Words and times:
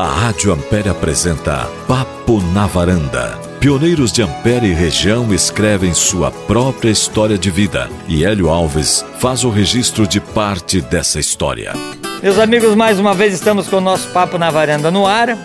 A 0.00 0.06
Rádio 0.06 0.50
Ampere 0.50 0.88
apresenta 0.88 1.68
Papo 1.86 2.40
na 2.54 2.66
Varanda. 2.66 3.38
Pioneiros 3.60 4.10
de 4.10 4.22
Ampere 4.22 4.68
e 4.68 4.72
região 4.72 5.30
escrevem 5.34 5.92
sua 5.92 6.30
própria 6.30 6.88
história 6.88 7.36
de 7.36 7.50
vida 7.50 7.86
e 8.08 8.24
Hélio 8.24 8.48
Alves 8.48 9.04
faz 9.18 9.44
o 9.44 9.50
registro 9.50 10.06
de 10.06 10.18
parte 10.18 10.80
dessa 10.80 11.20
história. 11.20 11.74
Meus 12.22 12.38
amigos, 12.38 12.74
mais 12.74 12.98
uma 12.98 13.12
vez 13.12 13.34
estamos 13.34 13.68
com 13.68 13.76
o 13.76 13.80
nosso 13.82 14.08
Papo 14.08 14.38
na 14.38 14.50
Varanda 14.50 14.90
no 14.90 15.06
ar, 15.06 15.36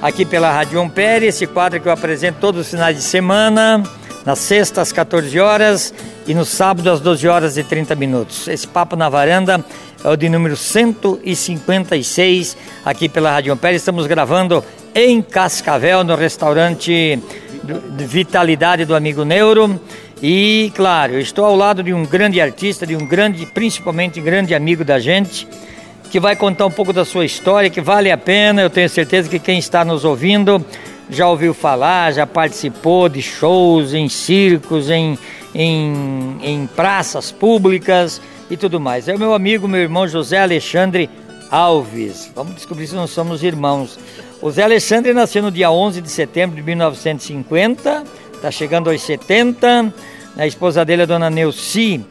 aqui 0.00 0.24
pela 0.24 0.52
Rádio 0.52 0.80
Ampere, 0.80 1.26
esse 1.26 1.44
quadro 1.48 1.80
que 1.80 1.88
eu 1.88 1.92
apresento 1.92 2.38
todos 2.40 2.60
os 2.60 2.70
finais 2.70 2.96
de 2.96 3.02
semana, 3.02 3.82
nas 4.24 4.38
sextas 4.38 4.78
às 4.78 4.92
14 4.92 5.40
horas 5.40 5.92
e 6.24 6.34
no 6.34 6.44
sábado 6.44 6.88
às 6.88 7.00
12 7.00 7.26
horas 7.26 7.56
e 7.56 7.64
30 7.64 7.96
minutos. 7.96 8.46
Esse 8.46 8.68
Papo 8.68 8.94
na 8.94 9.08
Varanda 9.08 9.64
é 10.04 10.08
o 10.08 10.16
de 10.16 10.28
número 10.28 10.56
156 10.56 12.56
aqui 12.84 13.08
pela 13.08 13.32
Rádio 13.32 13.52
Ampere. 13.52 13.76
Estamos 13.76 14.06
gravando 14.06 14.62
em 14.94 15.20
Cascavel, 15.20 16.04
no 16.04 16.14
restaurante 16.14 17.18
de 17.96 18.04
Vitalidade 18.04 18.84
do 18.84 18.94
amigo 18.94 19.24
Neuro. 19.24 19.80
E, 20.22 20.72
claro, 20.74 21.18
estou 21.18 21.44
ao 21.44 21.56
lado 21.56 21.82
de 21.82 21.92
um 21.92 22.04
grande 22.04 22.40
artista, 22.40 22.86
de 22.86 22.94
um 22.94 23.04
grande, 23.06 23.44
principalmente 23.46 24.20
grande 24.20 24.54
amigo 24.54 24.84
da 24.84 25.00
gente, 25.00 25.48
que 26.10 26.20
vai 26.20 26.36
contar 26.36 26.66
um 26.66 26.70
pouco 26.70 26.92
da 26.92 27.04
sua 27.04 27.24
história, 27.24 27.68
que 27.68 27.80
vale 27.80 28.08
a 28.10 28.16
pena. 28.16 28.62
Eu 28.62 28.70
tenho 28.70 28.88
certeza 28.88 29.28
que 29.28 29.40
quem 29.40 29.58
está 29.58 29.84
nos 29.84 30.04
ouvindo 30.04 30.64
já 31.10 31.28
ouviu 31.28 31.52
falar, 31.52 32.12
já 32.12 32.26
participou 32.26 33.08
de 33.08 33.20
shows 33.20 33.94
em 33.94 34.08
circos, 34.08 34.90
em, 34.90 35.18
em, 35.54 36.36
em 36.42 36.66
praças 36.68 37.32
públicas 37.32 38.20
e 38.50 38.56
tudo 38.56 38.80
mais. 38.80 39.08
É 39.08 39.14
o 39.14 39.18
meu 39.18 39.34
amigo, 39.34 39.68
meu 39.68 39.80
irmão 39.80 40.06
José 40.06 40.38
Alexandre 40.38 41.08
Alves. 41.50 42.30
Vamos 42.34 42.54
descobrir 42.54 42.86
se 42.86 42.94
nós 42.94 43.10
somos 43.10 43.42
irmãos. 43.42 43.98
O 44.40 44.50
Zé 44.50 44.62
Alexandre 44.62 45.12
nasceu 45.12 45.42
no 45.42 45.50
dia 45.50 45.70
11 45.70 46.00
de 46.00 46.08
setembro 46.08 46.56
de 46.56 46.62
1950, 46.62 48.04
está 48.32 48.50
chegando 48.50 48.88
aos 48.88 49.02
70. 49.02 49.92
A 50.36 50.46
esposa 50.46 50.84
dele 50.84 51.02
é 51.02 51.04
a 51.04 51.06
dona 51.06 51.28
Neuci 51.28 52.04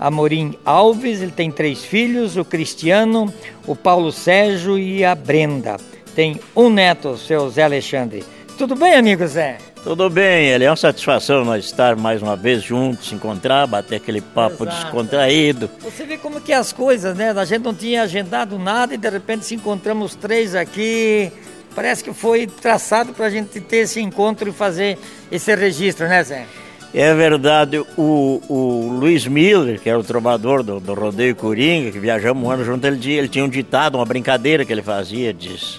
Amorim 0.00 0.56
Alves. 0.64 1.20
Ele 1.20 1.32
tem 1.32 1.50
três 1.50 1.84
filhos: 1.84 2.36
o 2.36 2.44
Cristiano, 2.44 3.32
o 3.66 3.76
Paulo 3.76 4.10
Sérgio 4.10 4.78
e 4.78 5.04
a 5.04 5.14
Brenda. 5.14 5.76
Tem 6.14 6.40
um 6.56 6.70
neto, 6.70 7.18
seu 7.18 7.50
Zé 7.50 7.64
Alexandre. 7.64 8.24
Tudo 8.56 8.74
bem, 8.76 8.94
amigo 8.94 9.26
Zé? 9.26 9.58
Tudo 9.84 10.08
bem, 10.08 10.48
ele 10.48 10.64
é 10.64 10.70
uma 10.70 10.76
satisfação 10.76 11.44
nós 11.44 11.66
estar 11.66 11.94
mais 11.94 12.22
uma 12.22 12.34
vez 12.34 12.62
juntos, 12.62 13.08
se 13.08 13.14
encontrar, 13.14 13.66
bater 13.66 13.96
aquele 13.96 14.22
papo 14.22 14.64
Exato. 14.64 14.82
descontraído. 14.82 15.70
Você 15.80 16.06
vê 16.06 16.16
como 16.16 16.40
que 16.40 16.54
é 16.54 16.56
as 16.56 16.72
coisas, 16.72 17.14
né? 17.14 17.32
A 17.32 17.44
gente 17.44 17.64
não 17.64 17.74
tinha 17.74 18.02
agendado 18.02 18.58
nada 18.58 18.94
e 18.94 18.96
de 18.96 19.10
repente 19.10 19.44
se 19.44 19.54
encontramos 19.54 20.14
três 20.14 20.54
aqui. 20.54 21.30
Parece 21.74 22.02
que 22.02 22.14
foi 22.14 22.46
traçado 22.46 23.12
para 23.12 23.26
a 23.26 23.30
gente 23.30 23.60
ter 23.60 23.78
esse 23.78 24.00
encontro 24.00 24.48
e 24.48 24.52
fazer 24.52 24.96
esse 25.30 25.54
registro, 25.54 26.08
né, 26.08 26.24
Zé? 26.24 26.46
É 26.94 27.12
verdade, 27.12 27.78
o, 27.98 28.40
o 28.48 28.88
Luiz 28.98 29.26
Miller, 29.26 29.78
que 29.78 29.90
era 29.90 29.98
o 29.98 30.04
trovador 30.04 30.62
do, 30.62 30.80
do 30.80 30.94
Rodeio 30.94 31.36
Coringa, 31.36 31.90
que 31.90 31.98
viajamos 31.98 32.42
um 32.42 32.50
ano 32.50 32.64
junto, 32.64 32.86
ele, 32.86 33.12
ele 33.12 33.28
tinha 33.28 33.44
um 33.44 33.50
ditado, 33.50 33.96
uma 33.96 34.06
brincadeira 34.06 34.64
que 34.64 34.72
ele 34.72 34.80
fazia, 34.80 35.34
diz, 35.34 35.78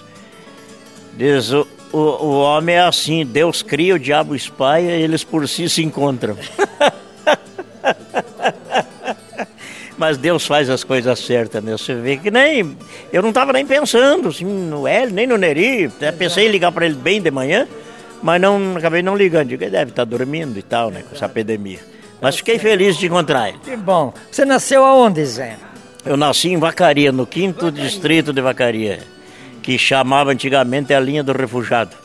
diz 1.16 1.50
o, 1.50 1.66
o 1.92 2.40
homem 2.40 2.74
é 2.76 2.80
assim, 2.80 3.24
Deus 3.24 3.62
cria, 3.62 3.94
o 3.94 3.98
diabo 3.98 4.34
espalha 4.34 4.96
e 4.96 5.02
eles 5.02 5.24
por 5.24 5.48
si 5.48 5.68
se 5.68 5.82
encontram. 5.82 6.36
Mas 9.96 10.18
Deus 10.18 10.46
faz 10.46 10.68
as 10.68 10.84
coisas 10.84 11.18
certas, 11.18 11.64
né? 11.64 11.72
Você 11.72 11.94
vê 11.94 12.18
que 12.18 12.30
nem. 12.30 12.76
Eu 13.10 13.22
não 13.22 13.30
estava 13.30 13.50
nem 13.52 13.64
pensando 13.64 14.28
assim, 14.28 14.44
no 14.44 14.86
Hélio, 14.86 15.14
nem 15.14 15.26
no 15.26 15.38
Neri. 15.38 15.86
Até 15.86 16.12
pensei 16.12 16.46
em 16.48 16.50
ligar 16.50 16.70
para 16.70 16.84
ele 16.84 16.96
bem 16.96 17.22
de 17.22 17.30
manhã, 17.30 17.66
mas 18.22 18.38
não 18.38 18.76
acabei 18.76 19.02
não 19.02 19.16
ligando. 19.16 19.48
Digo, 19.48 19.64
ele 19.64 19.70
deve 19.70 19.92
estar 19.92 20.04
tá 20.04 20.10
dormindo 20.10 20.58
e 20.58 20.62
tal, 20.62 20.90
né? 20.90 21.02
Com 21.08 21.14
essa 21.14 21.24
epidemia. 21.24 21.78
Mas 22.20 22.36
fiquei 22.36 22.58
feliz 22.58 22.98
de 22.98 23.06
encontrar 23.06 23.48
ele. 23.48 23.58
Que 23.64 23.74
bom. 23.74 24.12
Você 24.30 24.44
nasceu 24.44 24.84
aonde, 24.84 25.24
Zé? 25.24 25.56
Eu 26.04 26.16
nasci 26.16 26.50
em 26.50 26.58
Vacaria, 26.58 27.10
no 27.10 27.26
quinto 27.26 27.64
Vacaria. 27.64 27.84
distrito 27.84 28.34
de 28.34 28.42
Vacaria 28.42 29.15
que 29.66 29.76
chamava 29.76 30.30
antigamente 30.30 30.94
a 30.94 31.00
linha 31.00 31.24
do 31.24 31.32
refugiado. 31.32 31.96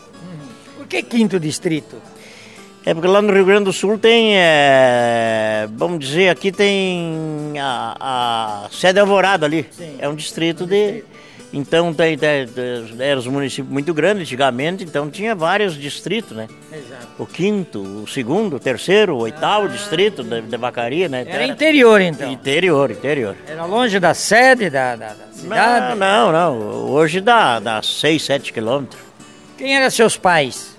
Por 0.76 0.88
que 0.88 1.04
quinto 1.04 1.40
distrito? 1.40 1.96
É 2.84 2.92
porque 2.92 3.08
lá 3.08 3.22
no 3.22 3.32
Rio 3.32 3.46
Grande 3.46 3.66
do 3.66 3.72
Sul 3.72 4.00
tem, 4.00 4.36
é, 4.36 5.70
vamos 5.72 6.00
dizer, 6.00 6.30
aqui 6.30 6.52
tem 6.52 7.54
a, 7.60 8.66
a 8.66 8.70
sede 8.72 9.00
Alvorada 9.00 9.46
ali. 9.46 9.68
Sim, 9.70 9.96
é 10.00 10.10
um 10.10 10.16
distrito 10.16 10.64
um 10.64 10.68
de. 10.68 11.04
Então 11.54 11.94
tem, 11.94 12.18
tem, 12.18 12.48
era 13.00 13.20
um 13.20 13.32
município 13.32 13.70
muito 13.70 13.94
grande 13.94 14.22
antigamente, 14.22 14.86
então 14.86 15.10
tinha 15.10 15.36
vários 15.36 15.76
distritos, 15.76 16.36
né? 16.36 16.48
Exato. 16.72 17.08
O 17.20 17.26
quinto, 17.26 17.82
o 17.82 18.08
segundo, 18.08 18.56
o 18.56 18.60
terceiro, 18.60 19.16
o 19.16 19.20
oitavo 19.20 19.66
ah, 19.66 19.70
distrito 19.70 20.24
de, 20.24 20.42
de 20.42 20.58
Vacaria, 20.58 21.10
né? 21.10 21.22
Era, 21.22 21.44
era 21.44 21.48
interior 21.48 22.00
então? 22.00 22.32
Interior, 22.32 22.90
interior. 22.90 23.36
Era 23.46 23.66
longe 23.66 24.00
da 24.00 24.14
sede 24.14 24.70
da, 24.70 24.96
da, 24.96 25.08
da 25.08 25.26
cidade? 25.34 26.00
Não, 26.00 26.32
não, 26.32 26.58
não. 26.58 26.90
Hoje 26.90 27.20
dá, 27.20 27.60
dá 27.60 27.82
6, 27.82 28.22
7 28.22 28.54
quilômetros. 28.54 29.02
Quem 29.58 29.76
eram 29.76 29.90
seus 29.90 30.16
pais? 30.16 30.78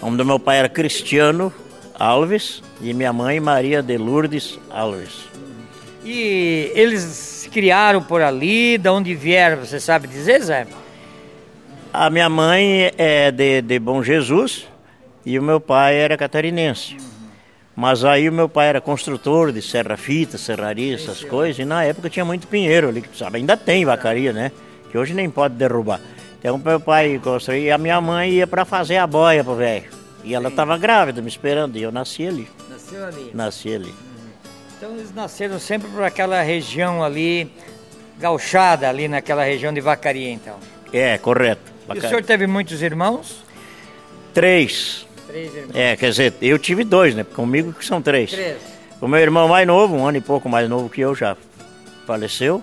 O 0.00 0.06
nome 0.06 0.18
do 0.18 0.26
meu 0.26 0.38
pai 0.38 0.58
era 0.58 0.68
Cristiano 0.68 1.52
Alves 1.98 2.62
e 2.82 2.92
minha 2.92 3.12
mãe 3.14 3.40
Maria 3.40 3.82
de 3.82 3.96
Lourdes 3.96 4.58
Alves. 4.68 5.24
E 6.04 6.70
eles 6.74 7.31
criaram 7.52 8.02
por 8.02 8.22
ali? 8.22 8.78
De 8.78 8.88
onde 8.88 9.14
vieram, 9.14 9.64
você 9.64 9.78
sabe 9.78 10.08
dizer, 10.08 10.42
Zé? 10.42 10.66
A 11.92 12.08
minha 12.08 12.28
mãe 12.28 12.90
é 12.96 13.30
de, 13.30 13.60
de 13.60 13.78
Bom 13.78 14.02
Jesus 14.02 14.66
e 15.26 15.38
o 15.38 15.42
meu 15.42 15.60
pai 15.60 15.96
era 15.96 16.16
catarinense. 16.16 16.96
Mas 17.76 18.04
aí 18.04 18.28
o 18.28 18.32
meu 18.32 18.48
pai 18.48 18.68
era 18.68 18.80
construtor 18.80 19.52
de 19.52 19.62
serra-fita, 19.62 20.36
serraria, 20.36 20.94
essas 20.94 21.24
coisas, 21.24 21.58
e 21.58 21.64
na 21.64 21.84
época 21.84 22.10
tinha 22.10 22.24
muito 22.24 22.46
pinheiro 22.46 22.88
ali, 22.88 23.02
sabe? 23.14 23.38
Ainda 23.38 23.56
tem 23.56 23.84
vacaria, 23.84 24.32
né? 24.32 24.52
Que 24.90 24.98
hoje 24.98 25.14
nem 25.14 25.30
pode 25.30 25.54
derrubar. 25.54 26.00
Então 26.38 26.58
meu 26.58 26.80
pai 26.80 27.20
construía 27.22 27.60
e 27.60 27.70
a 27.70 27.78
minha 27.78 28.00
mãe 28.00 28.30
ia 28.30 28.46
para 28.46 28.64
fazer 28.64 28.96
a 28.96 29.06
boia 29.06 29.44
pro 29.44 29.54
velho. 29.54 29.84
E 30.24 30.34
ela 30.34 30.48
estava 30.48 30.76
grávida 30.78 31.20
me 31.20 31.28
esperando, 31.28 31.76
e 31.76 31.82
eu 31.82 31.90
nasci 31.90 32.26
ali. 32.26 32.48
Nasceu 32.68 33.04
ali? 33.04 33.30
Nasci 33.34 33.74
ali. 33.74 34.11
Então 34.82 34.96
eles 34.96 35.14
nasceram 35.14 35.60
sempre 35.60 35.88
por 35.88 36.02
aquela 36.02 36.42
região 36.42 37.04
ali, 37.04 37.48
gauchada 38.18 38.88
ali 38.88 39.06
naquela 39.06 39.44
região 39.44 39.72
de 39.72 39.80
Vacaria, 39.80 40.28
então. 40.28 40.56
É, 40.92 41.16
correto. 41.18 41.72
E 41.94 41.98
o 41.98 42.00
senhor 42.00 42.24
teve 42.24 42.48
muitos 42.48 42.82
irmãos? 42.82 43.44
Três. 44.34 45.06
Três 45.28 45.54
irmãos. 45.54 45.76
É, 45.76 45.94
quer 45.94 46.10
dizer, 46.10 46.34
eu 46.42 46.58
tive 46.58 46.82
dois, 46.82 47.14
né? 47.14 47.22
Comigo 47.22 47.72
que 47.72 47.84
são 47.84 48.02
três. 48.02 48.32
Três. 48.32 48.56
O 49.00 49.06
meu 49.06 49.20
irmão 49.20 49.46
mais 49.46 49.64
novo, 49.68 49.94
um 49.94 50.04
ano 50.04 50.18
e 50.18 50.20
pouco 50.20 50.48
mais 50.48 50.68
novo 50.68 50.90
que 50.90 51.00
eu, 51.00 51.14
já 51.14 51.36
faleceu. 52.04 52.60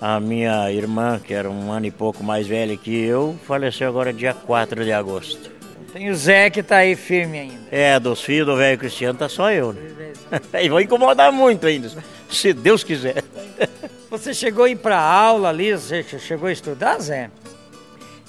A 0.00 0.18
minha 0.18 0.72
irmã, 0.72 1.20
que 1.22 1.34
era 1.34 1.50
um 1.50 1.70
ano 1.70 1.84
e 1.84 1.90
pouco 1.90 2.24
mais 2.24 2.46
velha 2.46 2.78
que 2.78 2.96
eu, 2.96 3.38
faleceu 3.46 3.86
agora 3.90 4.10
dia 4.10 4.32
4 4.32 4.86
de 4.86 4.92
agosto. 4.92 5.55
Tem 5.96 6.10
o 6.10 6.14
Zé 6.14 6.50
que 6.50 6.62
tá 6.62 6.76
aí 6.76 6.94
firme 6.94 7.38
ainda. 7.38 7.68
É, 7.70 7.98
dos 7.98 8.20
filhos 8.20 8.46
do 8.46 8.54
velho 8.54 8.76
Cristiano 8.76 9.18
tá 9.18 9.30
só 9.30 9.50
eu, 9.50 9.72
né? 9.72 9.80
e 10.62 10.68
vou 10.68 10.78
incomodar 10.78 11.32
muito 11.32 11.66
ainda, 11.66 11.90
se 12.28 12.52
Deus 12.52 12.84
quiser. 12.84 13.24
Você 14.10 14.34
chegou 14.34 14.66
a 14.66 14.68
ir 14.68 14.76
para 14.76 15.00
aula 15.00 15.48
ali, 15.48 15.72
você 15.72 16.04
chegou 16.04 16.48
a 16.48 16.52
estudar, 16.52 16.98
Zé? 17.00 17.30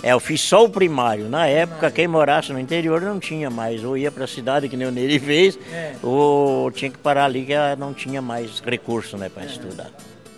É, 0.02 0.12
eu 0.12 0.20
fiz 0.20 0.42
só 0.42 0.64
o 0.64 0.70
primário. 0.70 1.30
Na 1.30 1.46
época, 1.46 1.92
quem 1.92 2.08
morasse 2.08 2.52
no 2.52 2.60
interior 2.60 3.00
não 3.02 3.20
tinha 3.20 3.50
mais. 3.50 3.84
Ou 3.84 3.96
ia 3.96 4.12
para 4.12 4.24
a 4.24 4.28
cidade, 4.28 4.68
que 4.68 4.76
nem 4.76 4.88
o 4.88 4.92
Neri 4.92 5.20
fez, 5.20 5.58
é. 5.72 5.94
ou 6.02 6.72
tinha 6.72 6.90
que 6.90 6.98
parar 6.98 7.26
ali, 7.26 7.46
que 7.46 7.54
não 7.78 7.94
tinha 7.94 8.22
mais 8.22 8.60
recurso 8.60 9.18
né, 9.18 9.30
para 9.30 9.44
é. 9.44 9.46
estudar. 9.46 9.92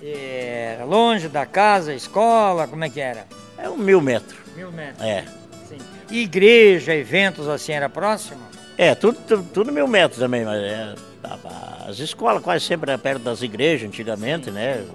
Era 0.03 0.83
longe 0.83 1.29
da 1.29 1.45
casa, 1.45 1.93
escola, 1.93 2.67
como 2.67 2.83
é 2.83 2.89
que 2.89 2.99
era? 2.99 3.25
É 3.57 3.69
um 3.69 3.77
mil 3.77 4.01
metros. 4.01 4.37
Mil 4.55 4.71
metros. 4.71 5.01
É. 5.01 5.23
Igreja, 6.11 6.95
eventos 6.95 7.47
assim, 7.47 7.73
era 7.73 7.87
próximo? 7.87 8.41
É, 8.77 8.95
tudo, 8.95 9.17
tudo, 9.27 9.43
tudo 9.53 9.71
mil 9.71 9.87
metros 9.87 10.19
também, 10.19 10.45
mas 10.45 10.61
é, 10.61 10.95
as 11.87 11.99
escolas 11.99 12.41
quase 12.41 12.65
sempre 12.65 12.91
eram 12.91 13.01
perto 13.01 13.21
das 13.21 13.41
igrejas 13.41 13.87
antigamente, 13.87 14.49
né? 14.51 14.85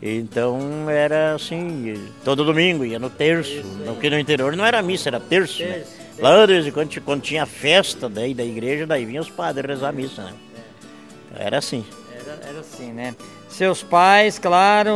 Então 0.00 0.90
era 0.90 1.34
assim, 1.34 1.94
todo 2.24 2.44
domingo 2.44 2.84
ia 2.84 2.98
no 2.98 3.08
terço, 3.08 3.62
no 3.86 3.94
que 3.96 4.10
no 4.10 4.18
interior 4.18 4.56
não 4.56 4.66
era 4.66 4.82
missa, 4.82 5.10
era 5.10 5.20
terço. 5.20 5.62
Né? 5.62 5.84
Lá 6.18 6.44
de 6.44 6.54
vez 6.54 6.66
em 6.66 6.72
quando, 6.72 7.00
quando 7.02 7.22
tinha 7.22 7.46
festa 7.46 8.08
daí 8.08 8.34
da 8.34 8.44
igreja, 8.44 8.84
daí 8.84 9.04
vinham 9.04 9.22
os 9.22 9.30
padres 9.30 9.64
rezar 9.64 9.90
a 9.90 9.92
missa, 9.92 10.24
né? 10.24 10.32
Era 11.36 11.58
assim. 11.58 11.84
Era, 12.20 12.48
era 12.48 12.60
assim, 12.60 12.92
né? 12.92 13.14
Seus 13.48 13.82
pais, 13.82 14.38
claro, 14.38 14.92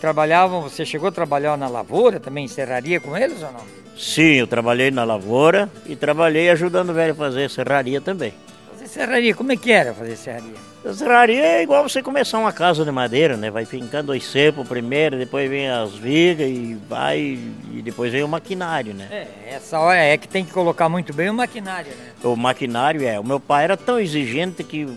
trabalhavam, 0.00 0.60
você 0.62 0.84
chegou 0.84 1.08
a 1.08 1.12
trabalhar 1.12 1.56
na 1.56 1.68
lavoura 1.68 2.18
também, 2.18 2.48
serraria 2.48 2.98
com 2.98 3.16
eles 3.16 3.42
ou 3.42 3.52
não? 3.52 3.81
Sim, 3.96 4.34
eu 4.34 4.46
trabalhei 4.46 4.90
na 4.90 5.04
lavoura 5.04 5.70
e 5.86 5.94
trabalhei 5.94 6.50
ajudando 6.50 6.90
o 6.90 6.94
velho 6.94 7.12
a 7.12 7.14
fazer 7.14 7.50
serraria 7.50 8.00
também. 8.00 8.34
Fazer 8.72 8.88
serraria, 8.88 9.34
como 9.34 9.52
é 9.52 9.56
que 9.56 9.70
era 9.70 9.94
fazer 9.94 10.16
serraria? 10.16 10.72
A 10.84 10.92
serraria 10.92 11.44
é 11.44 11.62
igual 11.62 11.88
você 11.88 12.02
começar 12.02 12.38
uma 12.38 12.52
casa 12.52 12.84
de 12.84 12.90
madeira, 12.90 13.36
né? 13.36 13.50
Vai 13.50 13.64
fincando 13.64 14.10
os 14.10 14.24
cepos 14.24 14.66
primeiro, 14.66 15.16
depois 15.16 15.48
vem 15.48 15.70
as 15.70 15.92
vigas 15.92 16.48
e 16.48 16.76
vai. 16.88 17.38
E 17.72 17.82
depois 17.82 18.10
vem 18.10 18.24
o 18.24 18.28
maquinário, 18.28 18.92
né? 18.92 19.06
É, 19.10 19.54
essa 19.54 19.78
hora 19.78 19.98
é 19.98 20.16
que 20.16 20.26
tem 20.26 20.44
que 20.44 20.50
colocar 20.50 20.88
muito 20.88 21.12
bem 21.12 21.30
o 21.30 21.34
maquinário, 21.34 21.90
né? 21.90 22.12
O 22.24 22.34
maquinário 22.34 23.06
é. 23.06 23.20
O 23.20 23.24
meu 23.24 23.38
pai 23.38 23.62
era 23.62 23.76
tão 23.76 24.00
exigente 24.00 24.64
que 24.64 24.88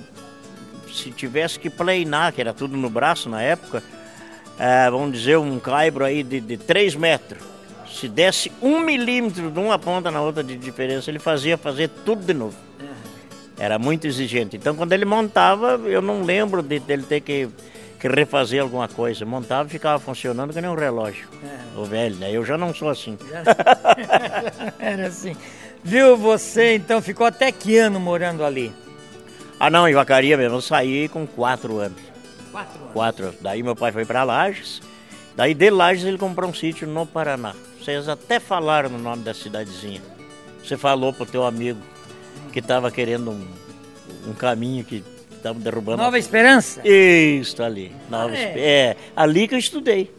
se 0.92 1.12
tivesse 1.12 1.60
que 1.60 1.70
pleinar, 1.70 2.34
que 2.34 2.42
era 2.42 2.54
tudo 2.54 2.76
no 2.76 2.90
braço 2.90 3.30
na 3.30 3.42
época, 3.42 3.84
é, 4.58 4.90
vamos 4.90 5.12
dizer, 5.12 5.38
um 5.38 5.60
caibro 5.60 6.04
aí 6.04 6.24
de, 6.24 6.40
de 6.40 6.58
3 6.58 6.96
metros. 6.96 7.55
Se 7.96 8.10
desse 8.10 8.52
um 8.62 8.82
milímetro 8.82 9.50
de 9.50 9.58
uma 9.58 9.80
ponta 9.80 10.12
na 10.12 10.22
outra 10.22 10.44
de 10.44 10.58
diferença, 10.58 11.10
ele 11.10 11.18
fazia 11.18 11.58
fazer 11.58 11.90
tudo 12.04 12.26
de 12.26 12.34
novo. 12.34 12.58
Era 13.58 13.80
muito 13.80 14.06
exigente. 14.06 14.58
Então, 14.58 14.76
quando 14.76 14.92
ele 14.92 15.06
montava, 15.06 15.80
eu 15.86 16.02
não 16.02 16.24
lembro 16.24 16.62
de, 16.62 16.78
dele 16.78 17.04
ter 17.04 17.22
que, 17.22 17.48
que 17.98 18.08
refazer 18.10 18.62
alguma 18.62 18.90
coisa. 18.90 19.26
Montava 19.26 19.70
e 19.70 19.72
ficava 19.72 19.98
funcionando 19.98 20.54
que 20.54 20.60
nem 20.60 20.70
um 20.70 20.76
relógio. 20.76 21.26
É. 21.42 21.80
O 21.80 21.86
velho, 21.86 22.18
né? 22.18 22.30
Eu 22.30 22.44
já 22.44 22.58
não 22.58 22.74
sou 22.74 22.90
assim. 22.90 23.18
Era 24.78 25.08
assim. 25.08 25.38
Viu 25.82 26.18
você, 26.18 26.76
então, 26.76 27.02
ficou 27.02 27.26
até 27.26 27.50
que 27.50 27.78
ano 27.78 27.98
morando 27.98 28.44
ali? 28.44 28.74
Ah, 29.58 29.70
não, 29.70 29.88
em 29.88 29.94
Vacaria 29.94 30.36
mesmo. 30.36 30.58
Eu 30.58 30.62
saí 30.62 31.08
com 31.08 31.26
quatro 31.26 31.78
anos. 31.78 32.02
Quatro 32.52 32.82
anos? 32.82 32.94
Quatro 32.94 33.24
anos. 33.28 33.38
Daí 33.40 33.64
meu 33.64 33.76
pai 33.76 33.94
foi 33.94 34.04
para 34.04 34.26
Lages. 34.26 34.82
Daí 35.36 35.54
de 35.54 35.70
Lages 35.70 36.06
ele 36.06 36.18
comprou 36.18 36.50
um 36.50 36.54
sítio 36.54 36.88
no 36.88 37.06
Paraná. 37.06 37.54
Vocês 37.80 38.08
até 38.08 38.40
falaram 38.40 38.90
no 38.90 38.98
nome 38.98 39.24
da 39.24 39.34
cidadezinha. 39.34 40.02
Você 40.64 40.78
falou 40.78 41.14
pro 41.14 41.26
teu 41.26 41.46
amigo 41.46 41.80
que 42.52 42.60
estava 42.60 42.90
querendo 42.90 43.32
um, 43.32 43.48
um 44.28 44.34
caminho 44.34 44.84
que 44.84 45.04
estava 45.32 45.60
derrubando. 45.60 45.98
Nova 45.98 46.18
Esperança? 46.18 46.82
Isso, 46.88 47.62
ali. 47.62 47.92
Nova 48.10 48.34
ah, 48.34 48.38
é. 48.38 48.60
é, 48.60 48.98
ali 49.16 49.48
que 49.48 49.54
eu 49.54 49.60
estudei. 49.60 50.12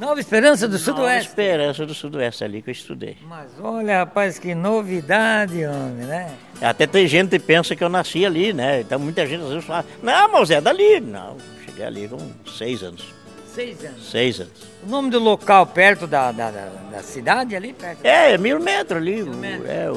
Nova 0.00 0.18
Esperança 0.18 0.66
do 0.66 0.78
Sudoeste? 0.78 1.28
Nova 1.28 1.42
Esperança 1.42 1.84
do 1.84 1.92
Sudoeste, 1.92 2.44
ali 2.44 2.62
que 2.62 2.70
eu 2.70 2.72
estudei. 2.72 3.18
Mas 3.28 3.50
olha, 3.60 3.98
rapaz, 3.98 4.38
que 4.38 4.54
novidade, 4.54 5.66
homem, 5.66 6.06
né? 6.06 6.34
Até 6.62 6.86
tem 6.86 7.06
gente 7.06 7.30
que 7.30 7.38
pensa 7.38 7.76
que 7.76 7.84
eu 7.84 7.90
nasci 7.90 8.24
ali, 8.24 8.54
né? 8.54 8.80
Então 8.80 8.98
muita 8.98 9.26
gente 9.26 9.42
às 9.42 9.50
vezes 9.50 9.64
fala, 9.64 9.84
não, 10.02 10.32
mas 10.32 10.50
é 10.50 10.60
dali. 10.60 10.98
Não, 11.00 11.36
cheguei 11.66 11.84
ali 11.84 12.08
com 12.08 12.18
seis 12.50 12.82
anos. 12.82 13.21
Seis 13.54 13.84
anos? 13.84 14.10
Seis 14.10 14.40
anos. 14.40 14.52
O 14.86 14.90
nome 14.90 15.10
do 15.10 15.18
local 15.18 15.66
perto 15.66 16.06
da, 16.06 16.32
da, 16.32 16.50
da, 16.50 16.68
da 16.90 17.02
cidade 17.02 17.54
ali? 17.54 17.72
Perto 17.72 18.04
é, 18.04 18.32
é 18.32 18.38
mil 18.38 18.58
metros 18.58 19.00
ali. 19.00 19.22
Mil 19.22 19.34
metros. 19.34 19.68
É, 19.68 19.88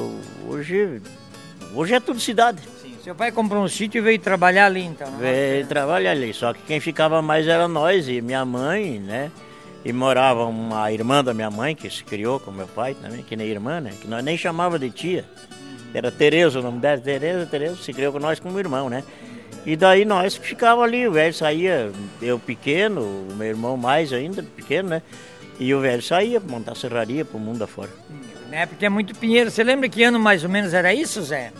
hoje 0.46 1.00
Hoje 1.74 1.94
é 1.94 2.00
tudo 2.00 2.18
cidade. 2.18 2.58
Sim, 2.80 2.96
seu 3.04 3.14
pai 3.14 3.30
comprou 3.30 3.62
um 3.62 3.68
sítio 3.68 3.98
e 3.98 4.00
veio 4.00 4.18
trabalhar 4.18 4.64
ali 4.64 4.82
então? 4.82 5.10
Veio 5.18 5.66
trabalhar 5.66 6.12
ali, 6.12 6.32
só 6.32 6.54
que 6.54 6.60
quem 6.62 6.80
ficava 6.80 7.20
mais 7.20 7.46
era 7.46 7.68
nós 7.68 8.08
e 8.08 8.22
minha 8.22 8.44
mãe, 8.46 8.98
né? 8.98 9.30
E 9.84 9.92
morava 9.92 10.44
uma 10.44 10.90
irmã 10.90 11.22
da 11.22 11.34
minha 11.34 11.50
mãe, 11.50 11.76
que 11.76 11.88
se 11.90 12.02
criou 12.02 12.40
com 12.40 12.50
meu 12.50 12.66
pai 12.66 12.94
também, 12.94 13.22
que 13.22 13.36
nem 13.36 13.46
irmã, 13.46 13.78
né? 13.78 13.92
Que 14.00 14.08
nós 14.08 14.24
nem 14.24 14.38
chamava 14.38 14.78
de 14.78 14.90
tia. 14.90 15.24
Era 15.92 16.10
Tereza 16.10 16.60
o 16.60 16.62
nome 16.62 16.78
dela, 16.78 16.98
Tereza, 16.98 17.44
Tereza, 17.46 17.76
se 17.76 17.92
criou 17.92 18.12
com 18.12 18.18
nós 18.18 18.40
como 18.40 18.58
irmão, 18.58 18.88
né? 18.88 19.04
E 19.66 19.74
daí 19.74 20.04
nós 20.04 20.36
ficava 20.36 20.82
ali, 20.82 21.08
o 21.08 21.12
velho 21.12 21.34
saía, 21.34 21.90
eu 22.22 22.38
pequeno, 22.38 23.00
o 23.00 23.34
meu 23.34 23.48
irmão 23.48 23.76
mais 23.76 24.12
ainda, 24.12 24.40
pequeno, 24.40 24.90
né? 24.90 25.02
E 25.58 25.74
o 25.74 25.80
velho 25.80 26.00
saía 26.00 26.38
montar 26.38 26.76
serraria 26.76 27.24
pro 27.24 27.36
mundo 27.36 27.64
afora. 27.64 27.90
Na 28.48 28.58
época 28.58 28.86
é 28.86 28.88
muito 28.88 29.12
pinheiro. 29.16 29.50
Você 29.50 29.64
lembra 29.64 29.88
que 29.88 30.04
ano 30.04 30.20
mais 30.20 30.44
ou 30.44 30.50
menos 30.50 30.72
era 30.72 30.94
isso, 30.94 31.20
Zé? 31.20 31.52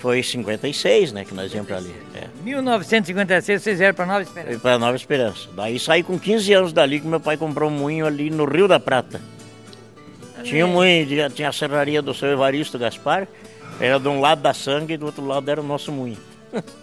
Foi 0.00 0.22
56, 0.22 1.12
né, 1.12 1.24
que 1.24 1.32
nós 1.32 1.54
íamos 1.54 1.68
para 1.68 1.78
ali. 1.78 1.94
É. 2.14 2.26
1956 2.42 3.62
vocês 3.62 3.78
vieram 3.78 3.94
para 3.94 4.04
Nova 4.04 4.22
Esperança? 4.22 4.58
Para 4.58 4.78
Nova 4.78 4.96
Esperança. 4.96 5.48
Daí 5.54 5.78
saí 5.78 6.02
com 6.02 6.18
15 6.18 6.52
anos 6.52 6.72
dali 6.74 7.00
que 7.00 7.06
meu 7.06 7.20
pai 7.20 7.38
comprou 7.38 7.70
um 7.70 7.72
moinho 7.72 8.04
ali 8.04 8.28
no 8.28 8.44
Rio 8.44 8.68
da 8.68 8.80
Prata. 8.80 9.20
Tinha 10.42 10.66
um 10.66 10.72
moinho, 10.72 11.30
tinha 11.30 11.48
a 11.48 11.52
serraria 11.52 12.02
do 12.02 12.12
seu 12.12 12.28
Evaristo 12.28 12.78
Gaspar, 12.78 13.28
era 13.80 13.98
de 13.98 14.08
um 14.08 14.20
lado 14.20 14.42
da 14.42 14.52
sangue 14.52 14.94
e 14.94 14.96
do 14.96 15.06
outro 15.06 15.24
lado 15.24 15.48
era 15.48 15.60
o 15.60 15.64
nosso 15.64 15.90
moinho. 15.92 16.18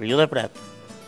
Rio 0.00 0.16
da 0.16 0.26
Prata. 0.26 0.58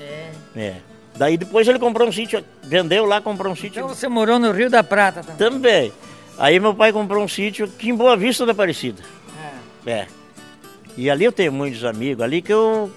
É. 0.01 0.31
É. 0.55 0.77
Daí 1.17 1.37
depois 1.37 1.67
ele 1.67 1.79
comprou 1.79 2.09
um 2.09 2.13
sítio, 2.13 2.45
vendeu 2.63 3.07
lá, 3.07 3.21
comprou 3.21 3.53
um 3.53 3.57
sítio. 3.57 3.81
Então 3.81 3.89
você 3.89 4.09
morou 4.09 4.39
no 4.39 4.53
Rio 4.53 4.69
da 4.69 4.85
Prata 4.85 5.23
também? 5.23 5.37
Também. 5.37 5.93
Aí 6.39 6.61
meu 6.61 6.75
pai 6.75 6.93
comprou 6.93 7.25
um 7.25 7.29
sítio 7.29 7.65
aqui 7.65 7.89
em 7.89 7.95
Boa 7.95 8.17
Vista 8.17 8.45
da 8.45 8.53
Aparecida. 8.53 9.03
É. 9.87 9.91
é. 9.91 10.07
E 10.97 11.11
ali 11.11 11.25
eu 11.25 11.33
tenho 11.33 11.53
muitos 11.53 11.85
amigos, 11.85 12.23
ali 12.23 12.43
que 12.43 12.53
eu, 12.53 12.91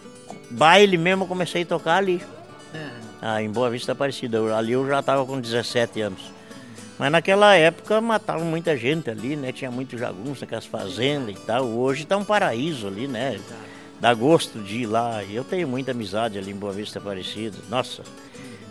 baile 0.50 0.98
mesmo, 0.98 1.28
comecei 1.28 1.64
a 1.64 1.66
tocar 1.66 1.98
ali. 1.98 2.22
É. 2.74 2.90
Ah, 3.22 3.42
em 3.42 3.50
Boa 3.50 3.70
Vista 3.70 3.88
da 3.88 3.94
Aparecida. 3.94 4.56
Ali 4.56 4.74
eu 4.74 4.88
já 4.88 5.00
estava 5.00 5.26
com 5.26 5.40
17 5.40 6.02
anos. 6.02 6.40
Mas 6.98 7.12
naquela 7.14 7.56
época 7.56 8.02
matavam 8.02 8.46
muita 8.46 8.76
gente 8.76 9.10
ali, 9.10 9.38
né? 9.38 9.54
Tinha 9.54 9.72
muito 9.72 9.98
jagunço 9.98 10.42
naquelas 10.42 10.66
fazendas 10.66 11.34
e 11.34 11.40
tal. 11.40 11.66
Hoje 11.66 12.04
está 12.04 12.18
um 12.18 12.26
paraíso 12.26 12.88
ali, 12.88 13.08
né? 13.08 13.40
Dá 14.00 14.14
gosto 14.14 14.60
de 14.60 14.84
ir 14.84 14.86
lá. 14.86 15.24
Eu 15.24 15.44
tenho 15.44 15.68
muita 15.68 15.92
amizade 15.92 16.38
ali 16.38 16.52
em 16.52 16.56
Boa 16.56 16.72
Vista 16.72 17.00
Aparecida. 17.00 17.58
Nossa, 17.70 18.04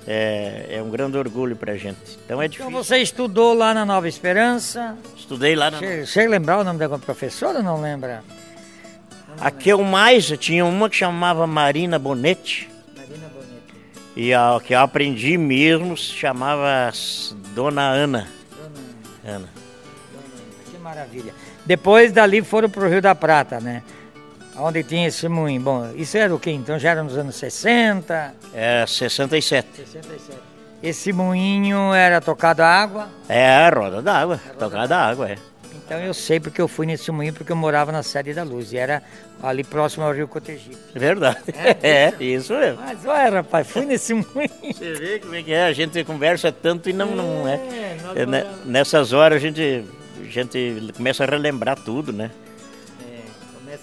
é, 0.06 0.66
é 0.70 0.82
um 0.82 0.88
grande 0.88 1.18
orgulho 1.18 1.54
para 1.54 1.72
a 1.72 1.76
gente. 1.76 1.98
Então 2.24 2.40
é 2.40 2.46
então 2.46 2.48
difícil. 2.48 2.70
Então 2.70 2.82
você 2.82 2.98
estudou 2.98 3.52
lá 3.52 3.74
na 3.74 3.84
Nova 3.84 4.08
Esperança? 4.08 4.96
Estudei 5.14 5.54
lá 5.54 5.70
na. 5.70 5.78
Você 5.78 6.26
lembrar 6.26 6.58
o 6.58 6.64
nome 6.64 6.78
da 6.78 6.98
professora 6.98 7.58
ou 7.58 7.64
não 7.64 7.80
lembra? 7.80 8.24
A 9.38 9.50
que 9.50 9.68
eu 9.68 9.82
mais 9.84 10.26
tinha 10.38 10.64
uma 10.64 10.88
que 10.88 10.96
chamava 10.96 11.46
Marina 11.46 11.98
Bonetti. 11.98 12.70
Marina 12.96 13.28
Bonetti. 13.28 13.74
E 14.16 14.32
a 14.32 14.58
que 14.64 14.74
eu 14.74 14.80
aprendi 14.80 15.36
mesmo 15.36 15.94
se 15.94 16.14
chamava 16.14 16.90
Dona 17.54 17.82
Ana. 17.82 18.28
Dona 18.50 18.70
Ana. 19.26 19.36
Ana. 19.36 19.36
Dona 19.36 19.36
Ana. 19.36 19.48
Que 20.70 20.78
maravilha. 20.78 21.34
Depois 21.66 22.12
dali 22.12 22.42
foram 22.42 22.70
para 22.70 22.86
o 22.86 22.88
Rio 22.88 23.02
da 23.02 23.14
Prata, 23.14 23.60
né? 23.60 23.82
Onde 24.58 24.82
tinha 24.82 25.06
esse 25.06 25.28
moinho. 25.28 25.60
Bom, 25.60 25.90
isso 25.94 26.18
era 26.18 26.34
o 26.34 26.38
quê? 26.38 26.50
Então 26.50 26.78
já 26.78 26.90
era 26.90 27.02
nos 27.02 27.16
anos 27.16 27.36
60? 27.36 28.34
É, 28.52 28.84
67. 28.86 29.68
67. 29.76 30.38
Esse 30.82 31.12
moinho 31.12 31.92
era 31.92 32.20
tocado 32.20 32.62
a 32.62 32.66
água? 32.66 33.08
É, 33.28 33.68
roda 33.68 34.00
d'água, 34.00 34.40
tocado 34.58 34.94
a 34.94 34.96
água, 34.96 35.30
é. 35.30 35.36
Então 35.74 35.98
eu 35.98 36.12
sei 36.12 36.38
porque 36.38 36.60
eu 36.60 36.68
fui 36.68 36.86
nesse 36.86 37.10
moinho, 37.10 37.32
porque 37.32 37.50
eu 37.50 37.56
morava 37.56 37.90
na 37.90 38.02
Sede 38.02 38.34
da 38.34 38.42
Luz, 38.42 38.72
e 38.72 38.76
era 38.76 39.02
ali 39.42 39.64
próximo 39.64 40.04
ao 40.04 40.12
Rio 40.12 40.28
Cotegipe. 40.28 40.76
Verdade, 40.94 41.38
é, 41.82 42.12
é 42.20 42.24
isso 42.24 42.52
mesmo. 42.52 42.80
Mas 42.80 43.04
olha, 43.06 43.30
rapaz, 43.30 43.66
fui 43.66 43.86
nesse 43.86 44.12
moinho. 44.12 44.50
Você 44.62 44.92
vê 44.92 45.18
como 45.18 45.34
é 45.34 45.42
que 45.42 45.52
é, 45.52 45.64
a 45.64 45.72
gente 45.72 46.04
conversa 46.04 46.52
tanto 46.52 46.90
e 46.90 46.92
não 46.92 47.08
é. 47.08 47.14
Não 47.14 47.48
é. 47.48 47.60
é 48.14 48.26
né, 48.26 48.46
nessas 48.64 49.12
horas 49.12 49.36
a 49.36 49.40
gente, 49.40 49.84
a 50.20 50.30
gente 50.30 50.92
começa 50.96 51.24
a 51.24 51.26
relembrar 51.26 51.76
tudo, 51.76 52.12
né? 52.12 52.30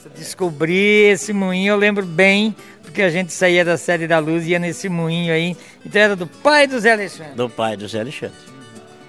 Descobrir 0.09 1.11
esse 1.11 1.33
moinho, 1.33 1.73
eu 1.73 1.77
lembro 1.77 2.05
bem, 2.05 2.55
porque 2.83 3.01
a 3.01 3.09
gente 3.09 3.33
saía 3.33 3.63
da 3.63 3.77
série 3.77 4.07
da 4.07 4.19
luz 4.19 4.45
e 4.45 4.51
ia 4.51 4.59
nesse 4.59 4.89
moinho 4.89 5.33
aí. 5.33 5.55
Então 5.85 6.01
era 6.01 6.15
do 6.15 6.27
pai 6.27 6.67
do 6.67 6.79
Zé 6.79 6.93
Alexandre. 6.93 7.33
Do 7.33 7.49
pai 7.49 7.75
do 7.75 7.87
Zé 7.87 7.99
Alexandre. 8.01 8.35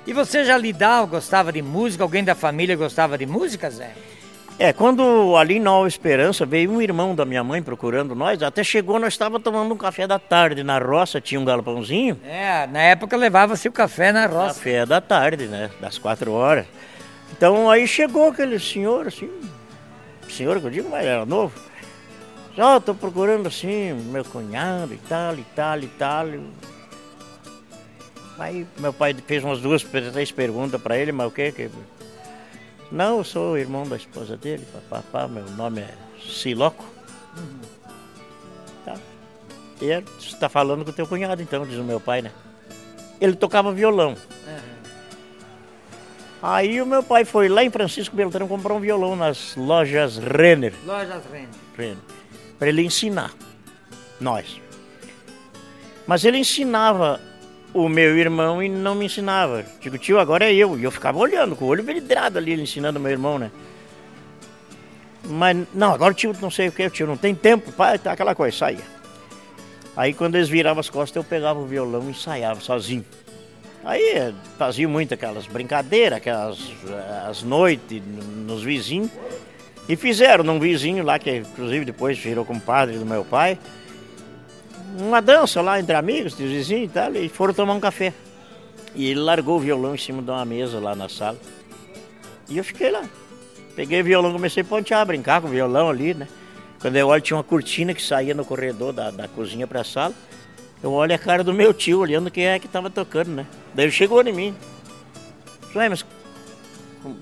E 0.07 0.13
você 0.13 0.45
já 0.45 0.57
lidava, 0.57 1.07
gostava 1.07 1.53
de 1.53 1.61
música? 1.61 2.05
Alguém 2.05 2.23
da 2.23 2.35
família 2.35 2.77
gostava 2.77 3.19
de 3.19 3.27
música, 3.27 3.69
Zé? 3.71 3.93
É, 4.59 4.73
quando 4.73 5.37
ali 5.37 5.57
em 5.57 5.61
Nova 5.61 5.87
Esperança 5.87 6.47
veio 6.47 6.71
um 6.71 6.81
irmão 6.81 7.15
da 7.15 7.27
minha 7.27 7.45
mãe 7.45 7.63
procurando 7.63 8.15
nós, 8.15 8.43
até 8.43 8.65
chegou, 8.65 8.99
nós 8.99 9.13
estávamos 9.13 9.43
tomando 9.43 9.75
um 9.75 9.77
café 9.77 10.07
da 10.07 10.19
tarde 10.19 10.63
na 10.63 10.79
roça, 10.79 11.21
tinha 11.21 11.39
um 11.39 11.45
galpãozinho. 11.45 12.19
É, 12.25 12.67
na 12.67 12.81
época 12.81 13.19
levava-se 13.19 13.69
o 13.69 13.73
café 13.73 14.13
na 14.13 14.25
roça. 14.25 14.55
Café 14.55 14.87
da 14.87 14.99
tarde, 14.99 15.45
né? 15.47 15.71
Das 15.79 15.99
quatro 15.99 16.33
horas. 16.33 16.65
Então 17.37 17.69
aí 17.71 17.87
chegou 17.87 18.29
aquele 18.29 18.59
senhor, 18.59 19.09
assim, 19.09 19.29
senhor 20.33 20.61
que 20.61 20.67
eu 20.67 20.71
digo, 20.71 20.89
mas 20.91 21.05
era 21.05 21.25
novo. 21.25 21.53
Já 22.57 22.79
estou 22.79 22.95
procurando 22.95 23.49
assim, 23.49 23.93
meu 23.93 24.25
cunhado 24.25 24.95
e 24.95 24.99
tal, 24.99 25.35
e 25.35 25.45
tal, 25.55 25.79
e 25.79 25.89
tal. 25.89 26.27
Aí 28.39 28.67
meu 28.79 28.93
pai 28.93 29.15
fez 29.27 29.45
umas 29.45 29.61
duas, 29.61 29.83
três 29.83 30.33
perguntas 30.33 30.81
para 30.81 30.97
ele, 30.97 31.13
mas 31.13 31.27
o 31.27 31.31
que 31.31 31.53
que... 31.53 31.71
Não, 32.91 33.19
eu 33.19 33.25
sou 33.25 33.59
irmão 33.59 33.87
da 33.87 33.97
esposa 33.97 34.37
dele, 34.37 34.67
papá, 34.89 35.27
meu 35.29 35.45
nome 35.51 35.81
é 35.81 35.95
Siloco. 36.23 36.85
Uhum. 37.37 37.61
Tá. 38.85 38.97
E 39.81 40.01
você 40.01 40.29
está 40.29 40.49
falando 40.49 40.85
com 40.85 40.91
o 40.91 40.95
teu 40.95 41.07
cunhado 41.07 41.43
então, 41.43 41.67
diz 41.67 41.79
o 41.79 41.85
meu 41.85 42.01
pai, 42.01 42.23
né? 42.23 42.33
Ele 43.21 43.35
tocava 43.35 43.73
violão. 43.73 44.11
Uhum. 44.11 44.76
Aí 46.49 46.81
o 46.81 46.87
meu 46.87 47.03
pai 47.03 47.25
foi 47.25 47.49
lá 47.49 47.65
em 47.65 47.71
Francisco 47.71 48.15
Beltrão 48.15 48.47
comprar 48.47 48.73
um 48.73 48.79
violão 48.79 49.17
nas 49.17 49.57
lojas 49.57 50.17
Renner. 50.17 50.73
Lojas 50.87 51.25
Renner. 51.29 51.49
Renner. 51.77 51.97
Para 52.57 52.69
ele 52.69 52.83
ensinar. 52.83 53.33
Nós. 54.21 54.61
Mas 56.07 56.25
ele 56.25 56.39
ensinava 56.39 57.21
o 57.75 57.89
meu 57.89 58.17
irmão 58.17 58.63
e 58.63 58.69
não 58.69 58.95
me 58.95 59.07
ensinava. 59.07 59.67
Digo, 59.81 59.99
tio, 59.99 60.21
agora 60.21 60.45
é 60.45 60.55
eu. 60.55 60.79
E 60.79 60.85
eu 60.85 60.93
ficava 60.93 61.19
olhando, 61.19 61.57
com 61.57 61.65
o 61.65 61.69
olho 61.69 61.83
vidrado 61.83 62.39
ali, 62.39 62.53
ele 62.53 62.63
ensinando 62.63 63.01
o 63.01 63.03
meu 63.03 63.11
irmão, 63.11 63.41
né? 63.41 63.51
Mas, 65.25 65.67
não, 65.75 65.93
agora 65.93 66.13
o 66.13 66.15
tio 66.15 66.33
não 66.41 66.49
sei 66.49 66.69
o 66.69 66.73
que, 66.73 66.87
o 66.87 66.91
tio 66.91 67.09
não 67.09 67.17
tem 67.17 67.35
tempo, 67.35 67.73
pai, 67.73 67.99
tá 67.99 68.13
aquela 68.13 68.37
coisa, 68.37 68.57
saía. 68.57 68.85
Aí 69.97 70.15
quando 70.15 70.37
eles 70.37 70.49
viravam 70.49 70.79
as 70.79 70.89
costas, 70.89 71.17
eu 71.17 71.25
pegava 71.25 71.59
o 71.59 71.67
violão 71.67 72.05
e 72.05 72.11
ensaiava 72.11 72.61
sozinho. 72.61 73.05
Aí 73.87 74.35
fazia 74.59 74.89
muito 74.89 75.15
aquelas 75.15 75.47
brincadeiras, 75.47 76.19
aquelas 76.19 76.59
as 77.25 77.45
noites 77.45 78.03
nos 78.45 78.61
vizinhos. 78.65 79.13
E 79.89 79.95
fizeram 79.95 80.43
num 80.43 80.59
vizinho 80.59 81.05
lá, 81.05 81.21
que 81.21 81.37
inclusive 81.37 81.85
depois 81.85 82.19
virou 82.19 82.45
compadre 82.45 82.99
do 82.99 83.07
meu 83.07 83.25
pai, 83.25 83.57
uma 84.99 85.23
dança 85.23 85.63
lá 85.63 85.79
entre 85.79 85.95
amigos, 85.95 86.37
de 86.37 86.45
vizinho 86.45 86.85
e 86.85 86.89
tal, 86.89 87.15
e 87.15 87.29
foram 87.29 87.55
tomar 87.55 87.75
um 87.75 87.81
café. 87.81 88.13
E 88.93 89.09
ele 89.09 89.21
largou 89.21 89.59
o 89.59 89.61
violão 89.61 89.95
em 89.95 89.99
cima 89.99 90.21
de 90.21 90.31
uma 90.31 90.45
mesa 90.45 90.81
lá 90.81 90.97
na 90.97 91.09
sala. 91.09 91.39
E 92.49 92.59
eu 92.59 92.65
fiquei 92.65 92.91
lá. 92.91 93.05
Peguei 93.77 94.01
o 94.01 94.05
violão, 94.05 94.33
comecei 94.33 94.63
a 94.63 94.67
pontear, 94.67 95.07
brincar 95.07 95.41
com 95.41 95.47
o 95.47 95.51
violão 95.51 95.89
ali, 95.89 96.13
né? 96.13 96.27
Quando 96.81 96.97
eu 96.97 97.07
olho, 97.07 97.23
tinha 97.23 97.37
uma 97.37 97.45
cortina 97.45 97.95
que 97.95 98.03
saía 98.03 98.35
no 98.35 98.45
corredor 98.45 98.93
da, 98.93 99.13
da 99.13 99.29
cozinha 99.29 99.67
para 99.67 99.83
a 99.83 99.85
sala. 99.85 100.15
Eu 100.83 100.93
olho 100.93 101.15
a 101.15 101.19
cara 101.19 101.43
do 101.43 101.53
meu 101.53 101.73
tio, 101.73 102.01
olhando 102.01 102.31
quem 102.31 102.47
é 102.47 102.59
que 102.59 102.67
estava 102.67 102.91
tocando, 102.91 103.31
né? 103.31 103.47
Daí 103.75 103.87
ele 103.87 103.93
chegou 103.93 104.23
em 104.23 104.33
mim. 104.33 104.55
Ué, 105.75 105.89
mas 105.89 106.05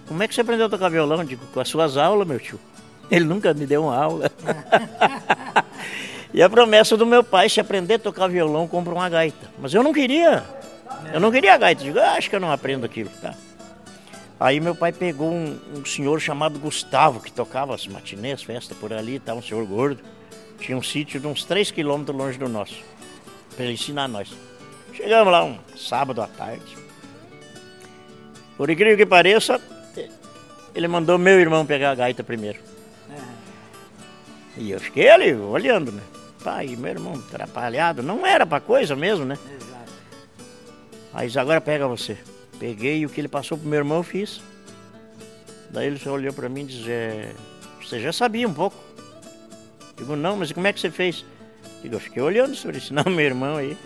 como 0.07 0.23
é 0.23 0.29
que 0.29 0.35
você 0.35 0.41
aprendeu 0.41 0.67
a 0.67 0.69
tocar 0.69 0.89
violão? 0.89 1.19
Eu 1.19 1.25
digo, 1.25 1.47
com 1.47 1.61
as 1.61 1.69
suas 1.69 1.97
aulas, 1.97 2.27
meu 2.27 2.39
tio. 2.39 2.59
Ele 3.11 3.25
nunca 3.25 3.53
me 3.53 3.67
deu 3.67 3.85
uma 3.85 3.97
aula. 3.97 4.31
e 6.33 6.43
a 6.43 6.49
promessa 6.49 6.97
do 6.97 7.07
meu 7.07 7.23
pai, 7.23 7.49
se 7.49 7.61
aprender 7.61 7.95
a 7.95 7.99
tocar 7.99 8.29
violão, 8.29 8.67
compra 8.67 8.95
uma 8.95 9.09
gaita. 9.09 9.51
Mas 9.59 9.75
eu 9.75 9.83
não 9.83 9.93
queria. 9.93 10.45
Eu 11.13 11.21
não 11.21 11.31
queria 11.31 11.55
a 11.55 11.59
gaita. 11.59 11.83
Eu 11.83 11.87
digo, 11.87 11.99
ah, 11.99 12.13
acho 12.13 12.31
que 12.31 12.37
eu 12.37 12.41
não 12.41 12.51
aprendo 12.51 12.87
aquilo. 12.87 13.11
Tá. 13.21 13.35
Aí 14.39 14.61
meu 14.61 14.75
pai 14.75 14.93
pegou 14.93 15.31
um, 15.31 15.59
um, 15.77 15.85
senhor 15.85 16.21
chamado 16.21 16.59
Gustavo, 16.59 17.21
que 17.21 17.31
tocava 17.31 17.75
as 17.75 17.87
matinês, 17.87 18.43
festa 18.43 18.75
por 18.75 18.93
ali, 18.93 19.19
tá, 19.19 19.33
um 19.33 19.43
senhor 19.43 19.65
gordo. 19.65 20.03
Tinha 20.59 20.77
um 20.77 20.83
sítio 20.83 21.21
de 21.21 21.27
uns 21.27 21.45
3 21.45 21.71
quilômetros 21.71 22.17
longe 22.17 22.39
do 22.39 22.49
nosso, 22.49 22.75
para 23.55 23.65
ele 23.65 23.75
ensinar 23.75 24.09
nós. 24.09 24.33
Chegamos 24.93 25.33
lá 25.33 25.45
um 25.45 25.59
sábado 25.77 26.23
à 26.23 26.27
tarde. 26.27 26.77
Por 28.57 28.71
incrível 28.71 28.97
que 28.97 29.07
pareça, 29.07 29.61
ele 30.75 30.89
mandou 30.89 31.19
meu 31.19 31.39
irmão 31.41 31.67
pegar 31.67 31.91
a 31.91 31.95
gaita 31.95 32.23
primeiro. 32.23 32.59
E 34.57 34.71
eu 34.71 34.79
fiquei 34.79 35.11
ali 35.11 35.35
olhando, 35.35 35.91
né? 35.91 36.03
Pai, 36.43 36.77
meu 36.77 36.91
irmão 36.91 37.15
atrapalhado, 37.15 38.03
não 38.03 38.27
era 38.27 38.47
pra 38.47 38.61
coisa 38.61 38.95
mesmo, 38.95 39.25
né? 39.25 39.37
Exato. 39.57 39.93
Aí 41.13 41.39
agora 41.39 41.61
pega 41.61 41.89
você. 41.89 42.17
Peguei 42.59 43.05
o 43.05 43.09
que 43.09 43.21
ele 43.21 43.29
passou 43.29 43.59
pro 43.59 43.67
meu 43.67 43.79
irmão 43.79 43.99
eu 43.99 44.03
fiz. 44.03 44.41
Daí 45.71 45.87
ele 45.89 45.99
só 45.99 46.13
olhou 46.13 46.33
para 46.33 46.49
mim 46.49 46.63
e 46.63 46.67
disse, 46.67 46.91
é, 46.91 47.33
você 47.83 47.99
já 47.99 48.13
sabia 48.13 48.47
um 48.47 48.55
pouco. 48.55 48.77
Digo, 49.97 50.15
não, 50.15 50.37
mas 50.37 50.53
como 50.53 50.67
é 50.67 50.73
que 50.73 50.79
você 50.79 50.91
fez? 50.91 51.25
Eu 51.93 52.01
fiquei 52.01 52.23
olhando 52.23 52.55
sobre 52.55 52.79
isso, 52.79 52.93
não, 52.95 53.05
meu 53.05 53.25
irmão 53.25 53.57
aí. 53.57 53.77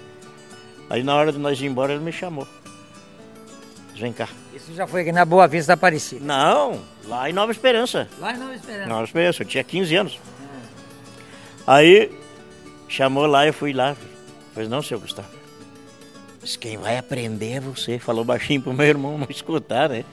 Aí 0.91 1.03
na 1.03 1.15
hora 1.15 1.33
de 1.33 1.39
nós 1.39 1.61
ir 1.61 1.67
embora 1.67 1.93
ele 1.93 2.03
me 2.03 2.13
chamou. 2.13 2.47
Vem 3.95 4.13
cá. 4.13 4.29
Isso 4.55 4.73
já 4.75 4.87
foi 4.87 5.03
aqui 5.03 5.11
na 5.11 5.25
Boa 5.25 5.49
Vista 5.49 5.69
da 5.69 5.75
Aparecida? 5.75 6.25
Não, 6.25 6.81
lá 7.05 7.29
em 7.29 7.33
Nova 7.33 7.51
Esperança. 7.51 8.09
Lá 8.21 8.33
em 8.33 8.39
Nova 8.39 8.55
Esperança? 8.55 8.89
Nova 8.89 9.05
Esperança, 9.05 9.43
eu 9.43 9.47
tinha 9.47 9.65
15 9.65 9.97
anos. 9.97 10.21
Aí 11.67 12.11
chamou 12.89 13.27
lá, 13.27 13.47
eu 13.47 13.53
fui 13.53 13.73
lá. 13.73 13.97
Pois 14.55 14.69
não, 14.69 14.81
seu 14.81 15.01
Gustavo. 15.01 15.29
Mas 16.41 16.57
quem 16.57 16.79
vai 16.79 16.97
aprender 16.97 17.55
é 17.55 17.61
você. 17.61 17.99
Falou 17.99 18.25
baixinho 18.25 18.63
pro 18.63 18.73
meu 18.73 18.87
irmão 18.87 19.19
não 19.19 19.27
escutar, 19.29 19.89
né? 19.89 20.05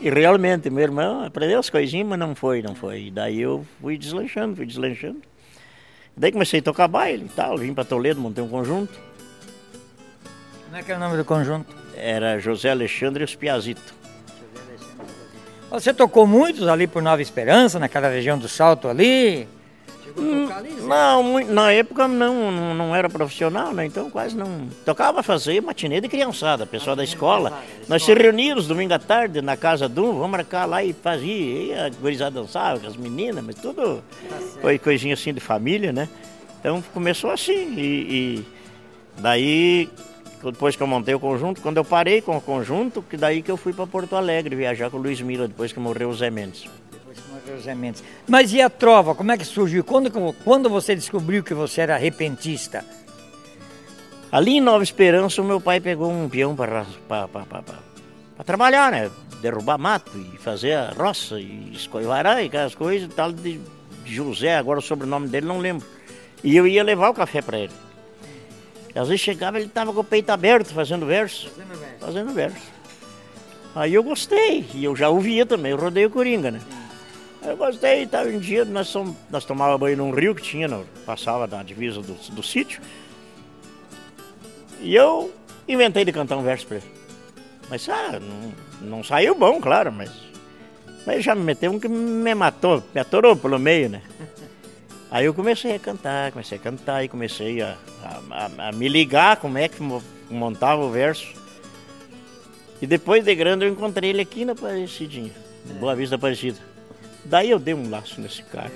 E 0.00 0.08
realmente, 0.08 0.70
meu 0.70 0.82
irmão 0.82 1.24
aprendeu 1.24 1.58
as 1.58 1.68
coisinhas, 1.68 2.08
mas 2.08 2.18
não 2.18 2.34
foi, 2.34 2.62
não 2.62 2.74
foi. 2.74 3.06
E 3.06 3.10
daí 3.10 3.40
eu 3.40 3.66
fui 3.80 3.98
deslanchando, 3.98 4.56
fui 4.56 4.66
deslanchando. 4.66 5.20
Daí 6.16 6.30
comecei 6.30 6.60
a 6.60 6.62
tocar 6.62 6.88
baile 6.88 7.24
e 7.24 7.28
tal, 7.28 7.56
vim 7.58 7.72
para 7.72 7.84
Toledo, 7.84 8.20
montei 8.20 8.42
um 8.44 8.48
conjunto. 8.48 8.92
Como 10.64 10.76
é 10.76 10.82
que 10.82 10.92
é 10.92 10.96
o 10.96 10.98
nome 10.98 11.16
do 11.16 11.24
conjunto? 11.24 11.74
Era 11.96 12.38
José 12.38 12.70
Alexandre 12.70 13.24
Espiazito. 13.24 13.94
Você 15.70 15.94
tocou 15.94 16.26
muitos 16.26 16.68
ali 16.68 16.86
por 16.86 17.02
Nova 17.02 17.22
Esperança, 17.22 17.78
naquela 17.78 18.08
região 18.08 18.38
do 18.38 18.48
Salto 18.48 18.88
ali? 18.88 19.48
Hum, 20.16 20.48
não, 20.86 21.40
na 21.46 21.72
época 21.72 22.06
não, 22.06 22.50
não, 22.50 22.74
não, 22.74 22.96
era 22.96 23.08
profissional, 23.08 23.72
né? 23.72 23.86
Então 23.86 24.10
quase 24.10 24.36
não. 24.36 24.68
Tocava 24.84 25.22
fazer 25.22 25.60
matinê 25.60 26.00
de 26.00 26.08
criançada, 26.08 26.66
pessoal 26.66 26.94
da 26.94 27.04
escola. 27.04 27.62
Nós 27.88 28.02
se 28.02 28.12
reuníamos 28.12 28.66
domingo 28.66 28.92
à 28.94 28.98
tarde 28.98 29.40
na 29.40 29.56
casa 29.56 29.88
de 29.88 30.00
um, 30.00 30.12
vamos 30.12 30.30
marcar 30.30 30.66
lá 30.66 30.82
e 30.84 30.92
fazia. 30.92 31.62
E 31.62 31.74
a 31.74 31.88
gurizada 31.88 32.40
dançava 32.40 32.80
com 32.80 32.86
as 32.86 32.96
meninas, 32.96 33.44
mas 33.44 33.56
tudo 33.56 34.02
tá 34.28 34.36
foi 34.60 34.78
coisinha 34.78 35.14
assim 35.14 35.32
de 35.32 35.40
família, 35.40 35.92
né? 35.92 36.08
Então 36.60 36.82
começou 36.92 37.30
assim. 37.30 37.74
E, 37.76 38.38
e 38.38 38.46
daí 39.18 39.88
depois 40.44 40.74
que 40.74 40.82
eu 40.82 40.86
montei 40.86 41.14
o 41.14 41.20
conjunto, 41.20 41.60
quando 41.60 41.76
eu 41.76 41.84
parei 41.84 42.20
com 42.20 42.36
o 42.36 42.40
conjunto, 42.40 43.02
que 43.02 43.16
daí 43.16 43.42
que 43.42 43.50
eu 43.50 43.56
fui 43.56 43.72
para 43.72 43.86
Porto 43.86 44.16
Alegre 44.16 44.56
viajar 44.56 44.90
com 44.90 44.96
o 44.96 45.00
Luiz 45.00 45.20
Mila, 45.20 45.46
depois 45.46 45.72
que 45.72 45.78
morreu 45.78 46.10
o 46.10 46.14
Zé 46.14 46.30
Mendes. 46.30 46.68
Mas 48.28 48.52
e 48.52 48.60
a 48.60 48.70
trova, 48.70 49.14
como 49.14 49.32
é 49.32 49.38
que 49.38 49.44
surgiu? 49.44 49.84
Quando, 49.84 50.10
quando 50.44 50.68
você 50.68 50.94
descobriu 50.94 51.42
que 51.42 51.54
você 51.54 51.80
era 51.82 51.96
repentista? 51.96 52.84
Ali 54.30 54.52
em 54.52 54.60
Nova 54.60 54.82
Esperança, 54.82 55.42
o 55.42 55.44
meu 55.44 55.60
pai 55.60 55.78
pegou 55.78 56.10
um 56.10 56.28
peão 56.28 56.56
para 56.56 56.86
trabalhar, 58.44 58.90
né? 58.90 59.10
Derrubar 59.42 59.76
mato 59.76 60.12
e 60.16 60.38
fazer 60.38 60.74
a 60.74 60.90
roça 60.90 61.38
e 61.38 61.72
escoivarar 61.74 62.42
e 62.42 62.46
aquelas 62.46 62.74
coisas, 62.74 63.12
tal 63.14 63.32
de 63.32 63.60
José, 64.06 64.56
agora 64.56 64.78
o 64.78 64.82
sobrenome 64.82 65.28
dele 65.28 65.46
não 65.46 65.58
lembro. 65.58 65.86
E 66.42 66.56
eu 66.56 66.66
ia 66.66 66.82
levar 66.82 67.10
o 67.10 67.14
café 67.14 67.42
para 67.42 67.58
ele. 67.58 67.72
Às 68.94 69.08
vezes 69.08 69.20
chegava 69.20 69.58
ele 69.58 69.66
estava 69.66 69.92
com 69.92 70.00
o 70.00 70.04
peito 70.04 70.30
aberto 70.30 70.72
fazendo 70.72 71.06
verso. 71.06 71.50
Fazendo 71.50 71.78
verso. 71.78 71.98
Fazendo 72.00 72.32
verso. 72.32 72.72
Aí 73.74 73.94
eu 73.94 74.02
gostei, 74.02 74.66
e 74.74 74.84
eu 74.84 74.94
já 74.94 75.08
ouvia 75.08 75.46
também, 75.46 75.72
eu 75.72 75.78
rodei 75.78 76.04
o 76.04 76.10
Coringa, 76.10 76.50
né? 76.50 76.60
Eu 77.44 77.56
gostei, 77.56 78.06
tá, 78.06 78.22
um 78.22 78.38
dia 78.38 78.64
nós, 78.64 78.86
som, 78.86 79.16
nós 79.28 79.44
tomávamos 79.44 79.80
banho 79.80 79.96
num 79.96 80.12
rio 80.12 80.34
que 80.34 80.42
tinha, 80.42 80.68
no, 80.68 80.84
passava 81.04 81.46
na 81.46 81.62
divisa 81.62 82.00
do, 82.00 82.14
do 82.14 82.42
sítio. 82.42 82.80
E 84.80 84.94
eu 84.94 85.32
inventei 85.66 86.04
de 86.04 86.12
cantar 86.12 86.36
um 86.36 86.42
verso 86.42 86.66
para 86.66 86.76
ele. 86.76 86.86
Mas 87.68 87.88
ah, 87.88 88.20
não, 88.20 88.88
não 88.88 89.04
saiu 89.04 89.34
bom, 89.34 89.60
claro, 89.60 89.90
mas. 89.90 90.10
Mas 91.04 91.24
já 91.24 91.34
me 91.34 91.42
meteu 91.42 91.72
um 91.72 91.80
que 91.80 91.88
me 91.88 92.32
matou, 92.32 92.82
me 92.94 93.00
atorou 93.00 93.36
pelo 93.36 93.58
meio, 93.58 93.88
né? 93.88 94.02
Aí 95.10 95.26
eu 95.26 95.34
comecei 95.34 95.74
a 95.74 95.78
cantar, 95.78 96.30
comecei 96.30 96.58
a 96.58 96.60
cantar 96.60 97.04
e 97.04 97.08
comecei 97.08 97.60
a, 97.60 97.76
a, 98.30 98.68
a 98.68 98.72
me 98.72 98.88
ligar 98.88 99.36
como 99.38 99.58
é 99.58 99.68
que 99.68 99.82
montava 100.30 100.82
o 100.82 100.90
verso. 100.90 101.34
E 102.80 102.86
depois 102.86 103.24
de 103.24 103.34
grande 103.34 103.64
eu 103.64 103.70
encontrei 103.70 104.10
ele 104.10 104.22
aqui 104.22 104.44
na 104.44 104.52
Aparecidinha, 104.52 105.32
é. 105.68 105.72
Boa 105.74 105.94
Vista 105.94 106.14
Aparecida. 106.14 106.71
Daí 107.24 107.50
eu 107.50 107.58
dei 107.58 107.74
um 107.74 107.88
laço 107.90 108.20
nesse 108.20 108.42
cara. 108.42 108.70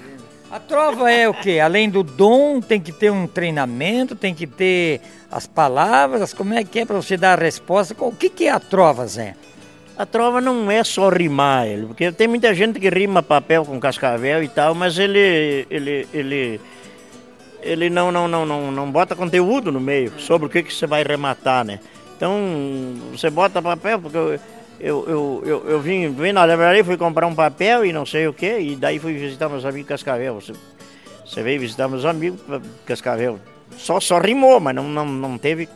A 0.50 0.60
trova 0.60 1.10
é 1.10 1.28
o 1.28 1.34
quê? 1.34 1.58
Além 1.58 1.90
do 1.90 2.04
dom, 2.04 2.60
tem 2.60 2.80
que 2.80 2.92
ter 2.92 3.10
um 3.10 3.26
treinamento, 3.26 4.14
tem 4.14 4.32
que 4.32 4.46
ter 4.46 5.00
as 5.30 5.46
palavras, 5.46 6.32
como 6.32 6.54
é 6.54 6.62
que 6.62 6.80
é 6.80 6.84
para 6.84 6.96
você 6.96 7.16
dar 7.16 7.38
a 7.38 7.42
resposta? 7.42 7.94
O 7.98 8.12
que, 8.12 8.30
que 8.30 8.44
é 8.44 8.50
a 8.50 8.60
trova, 8.60 9.06
Zé? 9.06 9.34
A 9.98 10.06
trova 10.06 10.40
não 10.40 10.70
é 10.70 10.84
só 10.84 11.08
rimar, 11.08 11.66
ele, 11.66 11.86
porque 11.86 12.12
tem 12.12 12.28
muita 12.28 12.54
gente 12.54 12.78
que 12.78 12.88
rima 12.88 13.22
papel 13.22 13.64
com 13.64 13.80
cascavel 13.80 14.42
e 14.42 14.48
tal, 14.48 14.74
mas 14.74 14.98
ele 14.98 15.66
ele 15.70 16.06
ele 16.12 16.60
ele 17.62 17.90
não 17.90 18.12
não 18.12 18.28
não 18.28 18.44
não, 18.44 18.70
não 18.70 18.90
bota 18.90 19.16
conteúdo 19.16 19.72
no 19.72 19.80
meio 19.80 20.12
sobre 20.20 20.46
o 20.46 20.50
que 20.50 20.62
que 20.62 20.72
você 20.72 20.86
vai 20.86 21.02
rematar, 21.02 21.64
né? 21.64 21.80
Então, 22.16 22.32
você 23.12 23.28
bota 23.28 23.60
papel 23.60 24.00
porque 24.00 24.38
eu 24.78 25.04
eu, 25.08 25.42
eu, 25.44 25.70
eu, 25.70 25.80
vim, 25.80 26.10
vim 26.10 26.32
na 26.32 26.46
livraria, 26.46 26.84
fui 26.84 26.96
comprar 26.96 27.26
um 27.26 27.34
papel 27.34 27.84
e 27.84 27.92
não 27.92 28.04
sei 28.04 28.26
o 28.28 28.32
que, 28.32 28.58
e 28.58 28.76
daí 28.76 28.98
fui 28.98 29.14
visitar 29.14 29.48
meus 29.48 29.64
amigos 29.64 29.88
Cascavel. 29.88 30.34
Você, 30.34 30.52
você 31.24 31.42
veio 31.42 31.60
visitar 31.60 31.88
meus 31.88 32.04
amigos 32.04 32.40
Cascavel. 32.84 33.38
Só, 33.76 34.00
só 34.00 34.18
rimou, 34.18 34.60
mas 34.60 34.74
não, 34.74 34.84
não, 34.88 35.06
não 35.06 35.38
teve. 35.38 35.68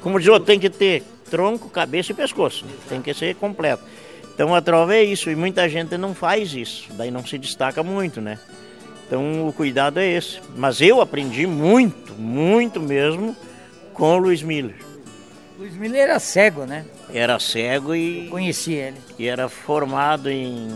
Como 0.00 0.18
diz 0.18 0.28
outro, 0.28 0.46
tem 0.46 0.58
que 0.58 0.70
ter 0.70 1.02
tronco, 1.30 1.68
cabeça 1.68 2.12
e 2.12 2.14
pescoço. 2.14 2.64
Tem 2.88 3.00
que 3.00 3.14
ser 3.14 3.34
completo. 3.36 3.82
Então 4.34 4.54
a 4.54 4.60
trova 4.60 4.94
é 4.94 5.04
isso, 5.04 5.30
e 5.30 5.36
muita 5.36 5.68
gente 5.68 5.96
não 5.98 6.14
faz 6.14 6.54
isso, 6.54 6.88
daí 6.94 7.10
não 7.10 7.24
se 7.24 7.36
destaca 7.36 7.82
muito, 7.82 8.20
né? 8.20 8.38
Então 9.06 9.46
o 9.46 9.52
cuidado 9.52 9.98
é 9.98 10.06
esse. 10.06 10.40
Mas 10.56 10.80
eu 10.80 11.00
aprendi 11.00 11.46
muito, 11.46 12.14
muito 12.14 12.80
mesmo 12.80 13.36
com 13.92 14.14
o 14.14 14.18
Luiz 14.18 14.42
Miller. 14.42 14.89
Luiz 15.60 15.76
Miller 15.76 16.00
era 16.00 16.18
cego, 16.18 16.64
né? 16.64 16.86
Era 17.12 17.38
cego 17.38 17.94
e. 17.94 18.28
Conheci 18.30 18.72
ele. 18.72 18.96
E 19.18 19.26
era 19.26 19.46
formado 19.46 20.30
em. 20.30 20.68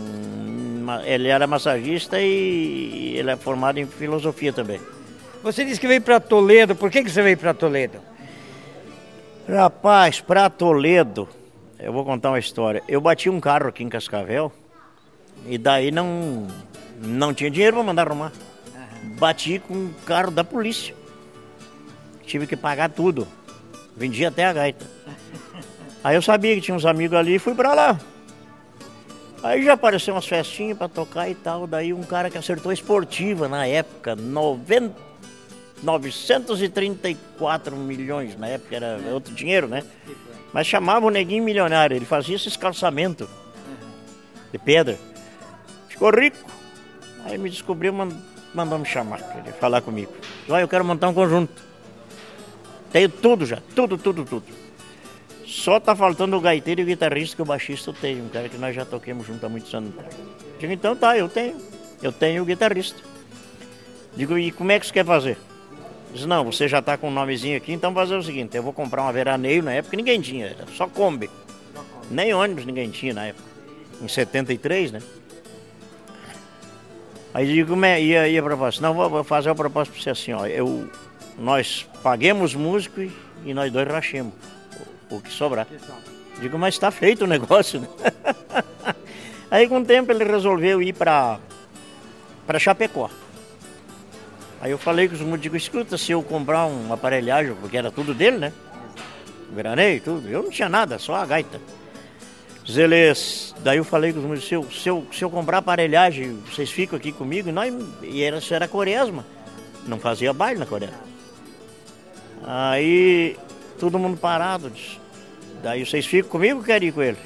Ele 1.03 1.27
era 1.27 1.47
massagista 1.47 2.21
e 2.21 3.15
ele 3.17 3.31
é 3.31 3.35
formado 3.35 3.79
em 3.79 3.87
filosofia 3.87 4.53
também. 4.53 4.79
Você 5.41 5.65
disse 5.65 5.79
que 5.81 5.87
veio 5.87 6.03
para 6.03 6.19
Toledo, 6.19 6.75
por 6.75 6.91
que, 6.91 7.03
que 7.03 7.09
você 7.09 7.23
veio 7.23 7.35
para 7.35 7.51
Toledo? 7.51 7.97
Rapaz, 9.49 10.21
para 10.21 10.51
Toledo, 10.51 11.27
eu 11.79 11.91
vou 11.91 12.05
contar 12.05 12.29
uma 12.29 12.37
história. 12.37 12.83
Eu 12.87 13.01
bati 13.01 13.27
um 13.27 13.39
carro 13.39 13.69
aqui 13.69 13.83
em 13.83 13.89
Cascavel 13.89 14.51
e 15.47 15.57
daí 15.57 15.89
não 15.89 16.45
Não 17.01 17.33
tinha 17.33 17.49
dinheiro 17.49 17.77
para 17.77 17.85
mandar 17.85 18.07
arrumar. 18.07 18.31
Bati 19.17 19.57
com 19.57 19.73
um 19.73 19.93
carro 20.05 20.29
da 20.29 20.43
polícia. 20.43 20.93
Tive 22.27 22.45
que 22.45 22.55
pagar 22.55 22.91
tudo. 22.91 23.27
Vendia 23.95 24.27
até 24.27 24.45
a 24.45 24.53
gaita. 24.53 24.85
Aí 26.03 26.15
eu 26.15 26.21
sabia 26.21 26.53
que 26.55 26.61
tinha 26.61 26.75
uns 26.75 26.85
amigos 26.85 27.17
ali 27.17 27.35
e 27.35 27.39
fui 27.39 27.55
para 27.55 27.73
lá. 27.73 27.99
Aí 29.41 29.63
já 29.63 29.73
apareceu 29.73 30.13
umas 30.13 30.27
festinhas 30.27 30.77
para 30.77 30.89
tocar 30.89 31.29
e 31.29 31.35
tal. 31.35 31.65
Daí 31.67 31.93
um 31.93 32.03
cara 32.03 32.29
que 32.29 32.37
acertou 32.37 32.71
esportiva 32.71 33.47
na 33.47 33.65
época, 33.65 34.15
90, 34.15 34.95
934 35.83 37.75
milhões. 37.75 38.37
Na 38.37 38.47
época 38.47 38.75
era 38.75 38.99
outro 39.13 39.33
dinheiro, 39.33 39.67
né? 39.67 39.83
Mas 40.51 40.67
chamava 40.67 41.05
o 41.05 41.09
neguinho 41.09 41.43
milionário. 41.43 41.95
Ele 41.95 42.05
fazia 42.05 42.35
esse 42.35 42.57
calçamento 42.57 43.29
de 44.51 44.57
pedra. 44.57 44.97
Ficou 45.89 46.09
rico. 46.09 46.37
Aí 47.25 47.37
me 47.37 47.49
descobriu, 47.49 47.93
mandou 48.53 48.77
me 48.77 48.85
chamar, 48.85 49.19
queria 49.21 49.53
falar 49.53 49.81
comigo. 49.81 50.11
Olha, 50.47 50.61
eu 50.61 50.67
quero 50.67 50.85
montar 50.85 51.09
um 51.09 51.13
conjunto. 51.13 51.63
Tenho 52.95 53.09
tudo 53.09 53.45
já, 53.45 53.57
tudo, 53.75 53.97
tudo, 53.97 54.23
tudo. 54.23 54.45
Só 55.45 55.81
tá 55.81 55.93
faltando 55.93 56.37
o 56.37 56.39
gaiteiro 56.39 56.79
e 56.79 56.83
o 56.85 56.87
guitarrista 56.87 57.35
que 57.35 57.41
o 57.41 57.45
baixista 57.45 57.91
tenho, 57.91 58.23
um 58.23 58.29
cara 58.29 58.47
que 58.47 58.57
nós 58.57 58.73
já 58.73 58.85
toquemos 58.85 59.27
junto 59.27 59.45
há 59.45 59.49
muitos 59.49 59.75
anos. 59.75 59.93
Digo, 60.57 60.71
então 60.71 60.95
tá, 60.95 61.17
eu 61.17 61.27
tenho. 61.27 61.57
Eu 62.01 62.13
tenho 62.13 62.41
o 62.41 62.45
guitarrista. 62.45 62.97
Digo, 64.15 64.37
e 64.37 64.49
como 64.49 64.71
é 64.71 64.79
que 64.79 64.87
você 64.87 64.93
quer 64.93 65.03
fazer? 65.03 65.37
Diz, 66.13 66.25
não, 66.25 66.45
você 66.45 66.69
já 66.69 66.81
tá 66.81 66.97
com 66.97 67.07
o 67.07 67.09
um 67.09 67.13
nomezinho 67.13 67.57
aqui, 67.57 67.73
então 67.73 67.93
fazer 67.93 68.15
o 68.15 68.23
seguinte, 68.23 68.55
eu 68.55 68.63
vou 68.63 68.71
comprar 68.71 69.01
uma 69.01 69.11
veraneio, 69.11 69.61
na 69.61 69.73
época 69.73 69.97
ninguém 69.97 70.21
tinha, 70.21 70.45
era 70.45 70.65
só 70.73 70.87
Kombi. 70.87 71.29
Nem 72.09 72.33
ônibus 72.33 72.65
ninguém 72.65 72.89
tinha 72.91 73.13
na 73.13 73.25
época. 73.25 73.49
Em 74.01 74.07
73, 74.07 74.93
né? 74.93 75.01
Aí 77.33 77.45
digo, 77.45 77.71
como 77.71 77.83
é? 77.83 78.01
E 78.01 78.15
aí 78.15 78.37
a 78.37 78.41
proposta? 78.41 78.81
Não, 78.81 78.93
vou 78.93 79.21
fazer 79.25 79.49
a 79.49 79.55
proposta 79.55 79.93
para 79.93 80.01
você 80.01 80.09
assim, 80.11 80.31
ó. 80.31 80.45
Eu, 80.47 80.89
nós 81.37 81.87
paguemos 82.01 82.55
músico 82.55 83.01
e, 83.45 83.53
nós 83.53 83.71
dois 83.71 83.87
rachemos 83.87 84.33
o, 85.09 85.21
que 85.21 85.31
sobrar. 85.31 85.67
Digo, 86.39 86.57
mas 86.57 86.75
está 86.75 86.91
feito 86.91 87.23
o 87.23 87.27
negócio, 87.27 87.81
né? 87.81 87.87
Aí 89.49 89.67
com 89.67 89.79
o 89.79 89.85
tempo 89.85 90.11
ele 90.11 90.23
resolveu 90.23 90.81
ir 90.81 90.93
para 90.93 91.39
para 92.45 92.59
Chapecó. 92.59 93.09
Aí 94.61 94.71
eu 94.71 94.77
falei 94.77 95.07
com 95.07 95.15
os 95.15 95.21
músicos, 95.21 95.41
digo, 95.41 95.55
escuta, 95.55 95.97
se 95.97 96.11
eu 96.11 96.21
comprar 96.23 96.65
uma 96.65 96.95
aparelhagem, 96.95 97.55
porque 97.55 97.77
era 97.77 97.91
tudo 97.91 98.13
dele, 98.13 98.37
né? 98.37 98.53
Granei, 99.53 99.99
tudo. 99.99 100.27
Eu 100.27 100.43
não 100.43 100.49
tinha 100.49 100.69
nada, 100.69 100.97
só 100.97 101.15
a 101.15 101.25
gaita. 101.25 101.59
Eles, 102.67 103.53
daí 103.59 103.77
eu 103.77 103.83
falei 103.83 104.11
com 104.11 104.19
os 104.19 104.25
músicos, 104.25 104.49
se 104.49 104.55
eu, 104.55 104.71
se, 104.71 104.89
eu, 104.89 105.07
se 105.11 105.23
eu 105.23 105.29
comprar 105.29 105.59
aparelhagem, 105.59 106.39
vocês 106.49 106.71
ficam 106.71 106.97
aqui 106.97 107.11
comigo? 107.11 107.47
E, 107.49 107.51
nós, 107.51 107.73
e 108.01 108.23
era, 108.23 108.37
isso 108.39 108.53
era 108.53 108.67
quaresma, 108.67 109.23
não 109.85 109.99
fazia 109.99 110.33
baile 110.33 110.59
na 110.59 110.65
quaresma. 110.65 111.14
Aí 112.47 113.35
todo 113.79 113.97
mundo 113.97 114.17
parado, 114.17 114.69
disse, 114.69 114.99
daí 115.63 115.85
vocês 115.85 116.05
ficam 116.05 116.29
comigo 116.29 116.59
ou 116.59 116.65
querem 116.65 116.89
ir 116.89 116.91
com 116.91 117.01
ele? 117.01 117.17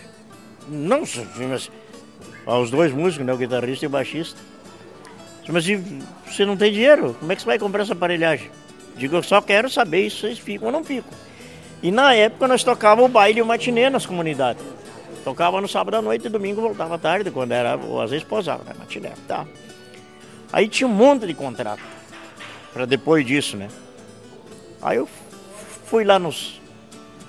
Não, 0.68 1.02
mas 1.50 1.70
os 2.46 2.72
dois 2.72 2.94
músicos, 2.94 3.26
né, 3.26 3.34
o 3.34 3.38
guitarrista 3.38 3.86
e 3.86 3.88
o 3.88 3.90
baixista. 3.90 4.40
Mas 5.52 5.66
você 6.28 6.46
não 6.46 6.56
tem 6.56 6.72
dinheiro, 6.72 7.16
como 7.20 7.32
é 7.32 7.36
que 7.36 7.42
você 7.42 7.48
vai 7.48 7.60
comprar 7.60 7.82
essa 7.82 7.94
aparelhagem? 7.94 8.52
Digo, 8.96 9.16
eu 9.16 9.24
só 9.24 9.42
quero 9.42 9.70
saber 9.70 10.10
se 10.10 10.18
vocês 10.18 10.40
ficam 10.40 10.68
ou 10.68 10.72
não 10.72 10.84
ficam. 10.84 11.12
E 11.82 11.92
na 11.92 12.14
época 12.14 12.48
nós 12.48 12.64
tocávamos 12.64 13.10
o 13.10 13.14
baile 13.14 13.40
e 13.40 13.42
o 13.42 13.46
matinê 13.46 13.90
nas 13.90 14.06
comunidades. 14.06 14.64
Tocava 15.24 15.60
no 15.60 15.68
sábado 15.68 15.96
à 15.96 16.02
noite 16.02 16.28
e 16.28 16.30
domingo 16.30 16.62
voltava 16.62 16.96
à 16.96 16.98
tarde, 16.98 17.32
quando 17.32 17.52
era, 17.52 17.78
ou 17.78 18.00
às 18.00 18.12
vezes 18.12 18.26
posava, 18.26 18.64
né? 18.64 18.74
Matiné, 18.78 19.14
tá? 19.28 19.46
Aí 20.54 20.68
tinha 20.68 20.88
um 20.88 20.94
monte 20.94 21.26
de 21.26 21.34
contrato 21.34 21.82
para 22.72 22.86
depois 22.86 23.26
disso, 23.26 23.58
né? 23.58 23.70
Aí 24.82 24.98
eu 24.98 25.08
fui 25.86 26.04
lá 26.04 26.18
nos, 26.18 26.62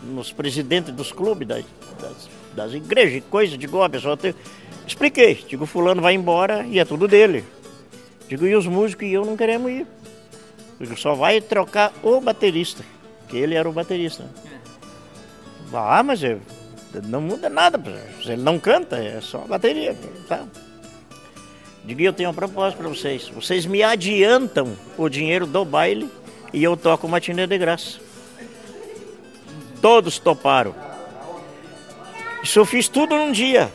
nos 0.03 0.33
presidentes 0.33 0.93
dos 0.95 1.13
clubes, 1.13 1.47
das, 1.47 1.65
das, 2.01 2.29
das 2.55 2.73
igrejas, 2.73 3.23
coisa, 3.31 3.57
digo, 3.59 3.79
ó, 3.79 3.89
pessoal, 3.89 4.17
te... 4.17 4.35
expliquei, 4.87 5.35
digo, 5.49 5.67
fulano 5.67 6.01
vai 6.01 6.15
embora 6.15 6.65
e 6.67 6.79
é 6.79 6.85
tudo 6.85 7.09
dele. 7.09 7.45
Digo, 8.29 8.47
e 8.47 8.55
os 8.55 8.67
músicos 8.67 9.09
e 9.09 9.13
eu 9.13 9.25
não 9.25 9.37
queremos 9.37 9.71
ir. 9.71 9.87
Digo, 10.79 10.97
só 10.97 11.15
vai 11.15 11.41
trocar 11.41 11.93
o 12.03 12.21
baterista, 12.21 12.85
que 13.29 13.37
ele 13.37 13.55
era 13.55 13.69
o 13.69 13.73
baterista. 13.73 14.25
Ah, 15.73 16.03
mas 16.03 16.23
eu 16.23 16.41
não 17.05 17.21
muda 17.21 17.49
nada, 17.49 17.81
ele 18.25 18.43
não 18.43 18.59
canta, 18.59 18.97
é 18.97 19.21
só 19.21 19.39
bateria. 19.39 19.97
Tá? 20.29 20.47
Digo, 21.85 22.01
eu 22.03 22.13
tenho 22.13 22.29
uma 22.29 22.35
proposta 22.35 22.77
para 22.77 22.89
vocês. 22.89 23.29
Vocês 23.29 23.67
me 23.67 23.83
adiantam 23.83 24.77
o 24.99 25.09
dinheiro 25.09 25.47
do 25.47 25.65
baile 25.65 26.11
e 26.53 26.63
eu 26.63 26.77
toco 26.77 27.09
matinê 27.09 27.47
de 27.47 27.59
graça. 27.59 27.99
Todos 29.81 30.19
toparam. 30.19 30.75
Isso 32.43 32.59
eu 32.59 32.65
fiz 32.65 32.89
tudo 32.89 33.17
num 33.17 33.33
dia. 33.33 33.71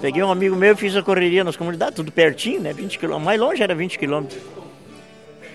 Peguei 0.00 0.22
um 0.22 0.30
amigo 0.30 0.54
meu 0.54 0.76
fiz 0.76 0.94
a 0.96 1.02
correria 1.02 1.42
nas 1.42 1.56
comunidades, 1.56 1.96
tudo 1.96 2.12
pertinho, 2.12 2.60
né? 2.60 2.72
20 2.72 2.98
quilômetros. 2.98 3.24
Mais 3.24 3.40
longe 3.40 3.62
era 3.62 3.74
20 3.74 3.98
quilômetros. 3.98 4.40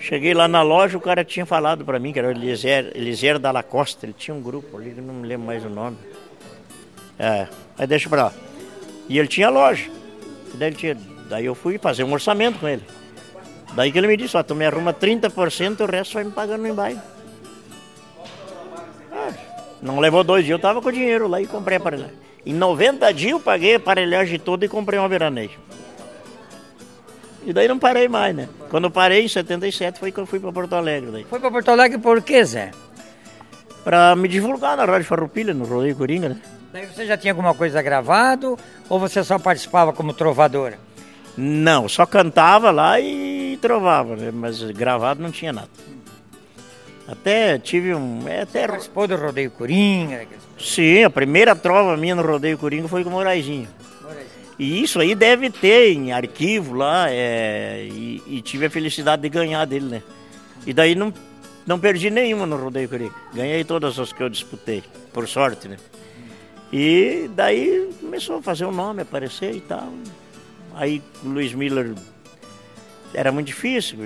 Cheguei 0.00 0.34
lá 0.34 0.46
na 0.46 0.60
loja, 0.60 0.98
o 0.98 1.00
cara 1.00 1.24
tinha 1.24 1.46
falado 1.46 1.82
para 1.82 1.98
mim, 1.98 2.12
que 2.12 2.18
era 2.18 2.28
o 2.28 2.30
Eliezer, 2.30 2.92
Eliezer 2.94 3.38
da 3.38 3.50
Lacosta. 3.50 4.04
Ele 4.04 4.12
tinha 4.12 4.34
um 4.34 4.42
grupo 4.42 4.76
ali, 4.76 4.92
não 4.92 5.14
me 5.14 5.26
lembro 5.26 5.46
mais 5.46 5.64
o 5.64 5.70
nome. 5.70 5.96
É, 7.18 7.48
aí 7.78 7.86
deixa 7.86 8.08
pra 8.10 8.24
lá. 8.24 8.32
E 9.08 9.18
ele 9.18 9.28
tinha 9.28 9.48
loja. 9.48 9.90
Tinha, 10.76 10.96
daí 11.28 11.46
eu 11.46 11.54
fui 11.54 11.78
fazer 11.78 12.04
um 12.04 12.12
orçamento 12.12 12.58
com 12.58 12.68
ele. 12.68 12.82
Daí 13.74 13.90
que 13.90 13.98
ele 13.98 14.06
me 14.06 14.16
disse, 14.16 14.36
ó, 14.36 14.42
tu 14.42 14.54
me 14.54 14.64
arruma 14.64 14.94
30%, 14.94 15.80
o 15.80 15.86
resto 15.86 16.14
vai 16.14 16.24
me 16.24 16.30
pagando 16.30 16.62
no 16.62 16.68
embaixo. 16.68 17.00
Ah, 19.12 19.32
não 19.82 19.98
levou 19.98 20.22
dois 20.22 20.44
dias, 20.44 20.56
eu 20.56 20.62
tava 20.62 20.80
com 20.80 20.88
o 20.88 20.92
dinheiro 20.92 21.26
lá 21.26 21.40
e 21.40 21.46
comprei 21.46 21.76
a 21.76 21.80
aparelhagem. 21.80 22.16
Em 22.46 22.52
90 22.52 23.12
dias 23.12 23.32
eu 23.32 23.40
paguei 23.40 23.74
a 23.74 23.76
aparelhagem 23.78 24.38
toda 24.38 24.64
e 24.64 24.68
comprei 24.68 24.98
uma 24.98 25.08
veraneio. 25.08 25.50
E 27.44 27.52
daí 27.52 27.68
não 27.68 27.78
parei 27.78 28.08
mais, 28.08 28.34
né? 28.34 28.48
Quando 28.70 28.90
parei 28.90 29.24
em 29.24 29.28
77 29.28 29.98
foi 29.98 30.10
que 30.10 30.18
eu 30.18 30.26
fui 30.26 30.40
para 30.40 30.52
Porto 30.52 30.74
Alegre. 30.74 31.10
Daí. 31.10 31.24
Foi 31.24 31.38
para 31.38 31.50
Porto 31.50 31.70
Alegre 31.70 31.98
por 31.98 32.22
quê, 32.22 32.44
Zé? 32.44 32.70
Para 33.82 34.16
me 34.16 34.28
divulgar 34.28 34.76
na 34.76 34.84
Rádio 34.84 35.06
Farroupilha, 35.06 35.52
no 35.52 35.64
Rodeio 35.64 35.94
Coringa, 35.94 36.30
né? 36.30 36.40
Daí 36.72 36.86
você 36.86 37.06
já 37.06 37.16
tinha 37.16 37.32
alguma 37.32 37.54
coisa 37.54 37.82
gravado 37.82 38.58
ou 38.88 38.98
você 38.98 39.22
só 39.22 39.38
participava 39.38 39.92
como 39.92 40.14
trovadora? 40.14 40.78
Não, 41.36 41.88
só 41.88 42.06
cantava 42.06 42.70
lá 42.70 43.00
e 43.00 43.58
trovava, 43.60 44.14
né? 44.16 44.30
mas 44.32 44.62
gravado 44.70 45.22
não 45.22 45.30
tinha 45.30 45.52
nada. 45.52 45.68
Até 47.06 47.58
tive 47.58 47.94
um. 47.94 48.26
É, 48.26 48.42
até... 48.42 48.62
Você 48.62 48.68
participou 48.68 49.06
do 49.06 49.16
Rodeio 49.16 49.50
Coringa? 49.50 50.26
Sim, 50.58 51.04
a 51.04 51.10
primeira 51.10 51.54
trova 51.54 51.96
minha 51.96 52.14
no 52.14 52.22
Rodeio 52.22 52.56
Coringa 52.56 52.88
foi 52.88 53.02
com 53.04 53.10
o 53.10 53.12
Moraizinho. 53.12 53.68
E 54.58 54.82
isso 54.82 55.00
aí 55.00 55.14
deve 55.14 55.50
ter 55.50 55.92
em 55.92 56.12
arquivo 56.12 56.74
lá, 56.74 57.10
é, 57.10 57.88
e, 57.90 58.22
e, 58.26 58.40
tive 58.40 58.66
a 58.66 58.70
felicidade 58.70 59.20
de 59.20 59.28
ganhar 59.28 59.64
dele, 59.64 59.86
né? 59.86 60.02
E 60.64 60.72
daí 60.72 60.94
não, 60.94 61.12
não 61.66 61.78
perdi 61.78 62.08
nenhuma 62.08 62.46
no 62.46 62.56
Rodeio 62.56 62.88
Coringa. 62.88 63.14
Ganhei 63.34 63.64
todas 63.64 63.98
as 63.98 64.12
que 64.12 64.22
eu 64.22 64.28
disputei, 64.28 64.82
por 65.12 65.26
sorte, 65.26 65.66
né? 65.66 65.76
E 66.72 67.28
daí 67.34 67.90
começou 68.00 68.38
a 68.38 68.42
fazer 68.42 68.64
o 68.64 68.72
nome, 68.72 69.02
aparecer 69.02 69.54
e 69.54 69.60
tal. 69.60 69.92
Aí 70.74 71.02
o 71.22 71.28
Luiz 71.28 71.52
Miller 71.54 71.94
era 73.12 73.30
muito 73.30 73.46
difícil, 73.46 73.98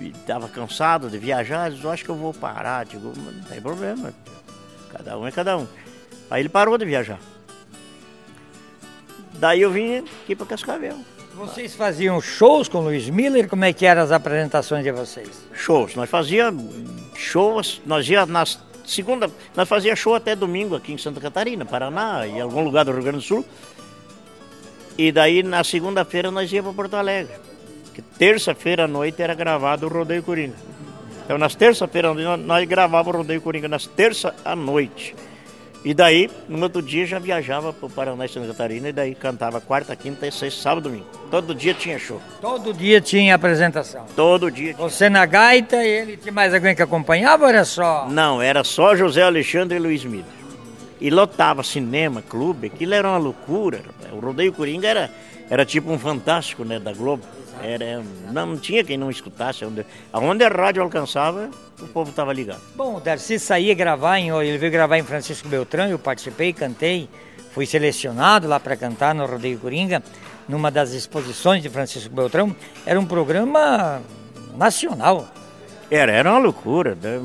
estava 0.00 0.48
cansado 0.48 1.10
de 1.10 1.18
viajar, 1.18 1.70
eu 1.72 1.90
acho 1.90 2.04
que 2.04 2.10
eu 2.10 2.16
vou 2.16 2.32
parar, 2.32 2.84
digo, 2.84 3.12
não 3.16 3.44
tem 3.44 3.60
problema, 3.60 4.12
cada 4.90 5.18
um 5.18 5.26
é 5.26 5.30
cada 5.30 5.58
um. 5.58 5.66
Aí 6.30 6.40
ele 6.40 6.48
parou 6.48 6.78
de 6.78 6.84
viajar. 6.84 7.20
Daí 9.34 9.60
eu 9.60 9.70
vim 9.70 9.98
aqui 9.98 10.34
para 10.34 10.46
Cascavel. 10.46 10.96
Vocês 11.34 11.74
faziam 11.74 12.20
shows 12.20 12.68
com 12.68 12.78
o 12.78 12.82
Luiz 12.82 13.08
Miller? 13.10 13.48
Como 13.48 13.64
é 13.64 13.72
que 13.72 13.84
eram 13.84 14.02
as 14.02 14.12
apresentações 14.12 14.84
de 14.84 14.92
vocês? 14.92 15.28
Shows. 15.52 15.96
Nós 15.96 16.08
fazíamos 16.08 16.72
shows, 17.14 17.82
nós 17.84 18.08
ia 18.08 18.24
nas 18.24 18.58
segunda, 18.86 19.30
nós 19.56 19.68
fazia 19.68 19.96
show 19.96 20.14
até 20.14 20.36
domingo 20.36 20.76
aqui 20.76 20.92
em 20.92 20.98
Santa 20.98 21.20
Catarina, 21.20 21.64
Paraná, 21.64 22.26
em 22.26 22.40
algum 22.40 22.62
lugar 22.62 22.84
do 22.84 22.92
Rio 22.92 23.02
Grande 23.02 23.18
do 23.18 23.22
Sul. 23.22 23.44
E 24.96 25.10
daí 25.10 25.42
na 25.42 25.64
segunda-feira 25.64 26.30
nós 26.30 26.52
ia 26.52 26.62
para 26.62 26.72
Porto 26.72 26.94
Alegre. 26.94 27.34
Que 27.92 28.02
terça-feira 28.02 28.84
à 28.84 28.88
noite 28.88 29.22
era 29.22 29.34
gravado 29.34 29.86
o 29.86 29.88
Rodeio 29.88 30.22
Coringa. 30.22 30.56
Então 31.24 31.38
nas 31.38 31.54
terça-feira 31.54 32.12
nós 32.36 32.68
gravávamos 32.68 33.14
o 33.14 33.18
Rodeio 33.18 33.40
Coringa 33.40 33.68
nas 33.68 33.86
terça 33.86 34.34
à 34.44 34.54
noite. 34.54 35.14
E 35.84 35.92
daí, 35.92 36.30
no 36.48 36.62
outro 36.62 36.80
dia 36.80 37.04
já 37.04 37.18
viajava 37.18 37.70
para 37.70 37.86
o 37.86 37.90
Paraná 37.90 38.24
e 38.24 38.28
Santa 38.28 38.46
Catarina 38.46 38.88
e 38.88 38.92
daí 38.92 39.14
cantava 39.14 39.60
quarta, 39.60 39.94
quinta, 39.94 40.30
sexta, 40.30 40.62
sábado, 40.62 40.84
domingo. 40.84 41.04
Todo 41.30 41.54
dia 41.54 41.74
tinha 41.74 41.98
show. 41.98 42.22
Todo 42.40 42.72
dia 42.72 43.02
tinha 43.02 43.34
apresentação. 43.34 44.06
Todo 44.16 44.50
dia. 44.50 44.72
Tinha. 44.72 44.88
Você 44.88 45.10
na 45.10 45.26
gaita 45.26 45.84
e 45.84 45.88
ele 45.88 46.16
tinha 46.16 46.32
mais 46.32 46.54
alguém 46.54 46.74
que 46.74 46.80
acompanhava 46.80 47.44
ou 47.44 47.50
era 47.50 47.66
só? 47.66 48.08
Não, 48.08 48.40
era 48.40 48.64
só 48.64 48.96
José 48.96 49.22
Alexandre 49.22 49.76
e 49.76 49.78
Luiz 49.78 50.02
Miller. 50.06 50.24
E 51.04 51.10
lotava 51.10 51.62
cinema, 51.62 52.22
clube, 52.22 52.68
aquilo 52.68 52.94
era 52.94 53.06
uma 53.06 53.18
loucura. 53.18 53.82
O 54.10 54.20
Rodeio 54.20 54.54
Coringa 54.54 54.88
era, 54.88 55.10
era 55.50 55.62
tipo 55.62 55.92
um 55.92 55.98
fantástico, 55.98 56.64
né, 56.64 56.80
da 56.80 56.94
Globo. 56.94 57.22
Era, 57.62 58.02
não, 58.32 58.46
não 58.46 58.56
tinha 58.56 58.82
quem 58.82 58.96
não 58.96 59.10
escutasse. 59.10 59.66
Onde, 59.66 59.84
aonde 60.10 60.42
a 60.44 60.48
rádio 60.48 60.82
alcançava, 60.82 61.50
o 61.78 61.86
povo 61.88 62.08
estava 62.08 62.32
ligado. 62.32 62.62
Bom, 62.74 62.96
o 62.96 63.00
Darcy 63.00 63.38
saía 63.38 63.74
gravar, 63.74 64.18
em, 64.18 64.30
ele 64.30 64.56
veio 64.56 64.72
gravar 64.72 64.96
em 64.96 65.02
Francisco 65.02 65.46
Beltrão, 65.46 65.88
eu 65.88 65.98
participei, 65.98 66.54
cantei, 66.54 67.06
fui 67.52 67.66
selecionado 67.66 68.48
lá 68.48 68.58
para 68.58 68.74
cantar 68.74 69.14
no 69.14 69.26
Rodeio 69.26 69.58
Coringa, 69.58 70.02
numa 70.48 70.70
das 70.70 70.92
exposições 70.92 71.62
de 71.62 71.68
Francisco 71.68 72.14
Beltrão. 72.14 72.56
Era 72.86 72.98
um 72.98 73.04
programa 73.04 74.00
nacional. 74.56 75.28
Era, 75.90 76.12
era 76.12 76.30
uma 76.30 76.38
loucura. 76.38 76.96
Né? 76.98 77.20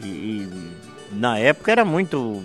E, 0.00 0.06
e 0.06 0.48
na 1.10 1.40
época 1.40 1.72
era 1.72 1.84
muito 1.84 2.40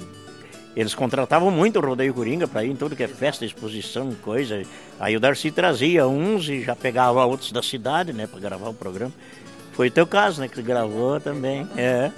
eles 0.79 0.95
contratavam 0.95 1.51
muito 1.51 1.77
o 1.77 1.81
Rodeio 1.81 2.13
Coringa 2.13 2.47
para 2.47 2.63
ir 2.63 2.71
em 2.71 2.75
tudo 2.75 2.95
que 2.95 3.03
é 3.03 3.07
festa, 3.07 3.43
exposição, 3.43 4.15
coisa. 4.21 4.63
Aí 4.97 5.15
o 5.17 5.19
Darcy 5.19 5.51
trazia 5.51 6.07
uns 6.07 6.47
e 6.47 6.61
já 6.61 6.73
pegava 6.73 7.25
outros 7.25 7.51
da 7.51 7.61
cidade, 7.61 8.13
né, 8.13 8.27
para 8.27 8.39
gravar 8.39 8.69
o 8.69 8.73
programa. 8.73 9.11
Foi 9.73 9.89
o 9.89 9.91
teu 9.91 10.07
caso, 10.07 10.39
né, 10.39 10.47
que 10.47 10.61
gravou 10.61 11.19
também. 11.19 11.67
É. 11.75 12.11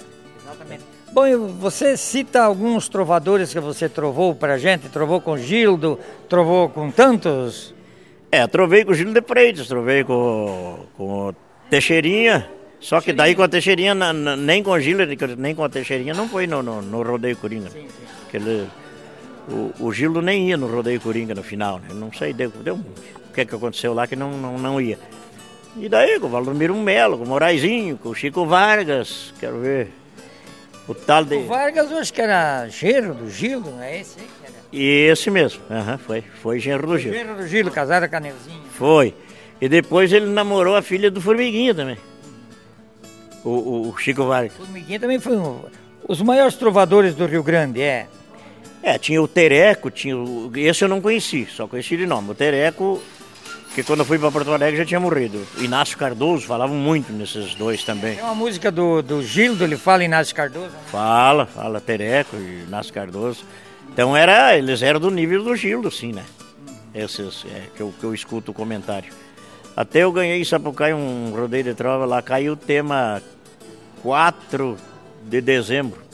Exatamente. 0.44 0.84
Bom, 1.12 1.48
você 1.58 1.96
cita 1.96 2.42
alguns 2.42 2.88
trovadores 2.88 3.52
que 3.52 3.58
você 3.58 3.88
trovou 3.88 4.32
para 4.32 4.56
gente? 4.56 4.88
Trovou 4.88 5.20
com 5.20 5.36
Gildo, 5.36 5.98
trovou 6.28 6.68
com 6.68 6.88
tantos? 6.90 7.74
É, 8.30 8.46
trovei 8.46 8.84
com 8.84 8.92
o 8.92 8.94
Gildo 8.94 9.12
de 9.12 9.26
Freitas, 9.26 9.66
trovei 9.66 10.04
com, 10.04 10.86
com 10.96 11.34
Teixeirinha. 11.68 12.48
Só 12.78 13.00
que 13.00 13.12
daí 13.12 13.34
com 13.34 13.42
a 13.42 13.48
Teixeirinha, 13.48 13.94
nem 13.94 14.62
com 14.62 14.70
o 14.70 14.80
Gildo, 14.80 15.04
nem 15.36 15.54
com 15.54 15.64
a 15.64 15.68
Teixeirinha, 15.68 16.14
não 16.14 16.28
foi 16.28 16.46
no, 16.46 16.62
no, 16.62 16.80
no 16.80 17.02
Rodeio 17.02 17.36
Coringa. 17.36 17.70
Sim, 17.70 17.88
sim. 17.88 18.21
Ele, 18.36 18.68
o, 19.48 19.72
o 19.80 19.92
Gildo 19.92 20.22
nem 20.22 20.48
ia 20.48 20.56
no 20.56 20.66
Rodeio 20.66 21.00
Coringa 21.00 21.34
no 21.34 21.42
final, 21.42 21.78
né? 21.78 21.88
Não 21.92 22.12
sei, 22.12 22.32
deu, 22.32 22.50
deu 22.50 22.74
o 22.74 23.32
que, 23.32 23.40
é 23.40 23.44
que 23.44 23.54
aconteceu 23.54 23.94
lá 23.94 24.06
que 24.06 24.16
não, 24.16 24.32
não, 24.32 24.58
não 24.58 24.80
ia. 24.80 24.98
E 25.76 25.88
daí 25.88 26.20
com 26.20 26.26
o 26.26 26.30
Valdomiro 26.30 26.74
Melo, 26.76 27.16
com 27.18 27.24
o 27.24 27.28
Moraizinho, 27.28 27.96
com 27.96 28.10
o 28.10 28.14
Chico 28.14 28.44
Vargas, 28.46 29.32
quero 29.40 29.60
ver. 29.60 29.90
O 30.86 30.94
tal 30.94 31.24
de. 31.24 31.36
O 31.36 31.46
Vargas 31.46 31.90
eu 31.90 31.98
acho 31.98 32.12
que 32.12 32.20
era 32.20 32.68
genro 32.68 33.14
do 33.14 33.30
Gildo, 33.30 33.70
não 33.70 33.82
é 33.82 34.00
esse 34.00 34.20
aí 34.20 34.26
que 34.26 34.46
era? 34.46 35.12
Esse 35.12 35.30
mesmo, 35.30 35.62
uhum, 35.70 35.98
foi, 35.98 36.24
foi 36.42 36.58
genro 36.58 36.86
do 36.86 36.98
Gildo. 36.98 37.16
Genro 37.16 37.36
do 37.36 37.46
Gildo, 37.46 37.70
casado 37.70 38.08
com 38.08 38.16
a 38.16 38.20
Neuzinha. 38.20 38.60
Foi. 38.72 39.14
E 39.60 39.68
depois 39.68 40.12
ele 40.12 40.26
namorou 40.26 40.74
a 40.74 40.82
filha 40.82 41.10
do 41.10 41.20
Formiguinha 41.20 41.74
também. 41.74 41.96
O, 43.44 43.50
o, 43.50 43.88
o 43.90 43.98
Chico 43.98 44.24
Vargas. 44.24 44.52
O 44.58 44.64
Formiguinha 44.64 44.98
também 44.98 45.20
foi 45.20 45.36
um. 45.36 45.60
Os 46.06 46.20
maiores 46.20 46.56
trovadores 46.56 47.14
do 47.14 47.26
Rio 47.26 47.42
Grande, 47.42 47.80
é. 47.80 48.08
É, 48.82 48.98
tinha 48.98 49.22
o 49.22 49.28
Tereco, 49.28 49.90
tinha 49.90 50.16
o... 50.16 50.50
esse 50.56 50.82
eu 50.82 50.88
não 50.88 51.00
conheci, 51.00 51.46
só 51.46 51.68
conheci 51.68 51.96
de 51.96 52.04
nome. 52.04 52.32
O 52.32 52.34
Tereco, 52.34 53.00
que 53.76 53.82
quando 53.84 54.00
eu 54.00 54.04
fui 54.04 54.18
para 54.18 54.30
Porto 54.32 54.50
Alegre 54.50 54.78
já 54.78 54.84
tinha 54.84 54.98
morrido. 54.98 55.46
Inácio 55.58 55.96
Cardoso, 55.96 56.44
falavam 56.44 56.76
muito 56.76 57.12
nesses 57.12 57.54
dois 57.54 57.84
também. 57.84 58.16
Tem 58.16 58.24
uma 58.24 58.34
música 58.34 58.72
do, 58.72 59.00
do 59.00 59.22
Gildo, 59.22 59.62
ele 59.62 59.76
fala 59.76 60.02
Inácio 60.02 60.34
Cardoso? 60.34 60.66
Né? 60.66 60.78
Fala, 60.90 61.46
fala 61.46 61.80
Tereco 61.80 62.34
e 62.36 62.64
Inácio 62.66 62.92
Cardoso. 62.92 63.44
Então 63.92 64.16
era, 64.16 64.58
eles 64.58 64.82
eram 64.82 64.98
do 64.98 65.10
nível 65.10 65.44
do 65.44 65.54
Gildo, 65.54 65.88
sim, 65.88 66.12
né? 66.12 66.24
Esses 66.92 67.46
é, 67.54 67.68
que, 67.76 67.82
eu, 67.82 67.94
que 67.98 68.04
eu 68.04 68.12
escuto 68.12 68.50
o 68.50 68.54
comentário. 68.54 69.12
Até 69.76 70.00
eu 70.00 70.10
ganhei 70.10 70.40
em 70.40 70.44
Sapucaí 70.44 70.92
um 70.92 71.32
rodeio 71.34 71.64
de 71.64 71.74
trova, 71.74 72.04
lá 72.04 72.20
caiu 72.20 72.54
o 72.54 72.56
tema 72.56 73.22
4 74.02 74.76
de 75.24 75.40
dezembro 75.40 76.11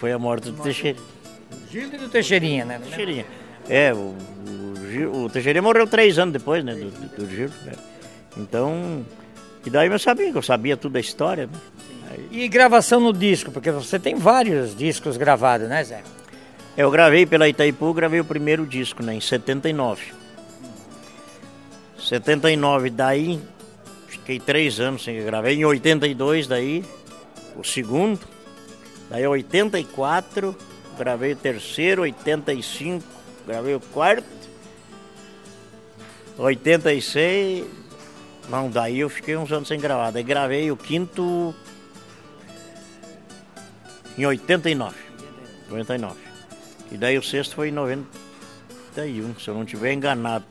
foi 0.00 0.12
a 0.12 0.18
morte 0.18 0.50
do 0.50 0.62
Teixeira. 0.62 0.98
Gildo 1.70 1.94
e 1.94 1.98
do 1.98 2.08
Teixeirinha, 2.08 2.64
né? 2.64 2.80
Teixeirinha. 2.82 3.26
É, 3.68 3.92
o, 3.92 4.16
o, 5.12 5.24
o 5.24 5.28
Teixeirinha 5.28 5.60
morreu 5.60 5.86
três 5.86 6.18
anos 6.18 6.32
depois, 6.32 6.64
né, 6.64 6.74
do, 6.74 6.90
do, 6.90 7.16
do 7.16 7.30
Gildo. 7.30 7.54
Né? 7.66 7.72
Então, 8.38 9.04
e 9.64 9.68
daí 9.68 9.88
eu 9.88 9.98
sabia, 9.98 10.32
que 10.32 10.38
eu 10.38 10.42
sabia 10.42 10.74
tudo 10.74 10.92
da 10.92 11.00
história, 11.00 11.46
né? 11.46 11.58
E 12.30 12.48
gravação 12.48 12.98
no 12.98 13.12
disco, 13.12 13.52
porque 13.52 13.70
você 13.70 13.98
tem 13.98 14.14
vários 14.16 14.74
discos 14.74 15.16
gravados, 15.16 15.68
né, 15.68 15.84
Zé? 15.84 16.02
Eu 16.76 16.90
gravei 16.90 17.26
pela 17.26 17.48
Itaipu, 17.48 17.92
gravei 17.92 18.20
o 18.20 18.24
primeiro 18.24 18.66
disco, 18.66 19.02
né, 19.02 19.14
em 19.14 19.20
79. 19.20 20.12
79, 21.98 22.90
daí 22.90 23.38
fiquei 24.08 24.40
três 24.40 24.80
anos 24.80 25.04
sem 25.04 25.22
gravar. 25.22 25.50
Em 25.50 25.64
82, 25.64 26.46
daí, 26.46 26.84
o 27.54 27.62
segundo. 27.62 28.39
Daí 29.10 29.26
84, 29.26 30.56
gravei 30.96 31.32
o 31.32 31.36
terceiro, 31.36 32.02
85, 32.02 33.04
gravei 33.44 33.74
o 33.74 33.80
quarto. 33.80 34.24
86, 36.38 37.66
não, 38.48 38.70
daí 38.70 39.00
eu 39.00 39.08
fiquei 39.08 39.36
uns 39.36 39.50
anos 39.50 39.66
sem 39.66 39.80
gravar. 39.80 40.12
Daí 40.12 40.22
gravei 40.22 40.70
o 40.70 40.76
quinto 40.76 41.54
em 44.16 44.24
89. 44.24 44.96
99. 45.68 46.16
E 46.92 46.96
daí 46.96 47.18
o 47.18 47.22
sexto 47.22 47.56
foi 47.56 47.68
em 47.68 47.72
91, 47.72 49.38
se 49.38 49.48
eu 49.48 49.54
não 49.54 49.64
estiver 49.64 49.92
enganado. 49.92 50.44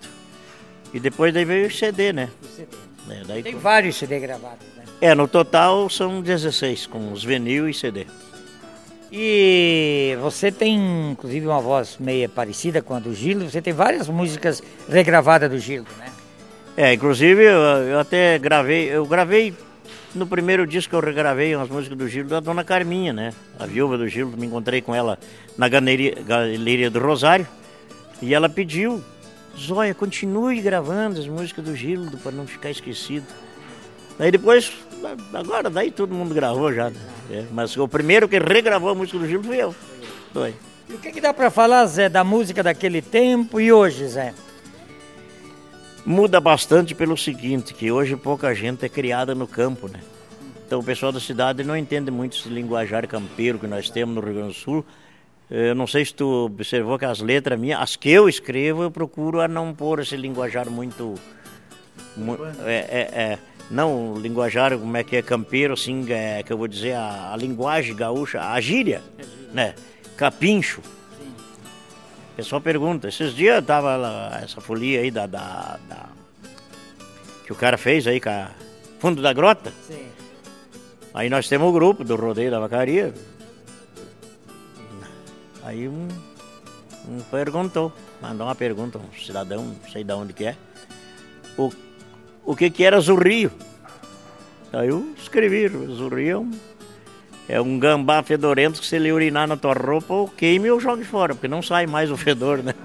E 0.93 1.00
depois 1.00 1.34
daí 1.34 1.45
veio 1.45 1.67
o 1.67 1.72
CD, 1.72 2.12
né? 2.12 2.30
O 2.43 2.48
CD. 2.48 2.78
É, 3.10 3.24
daí... 3.26 3.43
Tem 3.43 3.56
vários 3.56 3.95
CD 3.95 4.19
gravados, 4.19 4.65
né? 4.76 4.84
É, 5.02 5.15
no 5.15 5.28
total 5.28 5.89
são 5.89 6.22
16, 6.22 6.88
com 6.88 7.12
os 7.12 7.24
vinil 7.24 7.69
e 7.69 7.74
CD. 7.74 8.06
E 9.12 10.15
você 10.22 10.52
tem, 10.52 11.12
inclusive, 11.12 11.48
uma 11.48 11.60
voz 11.60 11.98
meio 12.00 12.30
parecida 12.30 12.82
com 12.82 12.93
a 12.93 13.00
do 13.00 13.13
Gildo. 13.13 13.50
Você 13.50 13.62
tem 13.62 13.74
várias 13.74 14.08
músicas 14.08 14.62
regravadas 14.88 15.50
do 15.50 15.58
Gildo, 15.58 15.89
né? 15.98 16.12
É, 16.78 16.93
inclusive 16.93 17.43
eu, 17.43 17.60
eu, 17.60 18.00
até 18.00 18.38
gravei, 18.38 18.86
eu 18.86 19.06
gravei 19.06 19.54
no 20.15 20.26
primeiro 20.26 20.65
disco 20.65 20.91
que 20.91 20.95
eu 20.95 21.00
regravei 21.02 21.56
umas 21.56 21.69
músicas 21.69 21.98
do 21.98 22.08
Gildo 22.08 22.30
da 22.30 22.39
Dona 22.39 22.63
Carminha, 22.63 23.12
né? 23.12 23.34
A 23.58 23.65
viúva 23.65 23.98
do 23.98 24.08
Gildo, 24.08 24.38
me 24.38 24.45
encontrei 24.45 24.82
com 24.82 24.95
ela 24.95 25.19
na 25.58 25.67
galeria, 25.67 26.15
galeria 26.26 26.89
do 26.89 27.00
Rosário 27.00 27.48
e 28.22 28.34
ela 28.34 28.48
pediu, 28.48 29.04
Zóia, 29.58 29.93
continue 29.93 30.62
gravando 30.62 31.19
as 31.19 31.28
músicas 31.28 31.65
do 31.65 31.76
Gildo 31.76 32.17
para 32.17 32.32
não 32.32 32.48
ficar 32.48 32.69
esquecido. 32.69 33.26
Daí 34.17 34.32
depois, 34.32 34.74
agora 35.34 35.70
daí 35.70 35.92
todo 35.92 36.14
mundo 36.14 36.34
gravou 36.34 36.74
já. 36.74 36.90
Né? 36.90 37.00
É, 37.32 37.46
mas 37.52 37.76
o 37.78 37.88
primeiro 37.88 38.28
que 38.28 38.40
regravou 38.40 38.90
a 38.90 38.96
música 38.96 39.20
do 39.20 39.28
Gil 39.28 39.44
fui 39.44 39.58
eu. 39.58 39.76
Foi. 40.34 40.54
E 40.90 40.94
o 40.94 40.98
que, 40.98 41.12
que 41.12 41.22
dá 41.22 41.34
para 41.34 41.52
falar, 41.52 41.86
Zé, 41.86 42.10
da 42.10 42.24
música 42.24 42.64
daquele 42.64 43.02
tempo 43.02 43.62
e 43.62 43.72
hoje, 43.72 44.08
Zé? 44.08 44.34
Muda 46.06 46.40
bastante 46.40 46.96
pelo 46.96 47.16
seguinte, 47.16 47.74
que 47.74 47.92
hoje 47.92 48.16
pouca 48.16 48.54
gente 48.56 48.86
é 48.86 48.90
criada 48.90 49.36
no 49.36 49.48
campo, 49.48 49.88
né? 49.88 50.00
Então 50.66 50.80
o 50.80 50.84
pessoal 50.84 51.12
da 51.12 51.20
cidade 51.20 51.64
não 51.64 51.76
entende 51.76 52.10
muito 52.10 52.38
esse 52.38 52.50
linguajar 52.50 53.08
campeiro 53.08 53.60
que 53.60 53.68
nós 53.68 53.90
temos 53.90 54.16
no 54.16 54.22
Rio 54.22 54.34
Grande 54.34 54.54
do 54.54 54.54
Sul. 54.54 54.86
Eu 55.50 55.74
não 55.76 55.88
sei 55.88 56.06
se 56.06 56.14
tu 56.14 56.46
observou 56.46 56.98
que 56.98 57.06
as 57.06 57.20
letras 57.20 57.60
minhas, 57.60 57.82
as 57.82 57.96
que 57.96 58.10
eu 58.10 58.30
escrevo, 58.30 58.84
eu 58.84 58.92
procuro 58.92 59.42
a 59.42 59.48
não 59.48 59.74
pôr 59.74 60.00
esse 60.00 60.16
linguajar 60.16 60.70
muito... 60.70 61.16
muito 62.16 62.44
é, 62.66 62.78
é, 62.78 63.00
é 63.14 63.40
não 63.70 64.14
o 64.14 64.20
linguajar, 64.20 64.78
como 64.78 64.98
é 64.98 65.04
que 65.04 65.16
é 65.16 65.22
campeiro, 65.22 65.74
assim, 65.74 66.06
é, 66.12 66.42
que 66.42 66.52
eu 66.52 66.58
vou 66.58 66.68
dizer, 66.68 66.94
a, 66.94 67.34
a 67.34 67.38
linguagem 67.38 67.96
gaúcha, 67.96 68.42
a 68.42 68.60
gíria, 68.60 69.02
né? 69.54 69.76
Capincho. 70.18 70.82
Sim. 71.18 71.32
O 72.34 72.36
pessoal 72.36 72.62
pergunta, 72.62 73.08
esses 73.08 73.34
dias 73.36 73.64
tava 73.64 73.96
lá, 73.96 74.40
essa 74.44 74.60
folia 74.60 75.02
aí 75.02 75.12
da, 75.12 75.28
da, 75.28 75.80
da, 75.88 76.10
que 77.46 77.54
o 77.54 77.56
cara 77.56 77.78
fez 77.78 78.08
aí 78.08 78.20
com 78.20 78.30
a 78.30 78.50
fundo 79.00 79.22
da 79.22 79.32
grota. 79.34 79.72
Sim. 79.88 80.08
Aí 81.14 81.30
nós 81.30 81.48
temos 81.48 81.70
o 81.70 81.72
grupo 81.72 82.04
do 82.04 82.16
Rodeio 82.16 82.52
da 82.52 82.60
Vacaria. 82.60 83.14
Aí 85.64 85.88
um, 85.88 86.08
um 87.08 87.20
perguntou, 87.30 87.94
mandou 88.22 88.48
uma 88.48 88.56
pergunta, 88.56 88.98
um 88.98 89.20
cidadão, 89.20 89.64
não 89.64 89.92
sei 89.92 90.04
de 90.04 90.14
onde 90.14 90.34
que 90.34 90.46
é. 90.46 90.56
O 91.58 91.72
o 92.50 92.56
que, 92.56 92.68
que 92.72 92.84
era 92.84 93.00
zurrio. 93.00 93.52
Aí 94.74 94.90
eu 94.90 95.14
escrevi, 95.16 95.68
zurrio 95.68 96.32
é 96.32 96.38
um, 96.40 96.52
é 97.48 97.62
um 97.62 97.78
gambá 97.78 98.24
fedorento 98.24 98.82
que 98.82 98.88
se 98.88 98.96
ele 98.96 99.12
urinar 99.12 99.48
na 99.48 99.56
tua 99.56 99.76
roupa, 99.76 100.12
ou 100.16 100.28
queime 100.28 100.72
ou 100.72 100.80
jogue 100.80 101.04
fora, 101.04 101.36
porque 101.36 101.48
não 101.48 101.62
sai 101.62 101.86
mais 101.86 102.10
o 102.10 102.18
fedor, 102.18 102.64
né? 102.64 102.74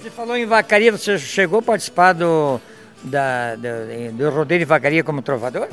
Você 0.00 0.10
falou 0.10 0.34
em 0.34 0.46
vacaria, 0.46 0.90
você 0.90 1.18
chegou 1.18 1.58
a 1.58 1.62
participar 1.62 2.14
do, 2.14 2.58
da, 3.04 3.54
do, 3.56 4.12
do 4.16 4.30
rodeio 4.30 4.60
de 4.60 4.64
vacaria 4.64 5.04
como 5.04 5.20
trovador? 5.20 5.68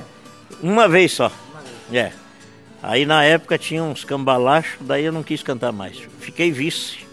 Uma 0.62 0.90
vez 0.90 1.14
só. 1.14 1.32
Uma 1.52 1.62
vez. 1.62 1.94
É. 1.94 2.12
Aí 2.84 3.06
na 3.06 3.24
época 3.24 3.58
tinha 3.58 3.82
uns 3.84 4.04
cambalachos, 4.04 4.78
daí 4.82 5.06
eu 5.06 5.14
não 5.14 5.24
quis 5.24 5.42
cantar 5.42 5.72
mais. 5.72 5.98
Fiquei 6.20 6.52
vice. 6.52 7.08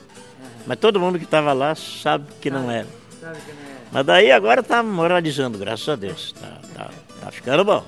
Mas 0.66 0.78
todo 0.78 0.98
mundo 0.98 1.18
que 1.18 1.24
estava 1.24 1.52
lá 1.52 1.74
sabe 1.74 2.26
que 2.40 2.50
não 2.50 2.70
era. 2.70 3.01
É. 3.22 3.32
Mas 3.92 4.06
daí 4.06 4.32
agora 4.32 4.62
tá 4.62 4.82
moralizando, 4.82 5.58
graças 5.58 5.88
a 5.88 5.96
Deus. 5.96 6.32
Tá, 6.32 6.58
tá, 6.74 6.90
tá 7.20 7.30
ficando 7.30 7.64
bom. 7.64 7.84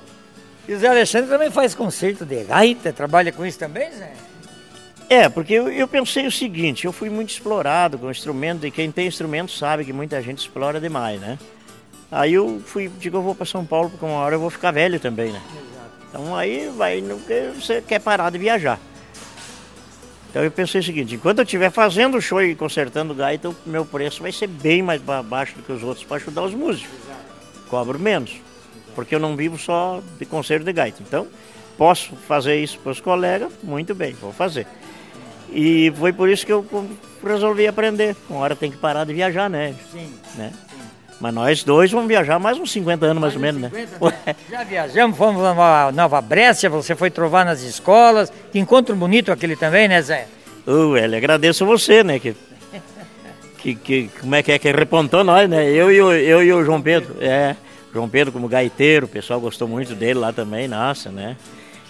E 0.69 0.75
o 0.75 0.79
Zé 0.79 0.89
Alexandre 0.89 1.29
também 1.29 1.51
faz 1.51 1.75
concerto 1.75 2.25
de 2.25 2.45
gaita, 2.45 2.93
trabalha 2.93 3.33
com 3.33 3.45
isso 3.45 3.59
também, 3.59 3.91
Zé? 3.91 4.13
É, 5.09 5.29
porque 5.29 5.53
eu, 5.53 5.69
eu, 5.71 5.87
pensei 5.87 6.27
o 6.27 6.33
seguinte, 6.33 6.87
eu 6.87 6.93
fui 6.93 7.11
muito 7.11 7.31
explorado 7.31 7.99
com 7.99 8.11
instrumento, 8.11 8.67
e 8.67 8.71
quem 8.71 8.91
tem 8.91 9.07
instrumento 9.07 9.53
sabe 9.53 9.85
que 9.85 9.93
muita 9.93 10.21
gente 10.23 10.39
explora 10.39 10.81
demais, 10.81 11.21
né? 11.21 11.39
Aí 12.11 12.33
eu 12.35 12.63
fui, 12.65 12.91
digo, 12.99 13.19
eu 13.19 13.23
vou 13.23 13.35
para 13.35 13.45
São 13.45 13.67
Paulo, 13.67 13.91
porque 13.91 14.05
uma 14.05 14.19
hora 14.19 14.37
eu 14.37 14.41
vou 14.41 14.49
ficar 14.49 14.71
velho 14.71 14.99
também, 14.99 15.33
né? 15.33 15.43
Então 16.09 16.35
aí 16.35 16.71
vai 16.75 17.03
que 17.03 17.61
você 17.61 17.83
quer 17.83 18.01
parar 18.01 18.31
de 18.31 18.39
viajar. 18.39 18.79
Então 20.35 20.43
eu 20.43 20.51
pensei 20.51 20.81
o 20.81 20.85
seguinte, 20.85 21.15
enquanto 21.15 21.39
eu 21.39 21.45
estiver 21.45 21.71
fazendo 21.71 22.21
show 22.21 22.43
e 22.43 22.57
consertando 22.57 23.15
gaita, 23.15 23.51
o 23.51 23.57
meu 23.65 23.87
preço 23.87 24.21
vai 24.21 24.33
ser 24.33 24.49
bem 24.49 24.83
mais 24.83 25.01
baixo 25.01 25.55
do 25.55 25.63
que 25.63 25.71
os 25.71 25.81
outros 25.85 26.05
para 26.05 26.17
ajudar 26.17 26.43
os 26.43 26.53
músicos. 26.53 26.91
Cobro 27.69 28.01
menos, 28.01 28.35
porque 28.97 29.15
eu 29.15 29.21
não 29.21 29.37
vivo 29.37 29.57
só 29.57 30.03
de 30.19 30.27
concerto 30.27 30.65
de 30.65 30.73
gaita. 30.73 31.01
Então, 31.07 31.29
posso 31.79 32.17
fazer 32.17 32.57
isso 32.57 32.81
para 32.81 32.91
os 32.91 32.99
colegas, 32.99 33.53
muito 33.63 33.95
bem, 33.95 34.13
vou 34.15 34.33
fazer. 34.33 34.67
E 35.53 35.93
foi 35.97 36.13
por 36.13 36.29
isso 36.29 36.45
que 36.45 36.51
eu 36.53 36.67
resolvi 37.25 37.69
aprender. 37.69 38.17
Uma 38.29 38.41
hora 38.41 38.57
tem 38.57 38.73
que 38.73 38.77
parar 38.77 39.05
de 39.05 39.15
viajar, 39.15 39.49
né? 39.49 39.73
Sim. 39.93 40.13
Né? 40.35 40.53
Mas 41.25 41.33
nós 41.33 41.65
dois 41.65 41.91
vamos 41.91 42.07
viajar 42.07 42.39
mais 42.39 42.59
uns 42.59 42.71
50 42.71 43.07
anos, 43.07 43.19
mais, 43.19 43.35
mais 43.35 43.55
ou 43.55 43.61
menos, 43.63 43.73
50, 43.73 44.15
né? 44.27 44.37
Já 44.51 44.63
viajamos, 44.63 45.17
fomos 45.17 45.41
para 45.41 45.91
Nova 45.91 46.21
Brécia, 46.21 46.69
você 46.69 46.95
foi 46.95 47.11
trovar 47.11 47.47
nas 47.47 47.63
escolas. 47.63 48.31
Que 48.53 48.59
encontro 48.59 48.95
bonito 48.95 49.33
aquele 49.33 49.57
também, 49.57 49.89
né, 49.89 50.03
Zé? 50.03 50.29
Uh, 50.67 50.99
ele 50.99 51.17
agradeço 51.17 51.65
você, 51.65 52.05
né? 52.05 52.19
Que, 52.19 52.37
que, 53.57 53.75
que, 53.75 54.11
como 54.21 54.35
é 54.35 54.43
que 54.43 54.53
é 54.53 54.59
que 54.59 54.71
repontou 54.71 55.25
nós, 55.25 55.49
né? 55.49 55.67
Eu 55.67 55.91
e, 55.91 56.03
o, 56.03 56.13
eu 56.13 56.43
e 56.43 56.53
o 56.53 56.63
João 56.63 56.83
Pedro. 56.83 57.17
É, 57.19 57.57
João 57.91 58.07
Pedro 58.07 58.31
como 58.31 58.47
gaiteiro, 58.47 59.07
o 59.07 59.09
pessoal 59.09 59.41
gostou 59.41 59.67
muito 59.67 59.95
dele 59.95 60.19
lá 60.19 60.31
também, 60.31 60.69
nossa, 60.69 61.11
né? 61.11 61.39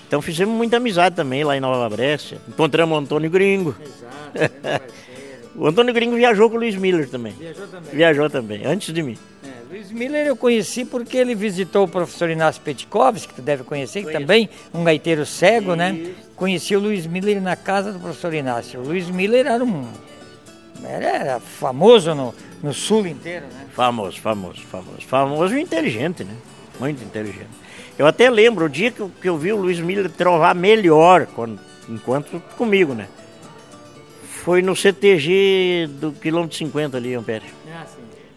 Então 0.07 0.23
fizemos 0.23 0.55
muita 0.55 0.77
amizade 0.77 1.17
também 1.17 1.43
lá 1.43 1.57
em 1.57 1.61
Nova 1.61 1.89
Brécia. 1.89 2.39
Encontramos 2.49 2.97
o 2.97 3.01
Antônio 3.01 3.29
Gringo. 3.29 3.75
Exato, 3.81 4.95
o 5.57 5.67
Antônio 5.67 5.95
Gringo 5.95 6.17
viajou 6.17 6.51
com 6.51 6.57
o 6.57 6.59
Luiz 6.59 6.75
Miller 6.75 7.09
também. 7.09 7.33
Viajou 7.33 7.67
também. 7.69 7.95
Viajou 7.95 8.31
também, 8.31 8.67
antes 8.67 8.93
de 8.93 9.03
mim. 9.03 9.17
É, 9.45 9.49
Luiz 9.71 9.91
Miller 9.93 10.27
eu 10.27 10.37
conheci 10.37 10.85
porque 10.85 11.17
ele 11.17 11.35
visitou 11.35 11.85
o 11.85 11.89
professor 11.89 12.29
Inácio 12.29 12.61
Petkovski, 12.63 13.29
que 13.29 13.35
tu 13.35 13.43
deve 13.43 13.63
conhecer, 13.63 14.05
que 14.05 14.13
também 14.13 14.49
um 14.73 14.83
gaiteiro 14.83 15.25
cego, 15.25 15.75
né? 15.75 15.93
Isso. 15.93 16.09
né? 16.09 16.15
Conheci 16.35 16.75
o 16.75 16.81
Luiz 16.81 17.07
Miller 17.07 17.41
na 17.41 17.55
casa 17.55 17.93
do 17.93 18.01
professor 18.01 18.35
Inácio. 18.35 18.81
O 18.81 18.85
Luiz 18.85 19.09
Miller 19.09 19.47
era 19.47 19.63
um. 19.63 19.87
Era, 20.83 21.07
era 21.07 21.41
famoso 21.41 22.15
no, 22.15 22.35
no 22.63 22.75
sul 22.75 23.07
inteiro, 23.07 23.47
né? 23.47 23.67
Famoso, 23.73 24.21
famoso, 24.21 24.61
famoso. 24.63 25.01
Famoso 25.07 25.57
e 25.57 25.61
inteligente, 25.61 26.25
né? 26.25 26.35
Muito 26.81 27.03
inteligente. 27.03 27.49
Eu 27.97 28.07
até 28.07 28.29
lembro 28.29 28.65
o 28.65 28.69
dia 28.69 28.91
que 28.91 29.01
eu, 29.01 29.11
que 29.23 29.29
eu 29.29 29.39
vi 29.39 29.53
o 29.53 29.57
Luiz 29.57 29.79
Miller 29.79 30.11
trovar 30.11 30.55
melhor, 30.55 31.27
quando, 31.27 31.61
enquanto 31.89 32.41
comigo, 32.57 32.93
né? 32.93 33.07
Foi 34.45 34.61
no 34.61 34.77
CTG 34.77 35.89
do 35.89 36.13
quilômetro 36.13 36.55
50 36.55 36.99
ali, 36.99 37.15
Ampere. 37.15 37.47
Ah, 37.67 37.87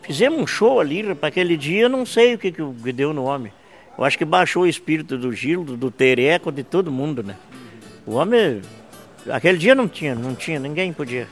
Fizemos 0.03 0.39
um 0.39 0.47
show 0.47 0.79
ali, 0.79 1.13
para 1.13 1.27
aquele 1.27 1.57
dia, 1.57 1.89
não 1.89 2.05
sei 2.05 2.35
o 2.35 2.37
que, 2.37 2.49
que 2.49 2.93
deu 2.93 3.11
no 3.11 3.25
homem. 3.25 3.51
Eu 3.97 4.05
acho 4.05 4.17
que 4.17 4.23
baixou 4.23 4.63
o 4.63 4.67
espírito 4.67 5.17
do 5.17 5.33
Gil, 5.33 5.65
do 5.65 5.91
Tereco, 5.91 6.49
de 6.49 6.63
todo 6.63 6.89
mundo, 6.89 7.21
né? 7.21 7.35
O 8.05 8.13
homem, 8.13 8.61
aquele 9.29 9.57
dia 9.57 9.75
não 9.75 9.85
tinha, 9.85 10.15
não 10.15 10.33
tinha, 10.33 10.59
ninguém 10.59 10.93
podia. 10.93 11.27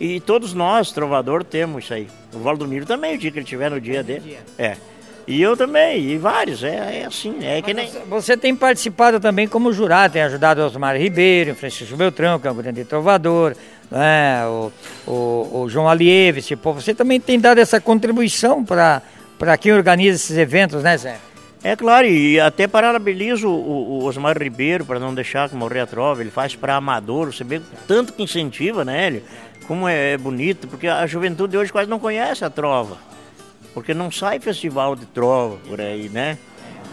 E 0.00 0.18
todos 0.18 0.52
nós, 0.52 0.90
trovador, 0.90 1.44
temos 1.44 1.84
isso 1.84 1.94
aí. 1.94 2.08
O 2.34 2.40
Valdomiro 2.40 2.84
também, 2.84 3.14
o 3.14 3.18
dia 3.18 3.30
que 3.30 3.38
ele 3.38 3.46
tiver 3.46 3.70
no 3.70 3.80
dia 3.80 4.02
dele. 4.02 4.38
É. 4.58 4.76
E 5.26 5.40
eu 5.40 5.56
também, 5.56 6.10
e 6.10 6.18
vários, 6.18 6.62
é, 6.64 7.02
é 7.02 7.04
assim, 7.06 7.36
é 7.42 7.62
que 7.62 7.72
nem... 7.72 7.88
Você 8.08 8.36
tem 8.36 8.54
participado 8.54 9.20
também 9.20 9.46
como 9.46 9.72
jurado, 9.72 10.14
tem 10.14 10.22
ajudado 10.22 10.62
Osmar 10.62 10.96
Ribeiro, 10.96 11.54
Francisco 11.54 11.96
Beltrão, 11.96 12.38
que 12.38 12.48
é 12.48 12.50
um 12.50 12.56
grande 12.56 12.84
trovador, 12.84 13.54
né, 13.90 14.44
o, 14.46 14.72
o, 15.06 15.62
o 15.62 15.68
João 15.68 15.88
Alieve, 15.88 16.42
tipo, 16.42 16.72
você 16.72 16.94
também 16.94 17.20
tem 17.20 17.38
dado 17.38 17.58
essa 17.58 17.80
contribuição 17.80 18.64
para 18.64 19.02
quem 19.58 19.72
organiza 19.72 20.16
esses 20.16 20.36
eventos, 20.36 20.82
né 20.82 20.96
Zé? 20.96 21.18
É 21.62 21.76
claro, 21.76 22.06
e 22.06 22.40
até 22.40 22.66
parabenizo 22.66 23.48
o, 23.48 24.00
o 24.00 24.04
Osmar 24.04 24.36
Ribeiro 24.36 24.84
para 24.84 24.98
não 24.98 25.14
deixar 25.14 25.48
que 25.48 25.54
morrer 25.54 25.80
a 25.80 25.86
trova, 25.86 26.22
ele 26.22 26.30
faz 26.30 26.56
para 26.56 26.76
amador, 26.76 27.32
você 27.32 27.44
vê 27.44 27.60
tanto 27.86 28.14
que 28.14 28.22
incentiva, 28.22 28.84
né, 28.84 29.06
ele? 29.06 29.24
Como 29.68 29.86
é, 29.86 30.12
é 30.12 30.18
bonito, 30.18 30.66
porque 30.66 30.88
a 30.88 31.06
juventude 31.06 31.56
hoje 31.56 31.70
quase 31.70 31.88
não 31.88 31.98
conhece 31.98 32.44
a 32.44 32.50
trova 32.50 33.10
porque 33.72 33.94
não 33.94 34.10
sai 34.10 34.40
festival 34.40 34.96
de 34.96 35.06
trova 35.06 35.56
por 35.68 35.80
aí, 35.80 36.08
né? 36.08 36.38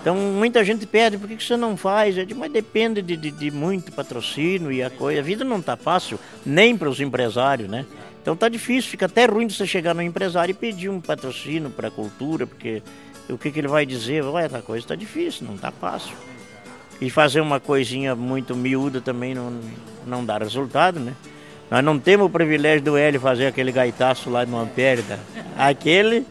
Então 0.01 0.15
muita 0.15 0.63
gente 0.63 0.85
pede, 0.85 1.17
por 1.17 1.27
que, 1.27 1.43
você 1.43 1.57
não 1.57 1.75
faz? 1.75 2.15
Mas 2.35 2.51
depende 2.51 3.01
de, 3.01 3.17
de, 3.17 3.31
de 3.31 3.51
muito 3.51 3.91
patrocínio 3.91 4.71
e 4.71 4.81
a 4.81 4.89
coisa. 4.89 5.19
A 5.19 5.23
vida 5.23 5.43
não 5.43 5.59
está 5.59 5.75
fácil, 5.75 6.19
nem 6.45 6.77
para 6.77 6.89
os 6.89 7.01
empresários, 7.01 7.69
né? 7.69 7.85
Então 8.21 8.35
tá 8.35 8.47
difícil, 8.49 8.89
fica 8.89 9.05
até 9.05 9.25
ruim 9.25 9.47
de 9.47 9.53
você 9.53 9.65
chegar 9.65 9.93
no 9.93 10.01
empresário 10.01 10.51
e 10.51 10.53
pedir 10.53 10.89
um 10.89 11.01
patrocínio 11.01 11.69
para 11.69 11.87
a 11.87 11.91
cultura, 11.91 12.45
porque 12.45 12.81
o 13.29 13.37
que, 13.37 13.51
que 13.51 13.59
ele 13.59 13.67
vai 13.67 13.85
dizer? 13.85 14.23
Olha, 14.23 14.45
a 14.45 14.61
coisa 14.61 14.85
está 14.85 14.95
difícil, 14.95 15.45
não 15.47 15.55
está 15.55 15.71
fácil. 15.71 16.15
E 16.99 17.09
fazer 17.09 17.41
uma 17.41 17.59
coisinha 17.59 18.15
muito 18.15 18.55
miúda 18.55 19.01
também 19.01 19.35
não, 19.35 19.59
não 20.05 20.25
dá 20.25 20.37
resultado, 20.37 20.99
né? 20.99 21.13
Nós 21.69 21.83
não 21.83 21.99
temos 21.99 22.27
o 22.27 22.29
privilégio 22.29 22.81
do 22.81 22.97
Hélio 22.97 23.19
fazer 23.19 23.47
aquele 23.47 23.71
gaitaço 23.71 24.29
lá 24.29 24.45
no 24.45 24.57
Ampere. 24.57 25.03
Tá? 25.03 25.19
Aquele 25.57 26.25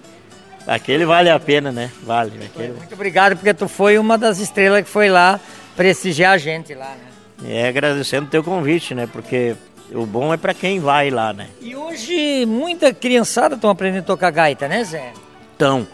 Aquele 0.67 1.05
vale 1.05 1.31
a 1.31 1.39
pena, 1.39 1.71
né? 1.71 1.91
Vale. 2.03 2.33
Aquele... 2.45 2.73
Muito 2.73 2.95
obrigado, 2.95 3.37
porque 3.37 3.55
tu 3.55 3.69
foi 3.69 3.99
uma 3.99 4.19
das 4.19 4.39
estrelas 4.39 4.83
que 4.83 4.91
foi 4.91 5.09
lá 5.09 5.39
prestigiar 5.77 6.33
a 6.33 6.39
gente 6.39 6.75
lá, 6.75 6.89
né? 6.89 7.17
É, 7.45 7.69
agradecendo 7.69 8.27
o 8.27 8.31
teu 8.31 8.43
convite, 8.43 8.95
né? 8.95 9.07
Porque 9.07 9.55
o 9.93 10.07
bom 10.07 10.33
é 10.33 10.37
para 10.37 10.55
quem 10.55 10.81
vai 10.81 11.11
lá, 11.11 11.33
né? 11.33 11.49
E 11.61 11.77
hoje 11.77 12.45
muita 12.47 12.93
criançada 12.93 13.55
estão 13.55 13.71
aprendendo 13.71 14.03
a 14.03 14.07
tocar 14.07 14.31
gaita, 14.31 14.67
né, 14.67 14.83
Zé? 14.83 15.13
Estão. 15.53 15.87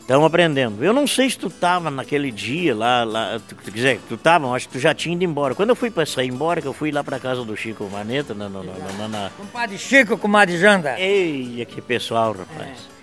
Estão 0.00 0.24
aprendendo. 0.24 0.84
Eu 0.84 0.92
não 0.92 1.04
sei 1.04 1.28
se 1.28 1.36
tu 1.36 1.50
tava 1.50 1.90
naquele 1.90 2.30
dia 2.30 2.72
lá, 2.76 3.02
lá 3.02 3.40
tu, 3.48 3.56
quiser, 3.56 3.98
tu 4.08 4.16
tava, 4.16 4.48
acho 4.52 4.68
que 4.68 4.74
tu 4.74 4.78
já 4.78 4.94
tinha 4.94 5.16
ido 5.16 5.24
embora. 5.24 5.52
Quando 5.52 5.70
eu 5.70 5.76
fui 5.76 5.90
para 5.90 6.06
sair 6.06 6.28
embora, 6.28 6.60
que 6.60 6.68
eu 6.68 6.72
fui 6.72 6.92
lá 6.92 7.02
para 7.02 7.18
casa 7.18 7.44
do 7.44 7.56
Chico 7.56 7.88
Maneta, 7.90 8.32
na, 8.32 8.48
na, 8.48 8.62
na, 8.62 9.08
na, 9.08 9.30
Compadre 9.36 9.76
Chico, 9.76 10.16
comadre 10.16 10.58
Janda. 10.58 10.94
Ei, 11.00 11.66
que 11.68 11.80
pessoal, 11.80 12.32
rapaz. 12.32 12.68
É. 12.92 12.95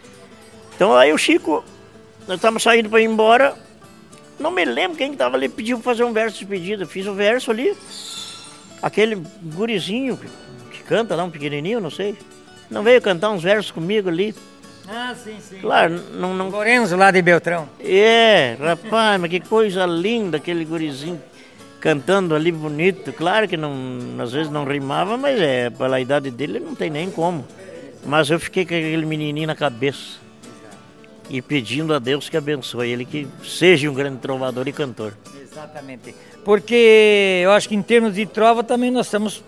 Então 0.84 0.98
aí 0.98 1.14
o 1.14 1.18
Chico, 1.18 1.64
nós 2.28 2.36
estávamos 2.36 2.62
saindo 2.62 2.90
para 2.90 3.00
ir 3.00 3.06
embora. 3.06 3.56
Não 4.38 4.52
me 4.52 4.66
lembro 4.66 4.98
quem 4.98 5.14
estava 5.14 5.38
ali 5.38 5.48
pediu 5.48 5.78
para 5.78 5.86
fazer 5.86 6.04
um 6.04 6.12
verso 6.12 6.40
de 6.40 6.46
pedido. 6.46 6.86
fiz 6.86 7.08
o 7.08 7.12
um 7.12 7.16
verso 7.16 7.52
ali. 7.52 7.74
Aquele 8.82 9.16
gurizinho 9.42 10.20
que, 10.70 10.84
canta 10.84 11.16
lá, 11.16 11.24
um 11.24 11.30
pequenininho, 11.30 11.80
não 11.80 11.90
sei. 11.90 12.18
Não 12.70 12.84
veio 12.84 13.02
cantar 13.02 13.30
uns 13.30 13.42
versos 13.42 13.72
comigo 13.72 14.10
ali. 14.10 14.36
Ah, 14.86 15.16
sim, 15.16 15.38
sim. 15.40 15.60
Claro, 15.62 16.04
não. 16.16 16.34
não... 16.34 16.50
Lorenzo 16.50 16.98
lá 16.98 17.12
de 17.12 17.22
Beltrão. 17.22 17.70
É, 17.80 18.58
rapaz, 18.60 19.22
mas 19.22 19.32
que 19.32 19.40
coisa 19.40 19.86
linda 19.86 20.36
aquele 20.36 20.66
gurizinho 20.66 21.24
cantando 21.80 22.36
ali 22.36 22.52
bonito. 22.52 23.14
Claro 23.14 23.48
que 23.48 23.56
não, 23.56 23.74
às 24.20 24.34
vezes 24.34 24.52
não 24.52 24.66
rimava, 24.66 25.16
mas 25.16 25.40
é, 25.40 25.70
pela 25.70 26.02
idade 26.02 26.30
dele 26.30 26.60
não 26.60 26.76
tem 26.76 26.90
nem 26.90 27.10
como. 27.10 27.48
Mas 28.06 28.30
eu 28.30 28.38
fiquei 28.38 28.66
com 28.66 28.74
aquele 28.74 29.06
menininho 29.06 29.48
na 29.48 29.56
cabeça 29.56 30.23
e 31.34 31.42
pedindo 31.42 31.96
a 31.96 32.00
Deus 32.00 32.30
que 32.30 32.38
abençoe 32.38 32.92
ele, 32.92 33.06
que 33.06 33.28
seja 33.44 33.90
um 33.90 33.94
grande 33.96 34.20
trovador 34.20 34.68
e 34.68 34.72
cantor. 34.72 35.18
Exatamente. 35.42 36.14
Porque 36.46 37.42
eu 37.44 37.50
acho 37.52 37.68
que 37.68 37.74
em 37.74 37.82
termos 37.82 38.14
de 38.14 38.24
trova 38.28 38.64
também 38.64 38.92
nós 38.92 39.08
estamos. 39.08 39.44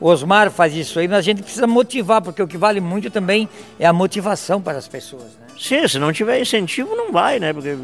O 0.00 0.08
Osmar 0.08 0.50
faz 0.50 0.74
isso 0.74 0.98
aí, 0.98 1.06
mas 1.06 1.18
a 1.18 1.22
gente 1.22 1.42
precisa 1.42 1.66
motivar, 1.66 2.22
porque 2.22 2.42
o 2.42 2.48
que 2.48 2.56
vale 2.56 2.80
muito 2.80 3.10
também 3.10 3.46
é 3.78 3.86
a 3.86 3.92
motivação 3.92 4.62
para 4.62 4.78
as 4.78 4.88
pessoas. 4.88 5.24
Né? 5.24 5.46
Sim, 5.58 5.86
se 5.86 5.98
não 5.98 6.10
tiver 6.10 6.40
incentivo, 6.40 6.96
não 6.96 7.12
vai, 7.12 7.38
né? 7.38 7.52
Porque 7.52 7.76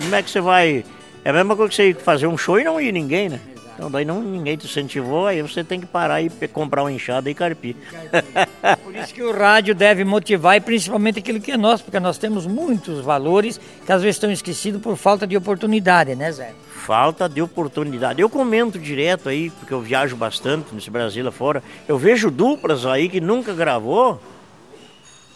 como 0.00 0.14
é 0.14 0.20
que 0.20 0.30
você 0.30 0.40
vai. 0.40 0.84
É 1.24 1.30
a 1.30 1.32
mesma 1.32 1.54
coisa 1.54 1.70
que 1.70 1.76
você 1.76 1.94
fazer 1.94 2.26
um 2.26 2.36
show 2.36 2.58
e 2.58 2.64
não 2.64 2.80
ir 2.80 2.90
ninguém, 2.90 3.28
né? 3.28 3.40
Então 3.78 3.88
daí 3.88 4.04
não, 4.04 4.20
ninguém 4.20 4.56
te 4.56 4.66
incentivou, 4.66 5.28
aí 5.28 5.40
você 5.40 5.62
tem 5.62 5.78
que 5.78 5.86
parar 5.86 6.20
e 6.20 6.28
comprar 6.48 6.82
uma 6.82 6.90
enxada 6.90 7.30
e 7.30 7.34
carpir. 7.34 7.76
Por 8.82 8.96
isso 8.96 9.14
que 9.14 9.22
o 9.22 9.30
rádio 9.32 9.72
deve 9.72 10.02
motivar 10.02 10.56
e 10.56 10.60
principalmente 10.60 11.20
aquilo 11.20 11.40
que 11.40 11.52
é 11.52 11.56
nosso, 11.56 11.84
porque 11.84 12.00
nós 12.00 12.18
temos 12.18 12.44
muitos 12.44 13.00
valores 13.00 13.60
que 13.86 13.92
às 13.92 14.02
vezes 14.02 14.16
estão 14.16 14.32
esquecidos 14.32 14.82
por 14.82 14.96
falta 14.96 15.28
de 15.28 15.36
oportunidade, 15.36 16.16
né 16.16 16.32
Zé? 16.32 16.54
Falta 16.72 17.28
de 17.28 17.40
oportunidade. 17.40 18.20
Eu 18.20 18.28
comento 18.28 18.80
direto 18.80 19.28
aí, 19.28 19.48
porque 19.50 19.72
eu 19.72 19.80
viajo 19.80 20.16
bastante 20.16 20.74
nesse 20.74 20.90
Brasil 20.90 21.28
afora, 21.28 21.62
eu 21.86 21.96
vejo 21.96 22.32
duplas 22.32 22.84
aí 22.84 23.08
que 23.08 23.20
nunca 23.20 23.54
gravou, 23.54 24.20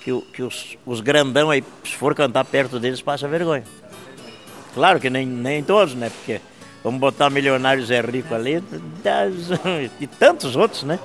que, 0.01 0.21
que 0.33 0.43
os, 0.43 0.77
os 0.85 1.01
grandão 1.01 1.49
aí, 1.49 1.63
se 1.85 1.95
for 1.95 2.13
cantar 2.13 2.45
perto 2.45 2.81
deles, 2.81 3.01
passa 3.01 3.29
vergonha. 3.29 3.63
Claro 4.75 4.99
que 4.99 5.09
nem, 5.09 5.25
nem 5.25 5.63
todos, 5.63 5.95
né? 5.95 6.11
Porque 6.11 6.41
Vamos 6.83 7.01
botar 7.01 7.31
Milionário 7.31 7.85
Zé 7.85 8.01
Rico 8.01 8.35
ali 8.35 8.63
das, 9.03 9.33
e 10.01 10.07
tantos 10.07 10.57
outros, 10.57 10.83
né? 10.83 10.99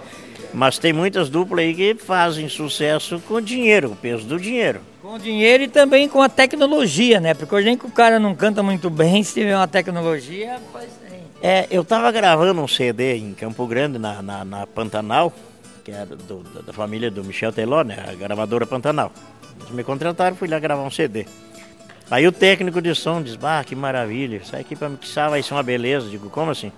Mas 0.53 0.79
tem 0.79 0.91
muitas 0.91 1.29
duplas 1.29 1.65
aí 1.65 1.73
que 1.73 1.95
fazem 1.95 2.49
sucesso 2.49 3.21
com 3.27 3.39
dinheiro, 3.39 3.91
o 3.91 3.95
peso 3.95 4.25
do 4.25 4.39
dinheiro. 4.39 4.81
Com 5.01 5.17
dinheiro 5.19 5.63
e 5.63 5.67
também 5.67 6.09
com 6.09 6.21
a 6.21 6.29
tecnologia, 6.29 7.19
né? 7.19 7.33
Porque 7.33 7.53
hoje 7.53 7.65
nem 7.65 7.77
que 7.77 7.85
o 7.85 7.91
cara 7.91 8.19
não 8.19 8.33
canta 8.33 8.63
muito 8.63 8.89
bem, 8.89 9.21
se 9.23 9.35
tiver 9.35 9.55
uma 9.55 9.67
tecnologia, 9.67 10.59
faz 10.73 10.89
É, 11.41 11.67
eu 11.69 11.83
estava 11.83 12.11
gravando 12.11 12.61
um 12.61 12.67
CD 12.67 13.17
em 13.17 13.33
Campo 13.33 13.67
Grande, 13.67 13.99
na, 13.99 14.21
na, 14.21 14.43
na 14.43 14.65
Pantanal, 14.65 15.31
que 15.83 15.91
era 15.91 16.15
do, 16.15 16.39
da 16.65 16.73
família 16.73 17.11
do 17.11 17.23
Michel 17.23 17.51
Teló, 17.51 17.83
né? 17.83 18.03
A 18.07 18.15
gravadora 18.15 18.65
Pantanal. 18.65 19.11
Eles 19.59 19.71
me 19.71 19.83
contrataram, 19.83 20.35
fui 20.35 20.47
lá 20.47 20.59
gravar 20.59 20.83
um 20.83 20.91
CD. 20.91 21.25
Aí 22.09 22.25
o 22.25 22.31
técnico 22.31 22.81
de 22.81 22.95
som 22.95 23.21
diz, 23.21 23.37
ah, 23.43 23.63
que 23.65 23.75
maravilha, 23.75 24.37
essa 24.37 24.57
aqui 24.57 24.75
para 24.75 24.89
mixar 24.89 25.29
vai 25.29 25.43
ser 25.43 25.53
uma 25.53 25.63
beleza. 25.63 26.09
Digo, 26.09 26.29
como 26.29 26.51
assim? 26.51 26.71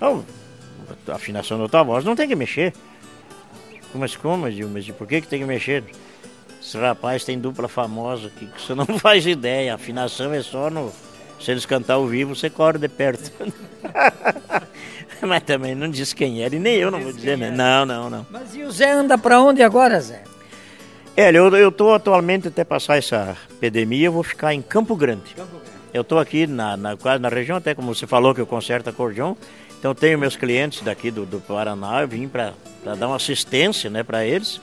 A 0.00 1.14
afinação 1.14 1.58
da 1.58 1.68
tua 1.68 1.82
voz 1.82 2.04
não 2.04 2.16
tem 2.16 2.26
que 2.26 2.34
mexer. 2.34 2.72
Mas 3.94 4.16
como? 4.16 4.50
Digo, 4.50 4.70
mas 4.72 4.88
por 4.90 5.06
que, 5.06 5.20
que 5.20 5.28
tem 5.28 5.40
que 5.40 5.44
mexer? 5.44 5.84
Esse 6.60 6.78
rapaz 6.78 7.24
tem 7.24 7.38
dupla 7.38 7.68
famosa 7.68 8.30
que 8.30 8.48
você 8.58 8.72
não 8.76 8.86
faz 8.98 9.26
ideia. 9.26 9.72
A 9.72 9.74
afinação 9.74 10.32
é 10.32 10.42
só 10.42 10.70
no. 10.70 10.92
Se 11.38 11.50
eles 11.50 11.66
cantar 11.66 11.94
ao 11.94 12.06
vivo, 12.06 12.36
você 12.36 12.48
corre 12.48 12.78
de 12.78 12.88
perto. 12.88 13.30
Mas 15.20 15.42
também 15.42 15.74
não 15.74 15.88
disse 15.88 16.14
quem 16.14 16.42
era, 16.42 16.54
e 16.54 16.58
nem 16.58 16.76
eu 16.76 16.90
não 16.90 17.00
vou 17.00 17.12
dizer, 17.12 17.36
né? 17.36 17.50
Não, 17.50 17.84
não, 17.84 18.10
não. 18.10 18.26
Mas 18.30 18.54
e 18.54 18.62
o 18.62 18.70
Zé 18.70 18.92
anda 18.92 19.16
para 19.16 19.40
onde 19.40 19.62
agora, 19.62 20.00
Zé? 20.00 20.22
É, 21.14 21.28
eu, 21.30 21.54
eu 21.54 21.70
tô 21.70 21.92
atualmente, 21.92 22.48
até 22.48 22.64
passar 22.64 22.96
essa 22.96 23.36
epidemia, 23.50 24.06
eu 24.06 24.12
vou 24.12 24.22
ficar 24.22 24.54
em 24.54 24.62
Campo 24.62 24.96
Grande. 24.96 25.34
Campo 25.34 25.58
Grande. 25.58 25.70
Eu 25.92 26.00
estou 26.00 26.18
aqui 26.18 26.46
na, 26.46 26.74
na, 26.74 26.96
quase 26.96 27.20
na 27.20 27.28
região, 27.28 27.58
até 27.58 27.74
como 27.74 27.94
você 27.94 28.06
falou 28.06 28.34
que 28.34 28.40
eu 28.40 28.46
conserto 28.46 28.88
acordeon. 28.88 29.34
Então 29.78 29.94
tenho 29.94 30.18
meus 30.18 30.36
clientes 30.36 30.80
daqui 30.80 31.10
do, 31.10 31.26
do 31.26 31.38
Paraná, 31.38 32.00
eu 32.00 32.08
vim 32.08 32.28
para 32.28 32.54
dar 32.82 33.06
uma 33.06 33.16
assistência 33.16 33.90
né, 33.90 34.02
para 34.02 34.24
eles. 34.24 34.58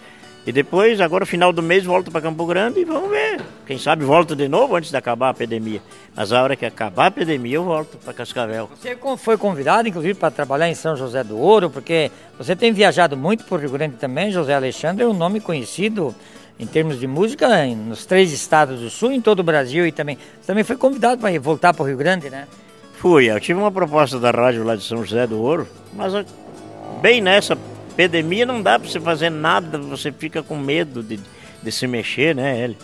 E 0.50 0.52
depois, 0.52 1.00
agora 1.00 1.28
final 1.28 1.54
do 1.54 1.62
mês, 1.62 1.86
volto 1.86 2.10
para 2.10 2.22
Campo 2.22 2.44
Grande 2.44 2.80
e 2.80 2.84
vamos 2.84 3.08
ver. 3.12 3.40
Quem 3.68 3.78
sabe 3.78 4.04
volto 4.04 4.36
de 4.36 4.48
novo 4.48 4.76
antes 4.76 4.90
de 4.90 4.98
acabar 4.98 5.28
a 5.28 5.30
epidemia. 5.30 5.80
Mas 6.16 6.34
a 6.34 6.42
hora 6.42 6.56
que 6.56 6.66
acabar 6.66 7.04
a 7.04 7.08
epidemia, 7.10 7.58
eu 7.58 7.64
volto 7.64 8.00
para 8.00 8.16
Cascavel. 8.16 8.68
Você 8.76 8.98
foi 9.18 9.38
convidado, 9.38 9.88
inclusive, 9.88 10.16
para 10.16 10.32
trabalhar 10.32 10.68
em 10.68 10.74
São 10.74 10.96
José 10.96 11.24
do 11.24 11.38
Ouro, 11.38 11.70
porque 11.70 12.10
você 12.36 12.56
tem 12.56 12.74
viajado 12.74 13.16
muito 13.16 13.46
por 13.46 13.60
Rio 13.60 13.70
Grande 13.70 13.98
também. 13.98 14.32
José 14.32 14.56
Alexandre 14.56 15.04
é 15.04 15.08
um 15.08 15.14
nome 15.14 15.40
conhecido 15.40 16.16
em 16.60 16.66
termos 16.66 17.00
de 17.00 17.06
música 17.06 17.68
nos 17.68 18.08
três 18.08 18.34
estados 18.34 18.80
do 18.80 18.90
sul, 18.90 19.12
em 19.12 19.22
todo 19.22 19.42
o 19.42 19.44
Brasil 19.44 19.86
e 19.86 19.92
também. 19.92 20.18
Você 20.42 20.48
também 20.48 20.64
foi 20.64 20.78
convidado 20.78 21.22
para 21.22 21.40
voltar 21.40 21.76
para 21.76 21.84
o 21.84 21.86
Rio 21.86 21.98
Grande, 21.98 22.28
né? 22.28 22.48
Fui, 22.96 23.30
eu 23.30 23.40
tive 23.40 23.60
uma 23.60 23.72
proposta 23.72 24.18
da 24.18 24.32
rádio 24.32 24.64
lá 24.64 24.76
de 24.76 24.82
São 24.82 25.06
José 25.06 25.28
do 25.28 25.40
Ouro, 25.40 25.68
mas 25.94 26.12
bem 27.04 27.22
nessa 27.22 27.56
epidemia 28.04 28.46
não 28.46 28.62
dá 28.62 28.80
para 28.80 28.90
você 28.90 29.00
fazer 29.00 29.30
nada, 29.30 29.78
você 29.78 30.12
fica 30.12 30.42
com 30.42 30.58
medo 30.58 31.04
de, 31.04 31.20
de 31.62 31.72
se 31.72 31.86
mexer, 31.88 32.36
né, 32.36 32.64
ele. 32.64 32.78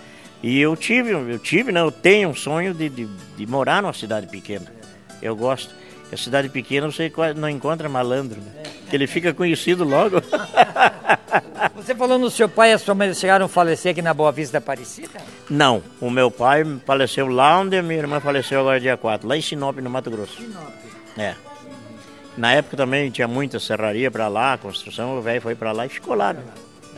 E 0.44 0.60
eu 0.60 0.76
tive, 0.76 1.12
eu 1.12 1.40
tive, 1.40 1.72
né, 1.72 1.80
eu 1.80 1.92
tenho 1.92 2.30
um 2.30 2.36
sonho 2.36 2.74
de, 2.74 2.90
de, 2.90 3.08
de 3.38 3.48
morar 3.48 3.82
numa 3.82 3.94
cidade 3.94 4.28
pequena. 4.28 4.66
Eu 5.22 5.36
gosto. 5.36 5.74
A 6.12 6.18
cidade 6.18 6.50
pequena 6.50 6.90
você 6.90 7.12
não 7.36 7.50
encontra 7.50 7.90
malandro, 7.90 8.40
né? 8.40 8.64
Que 8.90 8.96
ele 8.96 9.08
fica 9.08 9.34
conhecido 9.34 9.84
logo. 9.84 10.22
Você 11.76 11.94
falou 11.94 12.18
no 12.18 12.30
seu 12.30 12.48
pai 12.48 12.70
e 12.70 12.74
a 12.74 12.78
sua 12.78 12.96
mãe 12.96 13.14
chegaram 13.14 13.48
a 13.48 13.50
falecer 13.50 13.92
aqui 13.92 14.02
na 14.02 14.14
Boa 14.14 14.32
Vista 14.32 14.54
da 14.54 14.58
Aparecida? 14.60 15.20
Não, 15.50 15.84
o 16.00 16.10
meu 16.10 16.32
pai 16.32 16.64
faleceu 16.86 17.28
lá 17.28 17.60
onde 17.60 17.78
a 17.78 17.84
minha 17.84 18.00
irmã 18.00 18.20
faleceu 18.20 18.62
agora 18.62 18.80
dia 18.80 18.96
4, 18.96 19.28
lá 19.28 19.36
em 19.36 19.42
Sinop, 19.42 19.78
no 19.80 19.90
Mato 19.90 20.10
Grosso. 20.10 20.38
Sinop. 20.38 20.74
É. 21.18 21.36
Na 22.38 22.54
época 22.54 22.76
também 22.76 23.10
tinha 23.10 23.28
muita 23.28 23.60
serraria 23.60 24.12
para 24.12 24.28
lá, 24.28 24.58
construção, 24.58 25.18
o 25.18 25.22
velho 25.22 25.42
foi 25.42 25.56
para 25.56 25.72
lá 25.72 25.86
e 25.86 25.90
ficou 25.90 26.16
lá. 26.16 26.34
Né? 26.34 26.42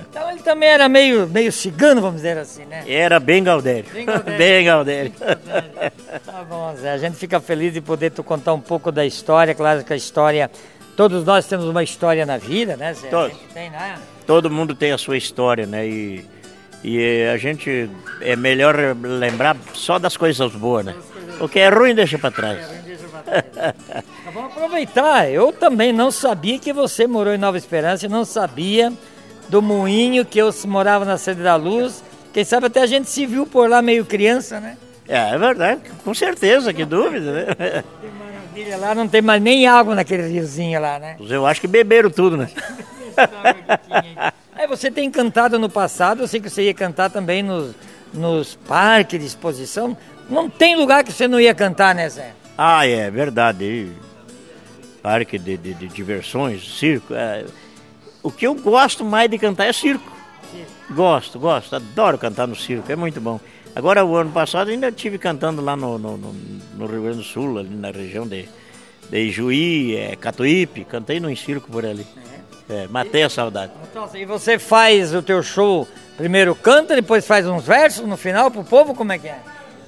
Então 0.09 0.29
ele 0.31 0.39
também 0.41 0.69
era 0.69 0.87
meio, 0.87 1.27
meio 1.27 1.51
cigano, 1.51 2.01
vamos 2.01 2.17
dizer 2.17 2.37
assim, 2.37 2.65
né? 2.65 2.83
Era 2.87 3.19
bem 3.19 3.43
Galdério. 3.43 3.89
Bem 3.93 4.05
Galdério. 4.05 4.37
bem 4.37 4.65
Galdério. 4.65 5.13
tá 6.25 6.43
bom, 6.47 6.75
Zé. 6.75 6.91
A 6.91 6.97
gente 6.97 7.17
fica 7.17 7.39
feliz 7.39 7.73
de 7.73 7.81
poder 7.81 8.11
tu 8.11 8.23
contar 8.23 8.53
um 8.53 8.59
pouco 8.61 8.91
da 8.91 9.05
história. 9.05 9.53
Claro 9.53 9.83
que 9.83 9.93
a 9.93 9.95
história. 9.95 10.49
Todos 10.95 11.23
nós 11.23 11.45
temos 11.45 11.65
uma 11.65 11.83
história 11.83 12.25
na 12.25 12.37
vida, 12.37 12.75
né, 12.75 12.93
Zé? 12.93 13.07
Todos. 13.09 13.37
Tem, 13.53 13.69
né? 13.69 13.97
Todo 14.25 14.49
mundo 14.49 14.73
tem 14.73 14.91
a 14.91 14.97
sua 14.97 15.17
história, 15.17 15.67
né? 15.67 15.87
E, 15.87 16.25
e 16.83 17.25
a 17.31 17.37
gente 17.37 17.89
é 18.21 18.35
melhor 18.35 18.75
lembrar 19.01 19.55
só 19.73 19.99
das 19.99 20.17
coisas 20.17 20.51
boas, 20.53 20.85
né? 20.85 20.95
O 21.39 21.47
que 21.47 21.59
é 21.59 21.69
ruim 21.69 21.93
deixa 21.93 22.17
para 22.17 22.31
trás. 22.31 22.59
Então, 22.67 24.03
vamos 24.37 24.51
aproveitar. 24.51 25.29
Eu 25.29 25.51
também 25.51 25.91
não 25.91 26.11
sabia 26.11 26.59
que 26.59 26.71
você 26.71 27.07
morou 27.07 27.33
em 27.33 27.37
Nova 27.37 27.57
Esperança, 27.57 28.07
não 28.07 28.23
sabia 28.23 28.93
do 29.49 29.61
moinho 29.61 30.23
que 30.23 30.37
eu 30.37 30.53
morava 30.65 31.03
na 31.03 31.17
Sede 31.17 31.41
da 31.41 31.55
Luz. 31.55 32.03
Quem 32.31 32.43
sabe 32.43 32.67
até 32.67 32.81
a 32.81 32.85
gente 32.85 33.09
se 33.09 33.25
viu 33.25 33.47
por 33.47 33.67
lá 33.67 33.81
meio 33.81 34.05
criança, 34.05 34.59
né? 34.59 34.77
É, 35.07 35.33
é 35.33 35.37
verdade, 35.37 35.81
com 36.03 36.13
certeza, 36.13 36.73
que 36.73 36.85
dúvida, 36.85 37.31
né? 37.31 37.45
Que 38.01 38.07
maravilha, 38.19 38.77
lá 38.77 38.93
não 38.93 39.07
tem 39.07 39.21
mais 39.21 39.41
nem 39.41 39.65
água 39.65 39.95
naquele 39.95 40.27
riozinho 40.27 40.79
lá, 40.79 40.99
né? 40.99 41.15
Eu 41.19 41.45
acho 41.47 41.61
que 41.61 41.67
beberam 41.67 42.11
tudo, 42.11 42.37
né? 42.37 42.49
Aí 44.53 44.67
você 44.67 44.91
tem 44.91 45.09
cantado 45.09 45.57
no 45.57 45.69
passado, 45.69 46.21
eu 46.21 46.27
sei 46.27 46.41
que 46.41 46.49
você 46.49 46.63
ia 46.63 46.73
cantar 46.73 47.09
também 47.09 47.41
nos, 47.41 47.73
nos 48.13 48.55
parques 48.67 49.19
de 49.19 49.25
exposição. 49.25 49.97
Não 50.29 50.49
tem 50.49 50.75
lugar 50.75 51.05
que 51.05 51.11
você 51.13 51.27
não 51.27 51.39
ia 51.39 51.55
cantar, 51.55 51.95
né, 51.95 52.09
Zé? 52.09 52.33
Ah, 52.57 52.85
é 52.85 53.09
verdade. 53.09 53.93
Parque 55.07 55.39
de, 55.39 55.55
de, 55.55 55.73
de 55.73 55.87
diversões, 55.87 56.77
circo. 56.77 57.13
É 57.13 57.45
o 58.21 58.29
que 58.29 58.45
eu 58.45 58.53
gosto 58.53 59.05
mais 59.05 59.31
de 59.31 59.37
cantar 59.37 59.67
é 59.67 59.71
circo. 59.71 60.11
Gosto, 60.89 61.39
gosto, 61.39 61.77
adoro 61.77 62.17
cantar 62.17 62.45
no 62.45 62.57
circo, 62.57 62.91
é 62.91 62.95
muito 62.97 63.21
bom. 63.21 63.39
Agora, 63.73 64.03
o 64.03 64.17
ano 64.17 64.31
passado, 64.31 64.69
ainda 64.69 64.89
estive 64.89 65.17
cantando 65.17 65.61
lá 65.61 65.77
no, 65.77 65.97
no, 65.97 66.17
no, 66.17 66.33
no, 66.33 66.85
Rio 66.87 67.03
Grande 67.03 67.19
do 67.19 67.23
Sul, 67.23 67.57
ali 67.57 67.73
na 67.73 67.89
região 67.89 68.27
de, 68.27 68.49
de 69.09 69.31
Juí, 69.31 69.95
é, 69.95 70.17
Catuípe, 70.17 70.83
cantei 70.83 71.21
no 71.21 71.33
circo 71.37 71.71
por 71.71 71.85
ali. 71.85 72.05
É, 72.69 72.85
matei 72.89 73.23
a 73.23 73.29
saudade. 73.29 73.71
Então, 73.89 74.09
e 74.13 74.25
você 74.25 74.59
faz 74.59 75.15
o 75.15 75.21
teu 75.21 75.41
show, 75.41 75.87
primeiro 76.17 76.53
canta, 76.53 76.93
depois 76.93 77.25
faz 77.25 77.47
uns 77.47 77.63
versos 77.63 78.05
no 78.05 78.17
final 78.17 78.51
pro 78.51 78.61
povo, 78.61 78.93
como 78.93 79.13
é 79.13 79.17
que 79.17 79.29
é? 79.29 79.39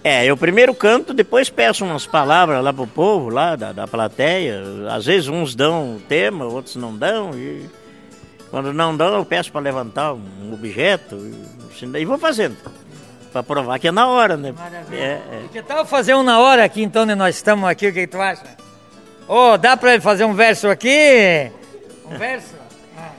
É, 0.04 0.26
eu 0.26 0.38
primeiro 0.38 0.74
canto, 0.74 1.14
depois 1.14 1.50
peço 1.50 1.84
umas 1.84 2.08
palavras 2.08 2.64
lá 2.64 2.72
pro 2.72 2.88
povo, 2.88 3.30
lá 3.30 3.56
da, 3.56 3.72
da 3.74 3.88
plateia. 3.88 4.62
Às 4.90 5.06
vezes 5.06 5.28
uns 5.28 5.54
dão 5.54 6.00
tema, 6.08 6.46
outros 6.46 6.78
não 6.78 6.96
dão. 6.96 7.32
E 7.36 7.70
quando 8.50 8.74
não 8.74 8.96
dá, 8.96 9.06
eu 9.06 9.26
peço 9.26 9.52
para 9.52 9.62
levantar 9.62 10.14
um 10.14 10.54
objeto 10.54 11.18
e 11.98 12.06
vou 12.06 12.18
fazendo. 12.18 12.58
Para 13.32 13.44
provar 13.44 13.78
que 13.78 13.88
é 13.88 13.92
na 13.92 14.08
hora, 14.08 14.36
né? 14.36 14.52
Maravilha. 14.52 15.00
É, 15.00 15.22
é. 15.32 15.42
E 15.46 15.50
que 15.50 15.62
tal 15.62 15.86
fazer 15.86 16.16
um 16.16 16.24
na 16.24 16.40
hora 16.40 16.64
aqui, 16.64 16.82
então, 16.82 17.04
onde 17.04 17.14
nós 17.14 17.36
estamos 17.36 17.70
aqui? 17.70 17.88
O 17.88 17.94
que, 17.94 18.02
que 18.02 18.08
tu 18.08 18.20
acha? 18.20 18.58
Ô, 19.28 19.52
oh, 19.52 19.58
dá 19.58 19.78
para 19.78 19.94
ele 19.94 20.02
fazer 20.02 20.26
um 20.26 20.34
verso 20.34 20.68
aqui? 20.68 21.52
Um 22.10 22.18
verso? 22.18 22.56
Ah. 22.98 23.12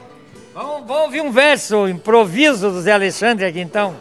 Vamos, 0.53 0.85
vamos 0.85 1.03
ouvir 1.03 1.21
um 1.21 1.31
verso, 1.31 1.87
improviso 1.87 2.69
do 2.69 2.81
Zé 2.81 2.91
Alexandre 2.91 3.45
aqui, 3.45 3.61
então. 3.61 3.95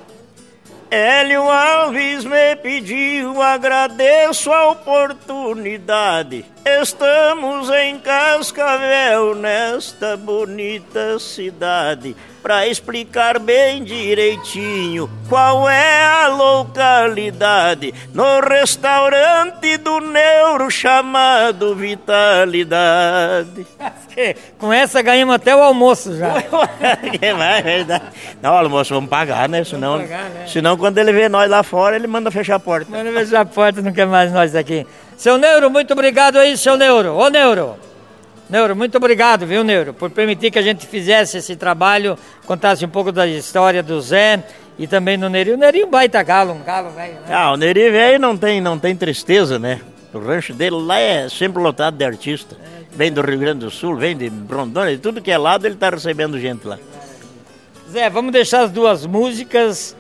Hélio 0.91 1.49
Alves 1.49 2.25
me 2.25 2.57
pediu, 2.57 3.41
agradeço 3.41 4.51
a 4.51 4.71
oportunidade. 4.71 6.45
Estamos 6.65 7.71
em 7.71 7.99
Cascavel, 7.99 9.35
nesta 9.35 10.17
bonita 10.17 11.19
cidade 11.19 12.15
para 12.43 12.67
explicar 12.67 13.39
bem 13.39 13.85
direitinho 13.85 15.11
qual 15.29 15.69
é 15.69 16.05
a 16.05 16.29
localidade 16.29 17.95
no 18.15 18.41
restaurante 18.41 19.77
do 19.79 20.01
Neuro 20.01 20.71
chamado 20.71 21.75
Vitalidade. 21.75 23.67
Com 24.59 24.73
essa 24.73 25.01
ganhamos 25.03 25.35
até 25.35 25.55
o 25.55 25.63
almoço 25.63 26.17
já. 26.17 26.35
é 27.21 27.63
verdade. 27.63 28.05
Não, 28.43 28.57
almoço 28.57 28.95
vamos 28.95 29.09
pagar, 29.09 29.49
né? 29.49 29.65
Senão, 29.65 29.99
pagar, 29.99 30.31
né? 30.31 30.47
senão 30.47 30.77
quando 30.77 30.99
ele 30.99 31.13
vê 31.13 31.29
nós 31.29 31.49
lá 31.49 31.63
fora, 31.63 31.97
ele 31.97 32.07
manda 32.07 32.31
fechar 32.31 32.57
a 32.57 32.61
porta. 32.61 32.91
Manda 32.91 33.13
fechar 33.13 33.41
a 33.41 33.45
porta, 33.45 33.81
não 33.81 33.93
quer 33.93 34.07
mais 34.07 34.33
nós 34.33 34.55
aqui. 34.55 34.87
Seu 35.21 35.37
Neuro, 35.37 35.69
muito 35.69 35.93
obrigado 35.93 36.39
aí, 36.39 36.57
seu 36.57 36.79
Neuro. 36.79 37.15
Ô 37.15 37.29
Neuro. 37.29 37.77
Neuro, 38.49 38.75
muito 38.75 38.97
obrigado, 38.97 39.45
viu, 39.45 39.63
Neuro, 39.63 39.93
por 39.93 40.09
permitir 40.09 40.51
que 40.51 40.59
a 40.59 40.63
gente 40.63 40.87
fizesse 40.87 41.37
esse 41.37 41.57
trabalho, 41.57 42.19
contasse 42.47 42.87
um 42.87 42.89
pouco 42.89 43.13
da 43.13 43.27
história 43.27 43.83
do 43.83 44.01
Zé 44.01 44.43
e 44.79 44.87
também 44.87 45.19
do 45.19 45.29
Neri. 45.29 45.51
O 45.51 45.59
Neri 45.59 45.83
é 45.83 45.87
baita 45.87 46.23
galo, 46.23 46.55
um 46.55 46.63
galo 46.63 46.89
velho, 46.93 47.17
né? 47.17 47.35
Ah, 47.35 47.53
o 47.53 47.59
Neri 47.59 47.91
velho 47.91 48.19
não 48.19 48.35
tem, 48.35 48.63
não 48.63 48.79
tem 48.79 48.97
tristeza, 48.97 49.59
né? 49.59 49.83
O 50.15 50.19
rancho 50.21 50.55
dele 50.55 50.77
lá 50.77 50.99
é 50.99 51.29
sempre 51.29 51.63
lotado 51.63 51.99
de 51.99 52.05
artista. 52.07 52.57
Vem 52.91 53.13
do 53.13 53.21
Rio 53.21 53.41
Grande 53.41 53.61
do 53.61 53.71
Sul, 53.71 53.97
vem 53.97 54.17
de 54.17 54.33
Rondônia, 54.51 54.97
de 54.97 55.03
tudo 55.03 55.21
que 55.21 55.31
é 55.31 55.37
lado 55.37 55.67
ele 55.67 55.75
está 55.75 55.91
recebendo 55.91 56.41
gente 56.41 56.67
lá. 56.67 56.79
Zé, 57.93 58.09
vamos 58.09 58.33
deixar 58.33 58.63
as 58.63 58.71
duas 58.71 59.05
músicas 59.05 59.95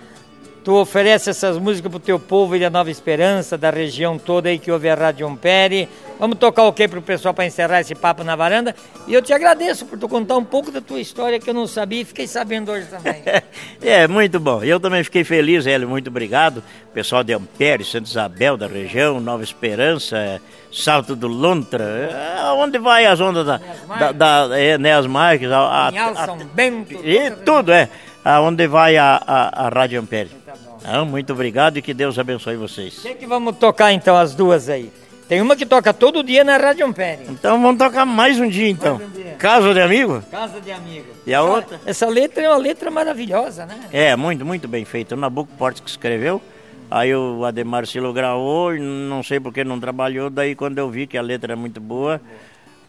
Tu 0.62 0.74
oferece 0.74 1.30
essas 1.30 1.56
músicas 1.56 1.90
pro 1.90 1.98
teu 1.98 2.18
povo 2.18 2.54
e 2.54 2.60
da 2.60 2.68
Nova 2.68 2.90
Esperança, 2.90 3.56
da 3.56 3.70
região 3.70 4.18
toda 4.18 4.50
aí 4.50 4.58
que 4.58 4.70
ouve 4.70 4.90
a 4.90 4.94
Rádio 4.94 5.26
Ampere. 5.26 5.88
Vamos 6.18 6.36
tocar 6.36 6.64
o 6.64 6.72
que 6.72 6.86
pro 6.86 7.00
pessoal 7.00 7.32
para 7.32 7.46
encerrar 7.46 7.80
esse 7.80 7.94
papo 7.94 8.22
na 8.22 8.36
varanda? 8.36 8.74
E 9.06 9.14
eu 9.14 9.22
te 9.22 9.32
agradeço 9.32 9.86
por 9.86 9.98
tu 9.98 10.06
contar 10.06 10.36
um 10.36 10.44
pouco 10.44 10.70
da 10.70 10.82
tua 10.82 11.00
história 11.00 11.40
que 11.40 11.48
eu 11.48 11.54
não 11.54 11.66
sabia 11.66 12.02
e 12.02 12.04
fiquei 12.04 12.26
sabendo 12.26 12.70
hoje 12.72 12.86
também. 12.88 13.22
é, 13.80 14.06
muito 14.06 14.38
bom. 14.38 14.62
Eu 14.62 14.78
também 14.78 15.02
fiquei 15.02 15.24
feliz, 15.24 15.66
Hélio, 15.66 15.88
muito 15.88 16.08
obrigado. 16.08 16.62
Pessoal 16.92 17.24
de 17.24 17.32
Ampere, 17.32 17.82
Santa 17.82 18.10
Isabel 18.10 18.58
da 18.58 18.66
região, 18.66 19.18
Nova 19.18 19.42
Esperança, 19.42 20.42
Salto 20.70 21.16
do 21.16 21.26
Lontra, 21.26 21.84
é, 21.84 22.52
onde 22.52 22.78
vai 22.78 23.06
as 23.06 23.18
ondas 23.18 23.46
da, 23.46 23.60
da, 23.98 24.12
da 24.12 24.58
é, 24.58 24.76
né, 24.76 24.94
as 24.94 25.06
marcas, 25.06 25.50
a, 25.50 25.88
a, 25.88 26.26
São 26.26 26.36
Bento, 26.54 26.94
e 27.02 27.30
tudo, 27.46 27.72
é, 27.72 27.88
aonde 28.22 28.66
vai 28.66 28.98
a, 28.98 29.22
a, 29.26 29.66
a 29.66 29.68
Rádio 29.70 30.00
Ampere. 30.00 30.39
Ah, 30.84 31.04
muito 31.04 31.32
obrigado 31.32 31.76
e 31.76 31.82
que 31.82 31.92
Deus 31.94 32.18
abençoe 32.18 32.56
vocês. 32.56 32.98
O 32.98 33.02
que, 33.02 33.14
que 33.14 33.26
vamos 33.26 33.56
tocar 33.56 33.92
então 33.92 34.16
as 34.16 34.34
duas 34.34 34.68
aí? 34.68 34.90
Tem 35.28 35.40
uma 35.40 35.54
que 35.54 35.64
toca 35.64 35.94
todo 35.94 36.24
dia 36.24 36.42
na 36.42 36.56
Rádio 36.56 36.84
Ampere. 36.84 37.22
Então 37.28 37.62
vamos 37.62 37.78
tocar 37.78 38.04
mais 38.04 38.40
um 38.40 38.48
dia 38.48 38.68
então. 38.68 38.96
Um 38.96 39.10
dia. 39.10 39.36
Casa 39.38 39.72
de 39.72 39.80
Amigo? 39.80 40.20
Casa 40.30 40.60
de 40.60 40.72
Amigo. 40.72 41.06
E 41.24 41.32
a 41.32 41.42
outra? 41.42 41.80
Essa 41.86 42.08
letra 42.08 42.42
é 42.42 42.48
uma 42.48 42.56
letra 42.58 42.90
maravilhosa, 42.90 43.64
né? 43.64 43.78
É, 43.92 44.16
muito, 44.16 44.44
muito 44.44 44.66
bem 44.66 44.84
feita. 44.84 45.14
O 45.14 45.18
Nabucco 45.18 45.52
Portes 45.56 45.80
que 45.80 45.88
escreveu. 45.88 46.42
Aí 46.90 47.14
o 47.14 47.44
Ademar 47.44 47.86
Silo 47.86 48.12
gravou, 48.12 48.74
não 48.74 49.22
sei 49.22 49.38
porque 49.38 49.62
não 49.62 49.78
trabalhou, 49.78 50.28
daí 50.28 50.56
quando 50.56 50.78
eu 50.78 50.90
vi 50.90 51.06
que 51.06 51.16
a 51.16 51.22
letra 51.22 51.52
é 51.52 51.56
muito 51.56 51.80
boa, 51.80 52.20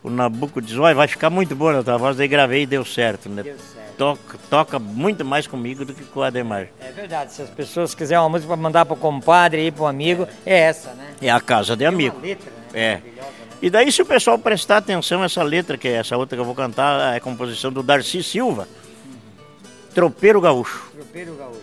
o 0.04 0.10
Nabucco 0.10 0.62
diz, 0.62 0.78
olha, 0.78 0.96
vai 0.96 1.08
ficar 1.08 1.30
muito 1.30 1.56
boa 1.56 1.74
na 1.74 1.84
tua 1.84 1.98
voz, 1.98 2.18
daí 2.18 2.28
gravei 2.28 2.64
e 2.64 2.66
deu 2.66 2.84
certo, 2.84 3.30
né? 3.30 3.44
Deu 3.44 3.58
certo 3.58 3.82
toca, 4.02 4.38
toca 4.50 4.80
muito 4.80 5.24
mais 5.24 5.46
comigo 5.46 5.86
do 5.86 5.94
que 5.94 6.04
com 6.04 6.22
o 6.22 6.24
Ademar. 6.24 6.68
É 6.80 6.92
verdade, 6.92 7.34
se 7.34 7.44
as 7.44 7.50
pessoas 7.52 7.94
quiserem 7.94 8.24
uma 8.24 8.30
música 8.30 8.48
para 8.48 8.62
mandar 8.62 8.84
para 8.84 8.96
o 8.96 8.98
compadre 8.98 9.68
e 9.68 9.72
para 9.72 9.84
o 9.84 9.86
amigo, 9.86 10.28
é 10.44 10.60
essa, 10.62 10.94
né? 10.94 11.12
É 11.22 11.30
a 11.30 11.40
casa 11.40 11.76
de 11.76 11.86
amigo. 11.86 12.16
Uma 12.16 12.26
letra, 12.26 12.52
né? 12.52 12.64
É. 12.74 12.96
Né? 12.96 13.02
E 13.62 13.70
daí 13.70 13.92
se 13.92 14.02
o 14.02 14.06
pessoal 14.06 14.40
prestar 14.40 14.78
atenção, 14.78 15.24
essa 15.24 15.44
letra, 15.44 15.78
que 15.78 15.88
é 15.88 15.94
essa 15.94 16.18
outra 16.18 16.36
que 16.36 16.42
eu 16.42 16.46
vou 16.46 16.56
cantar, 16.56 17.16
é 17.16 17.20
composição 17.20 17.72
do 17.72 17.84
Darcy 17.84 18.24
Silva. 18.24 18.68
Uhum. 19.06 19.12
Tropeiro 19.94 20.42
Gaúcho. 20.42 20.90
Tropeiro 20.96 21.36
Gaúcho. 21.36 21.62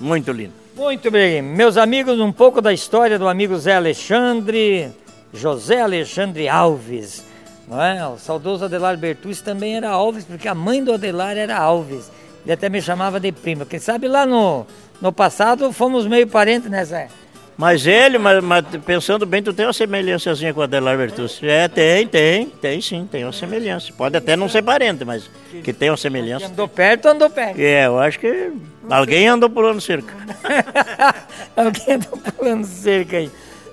Muito 0.00 0.30
lindo. 0.30 0.52
Muito 0.76 1.10
bem. 1.10 1.42
Meus 1.42 1.76
amigos, 1.76 2.20
um 2.20 2.30
pouco 2.30 2.60
da 2.60 2.72
história 2.72 3.18
do 3.18 3.26
amigo 3.26 3.58
Zé 3.58 3.74
Alexandre, 3.74 4.92
José 5.34 5.80
Alexandre 5.80 6.48
Alves 6.48 7.28
não 7.70 7.80
é? 7.80 8.04
O 8.08 8.18
saudoso 8.18 8.64
Adelar 8.64 8.96
Bertucci 8.96 9.44
também 9.44 9.76
era 9.76 9.88
Alves, 9.88 10.24
porque 10.24 10.48
a 10.48 10.54
mãe 10.54 10.82
do 10.82 10.92
Adelar 10.92 11.36
era 11.36 11.56
Alves. 11.56 12.10
Ele 12.44 12.52
até 12.52 12.68
me 12.68 12.82
chamava 12.82 13.20
de 13.20 13.30
prima. 13.30 13.64
Quem 13.64 13.78
sabe 13.78 14.08
lá 14.08 14.26
no, 14.26 14.66
no 15.00 15.12
passado 15.12 15.72
fomos 15.72 16.04
meio 16.04 16.26
parentes, 16.26 16.68
né, 16.68 16.84
Zé? 16.84 17.08
Mas 17.56 17.86
ele, 17.86 18.18
mas, 18.18 18.42
mas, 18.42 18.64
pensando 18.84 19.24
bem, 19.26 19.42
tu 19.42 19.52
tem 19.52 19.66
uma 19.66 19.72
semelhançazinha 19.72 20.52
com 20.52 20.60
o 20.60 20.62
Adelar 20.62 20.96
Bertucci. 20.96 21.46
É, 21.46 21.68
tem, 21.68 22.08
tem, 22.08 22.46
tem 22.46 22.80
sim, 22.80 23.06
tem 23.08 23.22
uma 23.22 23.32
semelhança. 23.32 23.92
Pode 23.96 24.16
até 24.16 24.34
não 24.34 24.48
ser 24.48 24.62
parente, 24.62 25.04
mas 25.04 25.30
que 25.62 25.72
tem 25.72 25.90
uma 25.90 25.96
semelhança. 25.96 26.46
Andou 26.46 26.66
perto, 26.66 27.06
andou 27.06 27.30
perto. 27.30 27.60
É, 27.60 27.86
eu 27.86 28.00
acho 28.00 28.18
que 28.18 28.52
alguém 28.88 29.28
andou 29.28 29.48
pulando 29.48 29.80
cerca. 29.80 30.12
alguém 31.54 31.96
andou 31.96 32.18
pulando 32.32 32.64
cerca 32.64 33.18
aí. 33.18 33.30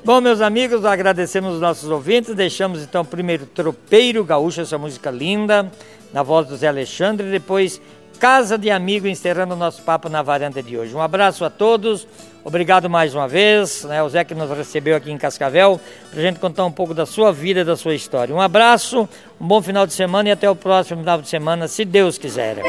Bom, 0.08 0.22
meus 0.22 0.40
amigos, 0.40 0.86
agradecemos 0.86 1.56
os 1.56 1.60
nossos 1.60 1.90
ouvintes. 1.90 2.34
Deixamos 2.34 2.82
então 2.82 3.04
primeiro 3.04 3.46
Tropeiro 3.46 4.24
Gaúcho, 4.24 4.62
essa 4.62 4.78
música 4.78 5.12
linda, 5.12 5.70
na 6.14 6.24
voz 6.24 6.48
do 6.48 6.56
Zé 6.56 6.70
Alexandre. 6.70 7.30
Depois 7.30 7.82
Casa 8.18 8.58
de 8.58 8.72
Amigo, 8.72 9.06
encerrando 9.06 9.54
o 9.54 9.58
nosso 9.58 9.82
papo 9.82 10.08
na 10.08 10.22
varanda 10.22 10.64
de 10.64 10.78
hoje. 10.78 10.96
Um 10.96 11.02
abraço 11.02 11.44
a 11.44 11.50
todos. 11.50 12.08
Obrigado 12.42 12.90
mais 12.90 13.14
uma 13.14 13.28
vez, 13.28 13.84
né, 13.84 14.02
o 14.02 14.08
Zé 14.08 14.24
que 14.24 14.34
nos 14.34 14.50
recebeu 14.50 14.96
aqui 14.96 15.12
em 15.12 15.18
Cascavel, 15.18 15.78
para 16.10 16.20
a 16.22 16.24
gente 16.24 16.40
contar 16.40 16.64
um 16.64 16.72
pouco 16.72 16.94
da 16.94 17.06
sua 17.06 17.34
vida, 17.34 17.66
da 17.66 17.76
sua 17.76 17.94
história. 17.94 18.34
Um 18.34 18.40
abraço, 18.40 19.10
um 19.42 19.46
bom 19.46 19.62
final 19.62 19.86
de 19.86 19.92
semana 19.92 20.30
e 20.30 20.32
até 20.32 20.50
o 20.50 20.56
próximo 20.56 21.02
final 21.02 21.22
de 21.22 21.28
semana, 21.28 21.68
se 21.68 21.84
Deus 21.84 22.18
quiser. 22.18 22.64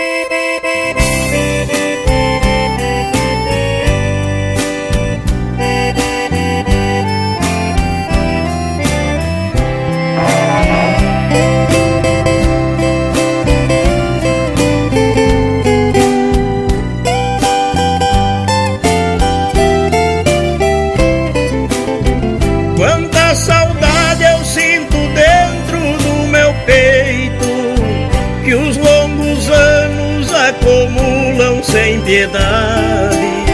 Piedade, 32.19 33.45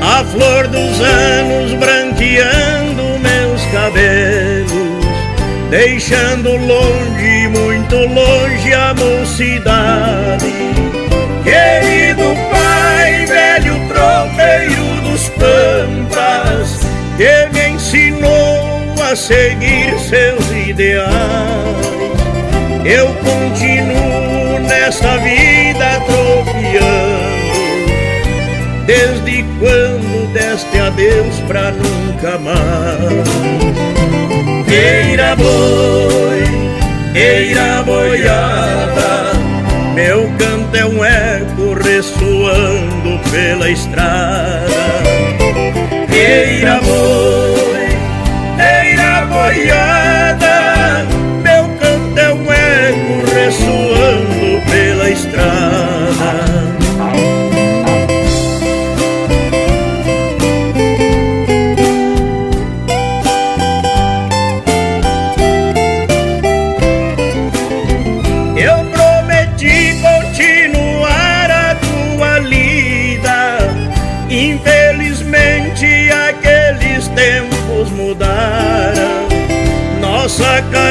a 0.00 0.24
flor 0.24 0.66
dos 0.66 1.00
anos 1.00 1.72
branqueando 1.74 3.16
meus 3.20 3.64
cabelos, 3.66 5.06
deixando 5.70 6.50
longe, 6.56 7.46
muito 7.48 7.94
longe 7.94 8.74
a 8.74 8.92
mocidade. 8.94 10.52
Querido 11.44 12.24
pai, 12.50 13.24
velho 13.24 13.76
tropeiro 13.86 15.00
dos 15.08 15.28
pampas, 15.38 16.80
que 17.16 17.54
me 17.54 17.76
ensinou 17.76 18.94
a 19.08 19.14
seguir 19.14 19.96
seus 20.00 20.50
ideais. 20.50 21.12
Eu 22.84 23.06
continuo 23.22 24.58
nessa 24.66 25.18
vida 25.18 26.02
tropiando 26.04 26.71
Desde 29.04 29.44
quando 29.58 30.32
deste 30.32 30.78
adeus 30.78 31.40
pra 31.48 31.72
nunca 31.72 32.38
mais. 32.38 33.28
Eira 34.70 35.34
boi, 35.34 36.44
eira 37.12 37.82
boiada 37.82 39.32
Meu 39.96 40.30
canto 40.38 40.76
é 40.76 40.86
um 40.86 41.04
eco 41.04 41.74
ressoando 41.82 43.18
pela 43.32 43.68
estrada. 43.68 44.68
Eira 46.08 46.80
boi, 46.80 47.88
eira 48.56 49.26
boiada 49.26 49.91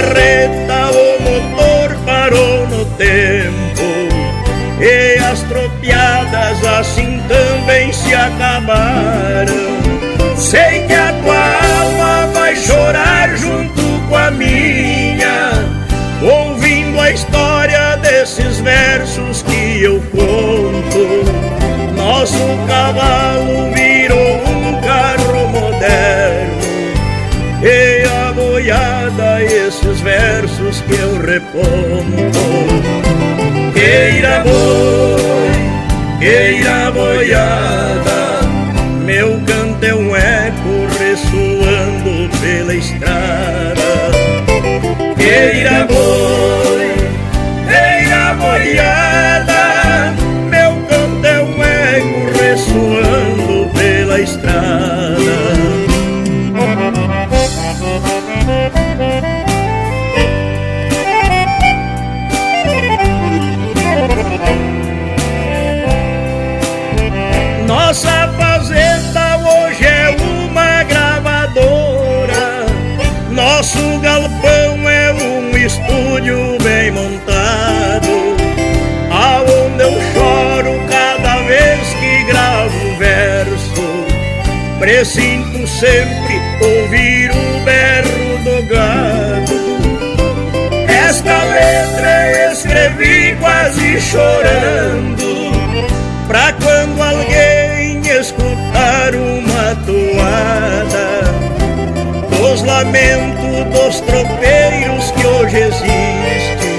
carreta 0.01 0.91
o 0.91 1.21
motor 1.21 1.95
parou 2.05 2.67
no 2.67 2.85
tempo. 2.97 3.81
E 4.79 5.17
as 5.19 5.41
tropiadas 5.43 6.65
assim 6.65 7.21
também 7.27 7.93
se 7.93 8.13
acabaram. 8.13 9.81
Sei 10.35 10.85
que 10.87 10.93
a 10.93 11.13
tua 11.21 11.83
alma 11.83 12.27
vai 12.33 12.55
chorar 12.55 13.37
junto 13.37 13.81
com 14.09 14.15
a 14.15 14.31
minha 14.31 15.51
Ouvindo 16.23 16.99
a 16.99 17.11
história 17.11 17.95
desses 17.97 18.59
versos 18.59 19.43
que 19.43 19.83
eu 19.83 20.01
conto. 20.11 21.25
Nosso 21.95 22.37
cavalo 22.67 23.71
virou 23.73 23.90
versos 30.01 30.81
que 30.81 30.93
eu 30.93 31.19
reponto. 31.19 31.61
Queira 33.73 34.43
boi, 34.43 36.19
queira 36.19 36.91
boiada 36.91 37.60
chorando. 94.01 95.51
Pra 96.27 96.53
quando 96.53 97.01
alguém 97.01 97.99
escutar 97.99 99.13
uma 99.15 99.75
toada 99.85 101.21
Dos 102.29 102.63
lamentos 102.63 103.65
dos 103.73 103.99
tropeiros 103.99 105.11
que 105.11 105.27
hoje 105.27 105.57
existem 105.57 106.71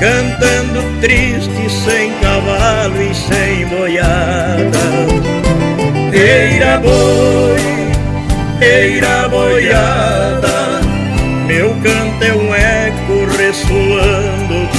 Cantando 0.00 0.82
triste, 1.00 1.70
sem 1.70 2.12
cavalo 2.14 3.00
e 3.00 3.14
sem 3.14 3.66
boiada. 3.66 4.78
Eira 6.12 6.78
boi, 6.78 7.60
eira 8.60 9.28
boiada 9.28 10.11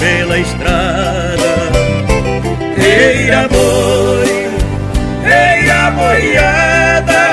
pela 0.03 0.37
estrada. 0.37 1.53
Eira 2.77 3.47
boi, 3.47 4.49
eira 5.23 5.91
boiada 5.91 7.23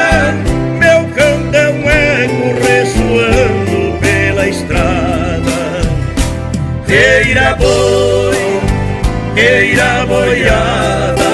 Meu 0.79 1.01
canto 1.17 1.57
é 1.57 1.69
um 1.69 1.91
eco 1.91 2.47
ressoando 2.65 3.99
pela 3.99 4.47
estrada. 4.47 5.59
Eira 6.89 7.57
boi, 7.57 8.61
eira 9.37 10.07
boiada 10.07 11.33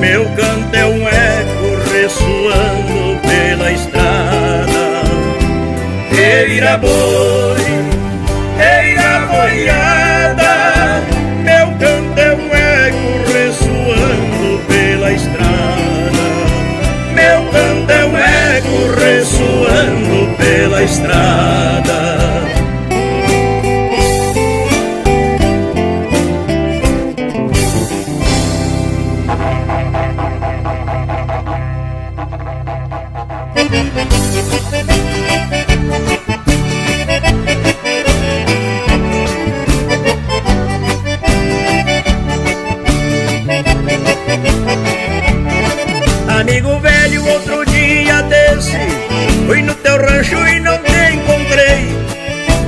Meu 0.00 0.24
canto 0.30 0.74
é 0.74 0.86
um 0.86 1.08
eco 1.08 1.68
ressoando 1.92 3.20
pela 3.22 3.70
estrada. 3.70 4.82
Eira 6.12 6.76
boi, 6.76 7.49
ressoando 19.80 20.36
pela 20.36 20.82
estrada 20.82 22.39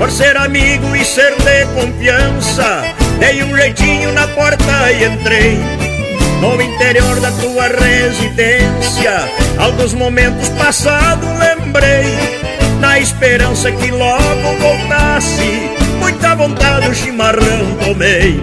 Por 0.03 0.11
ser 0.11 0.37
amigo 0.37 0.97
e 0.97 1.05
ser 1.05 1.33
de 1.37 1.65
confiança. 1.81 2.83
Dei 3.21 3.41
um 3.45 3.57
jeitinho 3.57 4.13
na 4.13 4.27
porta 4.27 4.91
e 4.91 5.05
entrei 5.05 5.61
No 6.41 6.61
interior 6.61 7.21
da 7.21 7.31
tua 7.31 7.69
residência. 7.69 9.13
Alguns 9.59 9.95
momentos 9.95 10.49
passados 10.59 11.29
lembrei 11.39 12.19
Na 12.81 12.99
esperança 12.99 13.71
que 13.71 13.93
logo 13.93 14.57
voltasse. 14.59 15.71
Muita 16.01 16.35
vontade 16.35 16.89
o 16.89 16.95
chimarrão 16.97 17.77
tomei. 17.85 18.43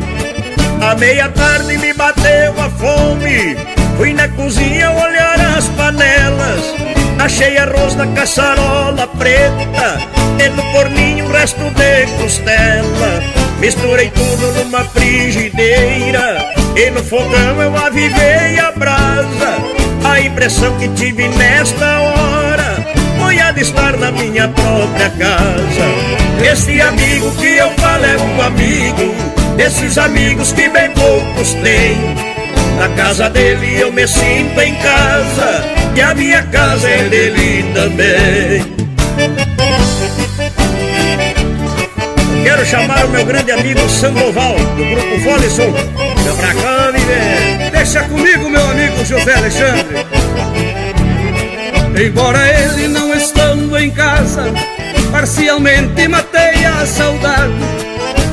À 0.80 0.96
meia 0.96 1.28
tarde 1.28 1.78
me 1.78 1.94
bateu 1.94 2.54
a 2.58 2.70
fome. 2.70 3.58
Fui 3.98 4.14
na 4.14 4.30
cozinha 4.30 4.92
olhar 4.92 5.58
as 5.58 5.68
panelas 5.68 6.99
Achei 7.20 7.58
arroz 7.58 7.96
na 7.96 8.08
caçarola 8.08 9.06
preta 9.08 10.00
E 10.40 10.50
no 10.50 10.64
forninho 10.72 11.30
resto 11.32 11.70
de 11.72 12.06
costela. 12.18 13.22
Misturei 13.60 14.10
tudo 14.10 14.54
numa 14.54 14.86
frigideira 14.86 16.54
E 16.78 16.90
no 16.92 17.04
fogão 17.04 17.62
eu 17.62 17.76
avivei 17.76 18.58
a 18.58 18.72
brasa. 18.72 19.58
A 20.04 20.22
impressão 20.22 20.78
que 20.78 20.88
tive 20.90 21.28
nesta 21.28 22.00
hora 22.00 22.86
Foi 23.20 23.38
a 23.38 23.52
de 23.52 23.62
estar 23.62 23.98
na 23.98 24.12
minha 24.12 24.48
própria 24.48 25.10
casa. 25.10 26.50
Esse 26.50 26.80
amigo 26.80 27.32
que 27.36 27.58
eu 27.58 27.70
falo 27.72 28.06
é 28.06 28.18
um 28.18 28.42
amigo 28.42 29.14
Desses 29.58 29.98
amigos 29.98 30.54
que 30.54 30.70
bem 30.70 30.90
poucos 30.92 31.54
têm 31.56 32.29
Na 32.80 32.88
casa 32.96 33.30
dele 33.30 33.78
eu 33.78 33.92
me 33.92 34.08
sinto 34.08 34.62
em 34.62 34.74
casa 34.76 35.66
E 35.94 36.02
a 36.02 36.16
minha 36.16 36.42
casa 36.44 36.88
é 36.88 37.10
dele 37.10 37.66
também. 37.74 38.80
Quero 42.42 42.66
chamar 42.66 43.06
o 43.06 43.10
meu 43.10 43.26
grande 43.26 43.52
amigo 43.52 43.82
Sandoval 43.90 44.56
Do 44.56 44.86
grupo 44.86 45.18
Volisson 45.20 45.72
Vem 45.72 46.36
pra 46.38 46.54
cá, 46.54 46.92
viver 46.92 47.70
Deixa 47.72 48.04
comigo, 48.04 48.50
meu 48.50 48.66
amigo 48.70 49.04
José 49.04 49.34
Alexandre. 49.36 50.06
Embora 52.02 52.40
ele 52.48 52.88
não 52.88 53.14
estando 53.14 53.78
em 53.78 53.92
casa 53.92 54.46
Parcialmente 55.12 56.08
matei 56.08 56.64
a 56.64 56.86
saudade 56.86 57.54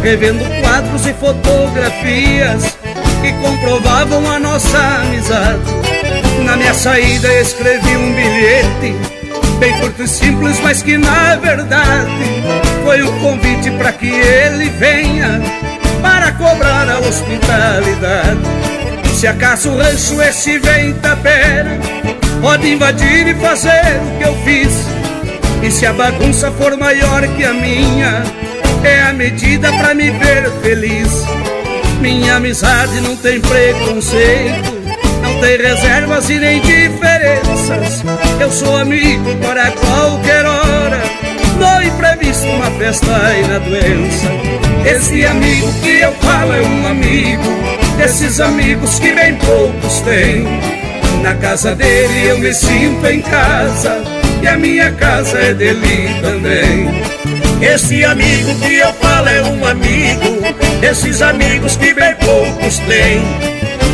revendo 0.02 0.44
quadros 0.60 1.04
e 1.04 1.12
fotografias 1.14 2.76
que 3.20 3.32
comprovavam 3.34 4.30
a 4.30 4.38
nossa 4.38 4.78
amizade. 5.02 5.60
Na 6.44 6.56
minha 6.56 6.74
saída 6.74 7.32
escrevi 7.40 7.96
um 7.96 8.12
bilhete, 8.14 8.94
bem 9.58 9.72
curto 9.80 10.02
e 10.02 10.08
simples, 10.08 10.60
mas 10.60 10.82
que 10.82 10.96
na 10.96 11.36
verdade 11.36 12.10
foi 12.84 13.02
um 13.02 13.18
convite 13.20 13.70
para 13.72 13.92
que 13.92 14.08
ele 14.08 14.68
venha 14.70 15.40
para 16.02 16.32
cobrar 16.32 16.88
a 16.88 16.98
hospitalidade. 17.00 18.40
Se 19.14 19.26
acaso 19.26 19.70
o 19.70 19.78
rancho 19.78 20.20
esse 20.22 20.58
vem 20.58 20.92
tapera, 20.94 21.78
pode 22.40 22.70
invadir 22.70 23.26
e 23.26 23.34
fazer 23.34 24.00
o 24.02 24.18
que 24.18 24.24
eu 24.24 24.34
fiz. 24.44 24.86
E 25.62 25.70
se 25.70 25.86
a 25.86 25.92
bagunça 25.92 26.50
for 26.52 26.76
maior 26.76 27.26
que 27.28 27.44
a 27.44 27.54
minha, 27.54 28.22
é 28.84 29.02
a 29.02 29.12
medida 29.12 29.72
pra 29.72 29.94
me 29.94 30.10
ver 30.10 30.50
feliz. 30.62 31.24
Minha 32.00 32.36
amizade 32.36 33.00
não 33.00 33.16
tem 33.16 33.40
preconceito, 33.40 34.72
não 35.22 35.40
tem 35.40 35.56
reservas 35.56 36.28
e 36.30 36.38
nem 36.38 36.60
diferenças. 36.60 38.04
Eu 38.38 38.50
sou 38.52 38.76
amigo 38.76 39.34
para 39.36 39.70
qualquer 39.72 40.44
hora, 40.44 41.02
no 41.58 41.82
imprevisto, 41.82 42.46
uma 42.46 42.70
festa 42.72 43.34
e 43.36 43.46
na 43.48 43.58
doença. 43.58 44.28
Esse 44.84 45.24
amigo 45.24 45.72
que 45.82 46.00
eu 46.00 46.12
falo 46.12 46.52
é 46.52 46.60
um 46.60 46.86
amigo, 46.86 47.42
desses 47.96 48.40
amigos 48.40 48.98
que 48.98 49.12
bem 49.12 49.34
poucos 49.36 50.00
têm. 50.00 50.46
Na 51.22 51.34
casa 51.34 51.74
dele 51.74 52.28
eu 52.28 52.38
me 52.38 52.54
sinto 52.54 53.06
em 53.06 53.20
casa, 53.22 54.02
e 54.42 54.46
a 54.46 54.56
minha 54.56 54.92
casa 54.92 55.38
é 55.38 55.54
dele 55.54 56.08
também. 56.22 57.02
Esse 57.60 58.04
amigo 58.04 58.54
que 58.60 58.74
eu 58.74 58.92
falo 58.94 59.28
é 59.28 59.42
um 59.42 59.66
amigo 59.66 60.65
Desses 60.80 61.22
amigos 61.22 61.76
que 61.76 61.92
bem 61.94 62.14
poucos 62.16 62.78
têm. 62.80 63.22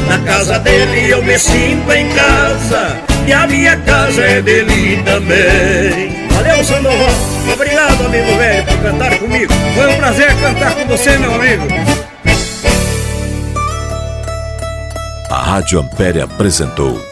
Na 0.09 0.19
casa 0.21 0.59
dele 0.59 1.11
eu 1.11 1.23
me 1.23 1.39
sinto 1.39 1.93
em 1.93 2.09
casa. 2.11 3.01
E 3.27 3.33
a 3.33 3.47
minha 3.47 3.77
casa 3.79 4.21
é 4.21 4.43
dele 4.43 5.03
também. 5.05 6.29
Valeu, 6.31 6.65
Sandoval. 6.65 7.15
Obrigado, 7.53 8.07
amigo 8.07 8.37
velho, 8.37 8.65
por 8.65 8.79
cantar 8.79 9.19
comigo. 9.19 9.53
Foi 9.75 9.87
um 9.89 9.97
prazer 9.97 10.35
cantar 10.41 10.75
com 10.75 10.87
você, 10.87 11.17
meu 11.19 11.35
amigo. 11.35 11.65
A 15.31 15.43
Rádio 15.43 15.81
Ampere 15.81 16.21
apresentou 16.21 17.12